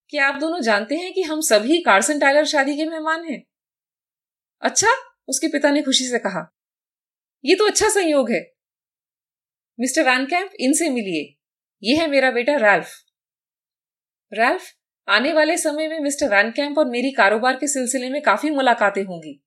क्या 0.09 0.29
आप 0.29 0.41
दोनों 0.41 0.61
जानते 0.61 0.95
हैं 0.95 1.13
कि 1.15 1.23
हम 1.23 1.41
सभी 1.41 1.83
कार्सन 1.83 2.19
टाइलर 2.19 2.45
शादी 2.45 2.77
के 2.77 2.85
मेहमान 2.85 3.25
हैं? 3.25 3.43
अच्छा 4.61 4.89
उसके 5.29 5.49
पिता 5.49 5.71
ने 5.71 5.83
खुशी 5.83 6.09
से 6.09 6.19
कहा। 6.19 6.57
यह 7.45 7.57
तो 7.59 7.67
अच्छा 7.67 7.89
संयोग 7.89 8.31
है। 8.31 8.55
मिस्टर 9.81 10.03
वैन 10.03 10.27
कैंप 10.27 10.51
इनसे 10.61 10.91
मिलिए। 10.91 11.37
ये 11.83 11.97
है 11.97 12.07
मेरा 12.07 12.31
बेटा 12.31 12.57
रैल्फ। 12.57 12.91
रैल्फ, 14.33 14.63
आने 15.09 15.33
वाले 15.33 15.57
समय 15.57 15.89
में 15.89 16.01
मिस्टर 16.01 16.29
वैन 16.29 16.51
कैंप 16.51 16.79
और 16.79 16.87
मेरी 16.91 17.13
कारोबार 17.13 17.57
के 17.57 17.67
सिलसिले 17.67 18.11
में 18.11 18.23
काफ़ी 18.23 18.51
मुलाकातें 18.51 19.05
होंगी। 19.05 19.45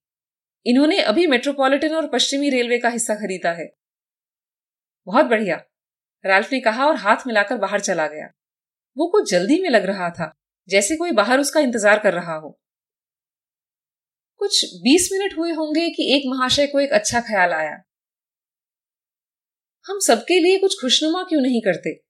इन्होंने 0.66 1.00
अभी 1.00 1.26
मेट्रोपॉलिटन 1.26 1.94
और 1.94 2.08
पश्चिमी 2.08 2.50
रेलवे 2.50 2.78
का 2.78 2.88
हिस्सा 2.88 3.14
खरीदा 3.14 3.52
है। 3.52 3.76
बहुत 5.06 5.24
बढ़िया। 5.26 5.64
रैल्फ 6.24 6.52
ने 6.52 6.60
कहा 6.60 6.86
और 6.86 6.96
हाथ 6.96 7.16
मिलाकर 7.26 7.56
बाहर 7.56 7.80
चला 7.80 8.06
गया। 8.06 8.26
वो 8.96 9.06
कुछ 9.06 9.30
जल्दी 9.30 9.62
में 9.62 9.70
लग 9.70 9.84
रहा 9.84 10.10
था, 10.10 10.32
जैसे 10.68 10.96
कोई 10.96 11.12
बाहर 11.12 11.40
उसका 11.40 11.60
इंतज़ार 11.60 11.98
कर 11.98 12.12
रहा 12.12 12.34
हो। 12.34 12.60
कुछ 14.36 14.64
बीस 14.74 15.08
मिनट 15.12 15.38
हुए 15.38 15.52
होंगे 15.52 15.90
कि 15.90 16.16
एक 16.16 16.22
महाशय 16.26 16.66
को 16.66 16.80
एक 16.80 16.92
अच्छा 16.92 17.20
ख्याल 17.20 17.52
आया। 17.52 17.82
हम 19.86 19.98
सबके 19.98 20.38
लिए 20.40 20.58
कुछ 20.58 20.80
खुशनुमा 20.80 21.22
क्यों 21.22 21.40
नहीं 21.40 21.60
करते? 21.60 22.00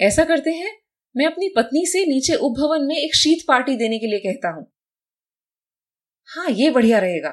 ऐसा 0.00 0.24
करते 0.24 0.50
हैं, 0.50 0.80
मैं 1.16 1.26
अपनी 1.26 1.48
पत्नी 1.56 1.86
से 1.86 2.06
नीचे 2.06 2.34
उपभवन 2.34 2.82
में 2.82 2.96
एक 2.96 3.14
शीत 3.14 3.44
पार्टी 3.48 3.76
देने 3.76 3.98
के 3.98 4.06
लिए 4.06 4.18
कहता 4.18 4.48
हूँ। 4.48 4.72
हाँ 6.26 6.50
ये 6.50 6.70
बढ़िया 6.70 6.98
रहेगा। 6.98 7.30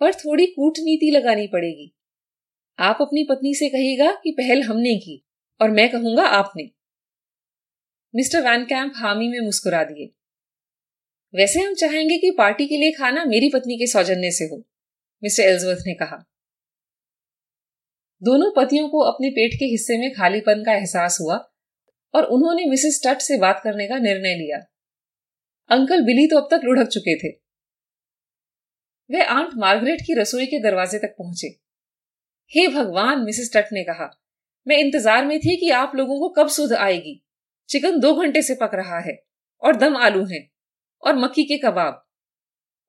पर 0.00 0.14
थोड़ी 0.14 0.46
कूटनीति 0.46 1.10
लगानी 1.10 1.46
पड़ेगी। 1.46 1.94
आप 2.80 2.98
अपनी 3.00 3.22
पत्नी 3.24 3.54
से 3.54 3.68
कहिएगा 3.68 4.10
कि 4.12 4.30
पहल 4.30 4.62
हमने 4.62 4.94
की 4.96 5.24
और 5.60 5.70
मैं 5.70 5.88
कहूँगा 5.92 6.22
आपने। 6.22 6.70
मिस्टर 8.14 8.42
वैन 8.42 8.64
कैंप 8.64 8.92
हामी 8.96 9.28
में 9.28 9.40
मुस्कुरा 9.40 9.82
दिए। 9.84 10.06
वैसे 11.34 11.60
हम 11.60 11.74
चाहेंगे 11.74 12.18
कि 12.18 12.30
पार्टी 12.30 12.66
के 12.66 12.76
लिए 12.76 12.92
खाना 12.92 13.24
मेरी 13.24 13.48
पत्नी 13.48 13.76
के 13.76 13.86
सौजन्य 13.86 14.30
से 14.30 14.44
हो, 14.44 14.64
मिस्टर 15.22 15.42
एल्सवर्थ 15.42 15.84
ने 15.86 15.94
कहा। 15.94 16.24
दोनों 18.22 18.50
पतियों 18.56 18.88
को 18.88 19.00
अपने 19.00 19.30
पेट 19.30 19.58
के 19.58 19.64
हिस्से 19.64 19.98
में 19.98 20.10
खालीपन 20.14 20.64
का 20.64 20.72
एहसास 20.72 21.18
हुआ 21.20 21.36
और 22.14 22.24
उन्होंने 22.24 22.64
मिसेस 22.64 23.02
टट 23.06 23.20
से 23.20 23.38
बात 23.38 23.60
करने 23.64 23.88
का 23.88 23.98
निर्णय 23.98 24.34
लिया। 24.34 24.58
अंकल 25.70 26.04
बिली 26.04 26.26
तो 26.26 26.36
अब 26.36 26.48
तक 26.50 26.64
लुढ़क 26.64 26.88
चुके 26.88 27.18
थे। 27.18 27.36
वे 29.10 29.24
आंट 29.24 29.50
मार्गरेट 29.54 30.00
की 30.00 30.20
रसोई 30.20 30.46
के 30.46 30.62
दरवाजे 30.62 30.98
तक 30.98 31.14
पहुँचे। 31.18 31.69
हे 32.52 32.66
भगवान, 32.68 33.20
मिसेस 33.20 33.50
टट 33.54 33.72
ने 33.72 33.82
कहा, 33.84 34.10
मैं 34.66 34.76
इंतज़ार 34.78 35.24
में 35.26 35.38
थी 35.40 35.56
कि 35.56 35.70
आप 35.72 35.92
लोगों 35.96 36.18
को 36.20 36.28
कब 36.34 36.48
सुध 36.48 36.72
आएगी। 36.74 37.20
चिकन 37.68 37.98
दो 38.00 38.14
घंटे 38.14 38.42
से 38.42 38.54
पक 38.54 38.70
रहा 38.74 38.98
है 39.00 39.16
और 39.62 39.76
दम 39.76 39.96
आलू 39.96 40.24
हैं 40.24 40.42
और 41.02 41.16
मक्की 41.16 41.44
के 41.44 41.58
कबाब 41.58 42.04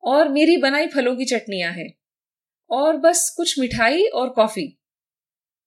और 0.04 0.30
मेरी 0.30 0.58
बनाई 0.58 0.88
फलों 0.88 1.16
की 1.16 1.26
चटनियाँ 1.26 1.72
हैं 1.74 1.90
और 2.70 2.98
बस 2.98 3.30
कुछ 3.38 3.60
मिठाई 3.60 4.06
और 4.06 4.30
कॉफ़ी। 4.30 4.68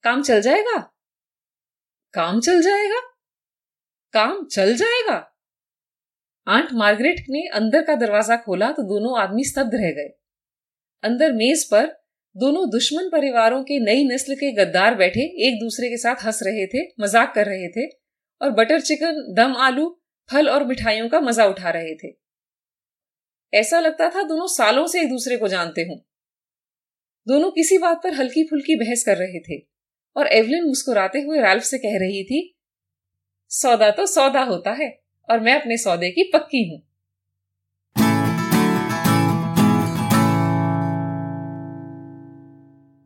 काम 0.04 0.22
चल 0.22 0.40
जाएगा? 0.40 0.78
काम 2.14 2.40
चल 2.40 2.62
जाएगा? 2.62 3.00
काम 4.14 4.44
चल 4.46 4.74
जाएगा? 4.76 5.16
आंट 6.46 6.72
मार्गरेट 6.72 7.26
ने 7.30 7.46
अंदर 7.54 7.82
का 7.82 7.94
दरवाज़ा 7.96 8.36
खोला 8.36 8.70
तो 8.72 8.82
दोनों 8.82 9.18
आदमी 9.20 9.44
स्तब्ध 9.44 9.74
रह 9.74 9.90
गए। 9.92 10.08
अंदर 11.02 11.32
मेज 11.32 11.64
पर 11.70 11.86
दोनों 12.36 12.68
दुश्मन 12.70 13.08
परिवारों 13.08 13.62
के 13.64 13.78
नई 13.80 14.04
नस्ल 14.04 14.34
के 14.34 14.50
गद्दार 14.54 14.94
बैठे, 14.94 15.20
एक 15.20 15.58
दूसरे 15.60 15.88
के 15.88 15.96
साथ 15.96 16.24
हंस 16.24 16.40
रहे 16.42 16.66
थे, 16.66 16.82
मज़ाक 17.00 17.32
कर 17.34 17.46
रहे 17.46 17.68
थे 17.68 17.86
और 18.40 18.50
बटर 18.52 18.80
चिकन, 18.80 19.20
दम 19.34 19.54
आलू, 19.58 19.86
फल 20.30 20.48
और 20.48 20.64
मिठाइयों 20.66 21.08
का 21.08 21.20
मज़ा 21.20 21.44
उठा 21.46 21.70
रहे 21.70 21.94
थे। 21.94 22.12
ऐसा 23.52 23.80
लगता 23.80 24.08
था 24.08 24.22
दोनों 24.24 24.46
सालों 24.48 24.86
से 24.86 25.00
एक 25.00 25.08
दूसरे 25.08 25.36
को 25.36 25.48
जानते 25.48 25.82
हों। 25.82 25.96
दोनों 27.26 27.50
किसी 27.50 27.78
बात 27.78 28.00
पर 28.02 28.14
हल्की 28.14 28.44
फुल्की 28.44 28.76
बहस 28.76 29.04
कर 29.04 29.16
रहे 29.16 29.40
थे 29.40 29.58
और 30.16 30.26
एवलिन 30.32 30.66
मुस्कुराते 30.66 31.20
हुए 31.20 31.40
राल्फ 31.40 31.64
से 31.64 31.78
कह 31.78 31.96
रही 31.98 32.24
थी, 32.24 32.40
सौदा 33.50 33.90
तो 33.90 34.06
सौदा 34.06 34.42
होता 34.44 34.72
है 34.72 34.90
और 35.28 35.40
मैं 35.40 35.54
अपने 35.60 35.76
सौदे 35.78 36.10
की 36.10 36.30
पक्की 36.32 36.68
हूँ। 36.70 36.80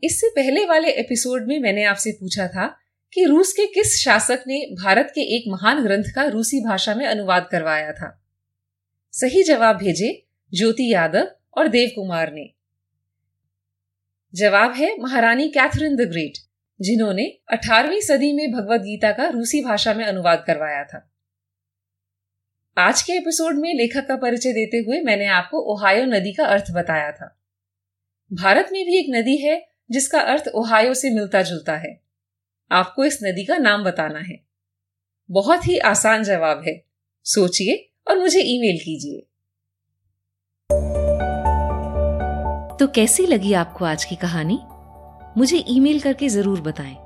इससे 0.04 0.28
पहले 0.28 0.66
वाले 0.66 0.90
एपिसोड 0.90 1.46
में 1.46 1.60
मैंने 1.60 1.84
आपसे 1.84 2.12
पूछा 2.12 2.48
था 2.48 2.78
कि 3.12 3.24
रूस 3.24 3.52
के 3.52 3.66
किस 3.66 4.04
शासक 4.04 4.44
ने 4.46 4.60
भारत 4.82 5.12
के 5.14 5.20
एक 5.20 5.44
महान 5.48 5.82
ग्रंथ 5.84 6.04
का 6.14 6.24
रूसी 6.24 6.60
भाषा 6.60 6.94
में 6.94 7.06
अनुवाद 7.06 7.48
करवाया 7.52 7.92
था। 7.92 8.24
सही 9.12 9.42
जवाब 9.42 9.76
भेजे 9.76 10.26
ज्योति 10.54 10.92
यादव 10.92 11.30
और 11.56 11.68
देव 11.68 11.90
कुमार 11.94 12.32
ने। 12.32 12.50
जवाब 14.34 14.72
है 14.72 14.98
महारानी 15.00 15.48
कैथरीन 15.48 15.96
द 15.96 16.00
ग्रेट, 16.00 16.32
जिन्होंने 16.80 17.38
18वीं 17.52 18.00
सदी 18.00 18.32
में 18.32 18.52
भगवत 18.52 18.80
गीता 18.80 19.12
का 19.12 19.28
रूसी 19.28 19.64
भाषा 19.64 19.94
में 19.94 20.04
अनुवाद 20.04 20.44
करवाया 20.46 20.84
था। 20.84 21.10
आज 22.78 23.02
के 23.02 23.12
एपिसोड 23.12 23.58
में 23.58 23.74
लेखक 23.74 24.06
का 24.06 24.16
परिचय 24.16 24.52
देते 24.52 24.76
हुए 24.76 25.00
मैंने 25.00 25.26
आपको 25.26 25.58
ओहायो 25.58 26.04
नदी 26.04 26.32
का 26.32 26.44
अर्थ 26.44 26.64
बताया 26.70 27.12
था। 27.12 27.40
भारत 28.32 28.68
में 28.72 28.86
भी 28.86 28.98
एक 28.98 29.06
नदी 29.08 29.36
है 29.36 29.77
जिसका 29.90 30.20
अर्थ 30.20 30.48
ओहायो 30.54 30.94
से 30.94 31.10
मिलता 31.10 31.42
जुलता 31.42 31.76
है। 31.76 32.00
आपको 32.70 33.04
इस 33.04 33.18
नदी 33.24 33.44
का 33.44 33.56
नाम 33.56 33.84
बताना 33.84 34.18
है। 34.18 34.40
बहुत 35.30 35.66
ही 35.68 35.78
आसान 35.78 36.24
जवाब 36.24 36.62
है। 36.68 36.84
सोचिए 37.24 37.90
और 38.08 38.18
मुझे 38.18 38.40
ईमेल 38.40 38.78
कीजिए। 38.78 39.20
तो 42.80 42.86
कैसी 42.86 43.26
लगी 43.26 43.52
आपको 43.52 43.84
आज 43.84 44.04
की 44.04 44.16
कहानी? 44.16 44.58
मुझे 45.36 45.64
ईमेल 45.68 46.00
करके 46.00 46.28
ज़रूर 46.28 46.60
बताएँ। 46.60 46.96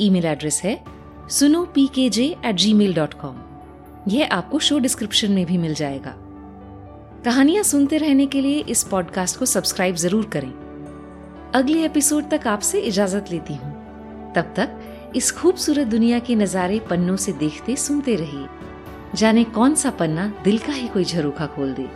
ईमेल 0.00 0.24
एड्रेस 0.24 0.60
है 0.64 0.84
सुनो 1.28 1.64
P 1.64 1.86
K 1.86 2.08
J 2.10 2.24
at 2.46 2.54
Gmail 2.74 2.94
dot 2.94 3.14
com 3.14 3.40
यह 4.08 4.28
आपको 4.32 4.58
शो 4.58 4.78
डिस्क्रिप्शन 4.78 5.32
में 5.32 5.46
भी 5.46 5.58
मिल 5.58 5.74
जाएगा। 5.74 6.14
कहानियाँ 7.24 7.62
सुनते 7.62 7.98
रहने 7.98 8.26
के 8.26 8.40
लिए 8.40 8.60
इस 8.60 8.82
पॉडकास्ट 8.82 9.38
को 9.38 9.46
सब्सक्राइब 9.46 9.94
ज़रूर 9.94 10.30
करें। 10.30 10.63
अगले 11.54 11.84
एपिसोड 11.84 12.28
तक 12.30 12.46
आपसे 12.46 12.78
इजाज़त 12.80 13.30
लेती 13.30 13.54
हूँ। 13.54 13.72
तब 14.34 14.52
तक 14.56 15.12
इस 15.16 15.30
खूबसूरत 15.32 15.86
दुनिया 15.86 16.18
के 16.18 16.34
नज़ारे 16.34 16.78
पन्नों 16.80 17.16
से 17.16 17.32
देखते 17.32 17.76
सुनते 17.76 18.14
रहिए। 18.16 18.46
जाने 19.14 19.44
कौन 19.44 19.74
सा 19.74 19.90
पन्ना 19.90 20.26
दिल 20.44 20.58
का 20.58 20.72
ही 20.72 20.88
कोई 20.88 21.04
झरोखा 21.04 21.46
खोल 21.46 21.72
दे। 21.72 21.86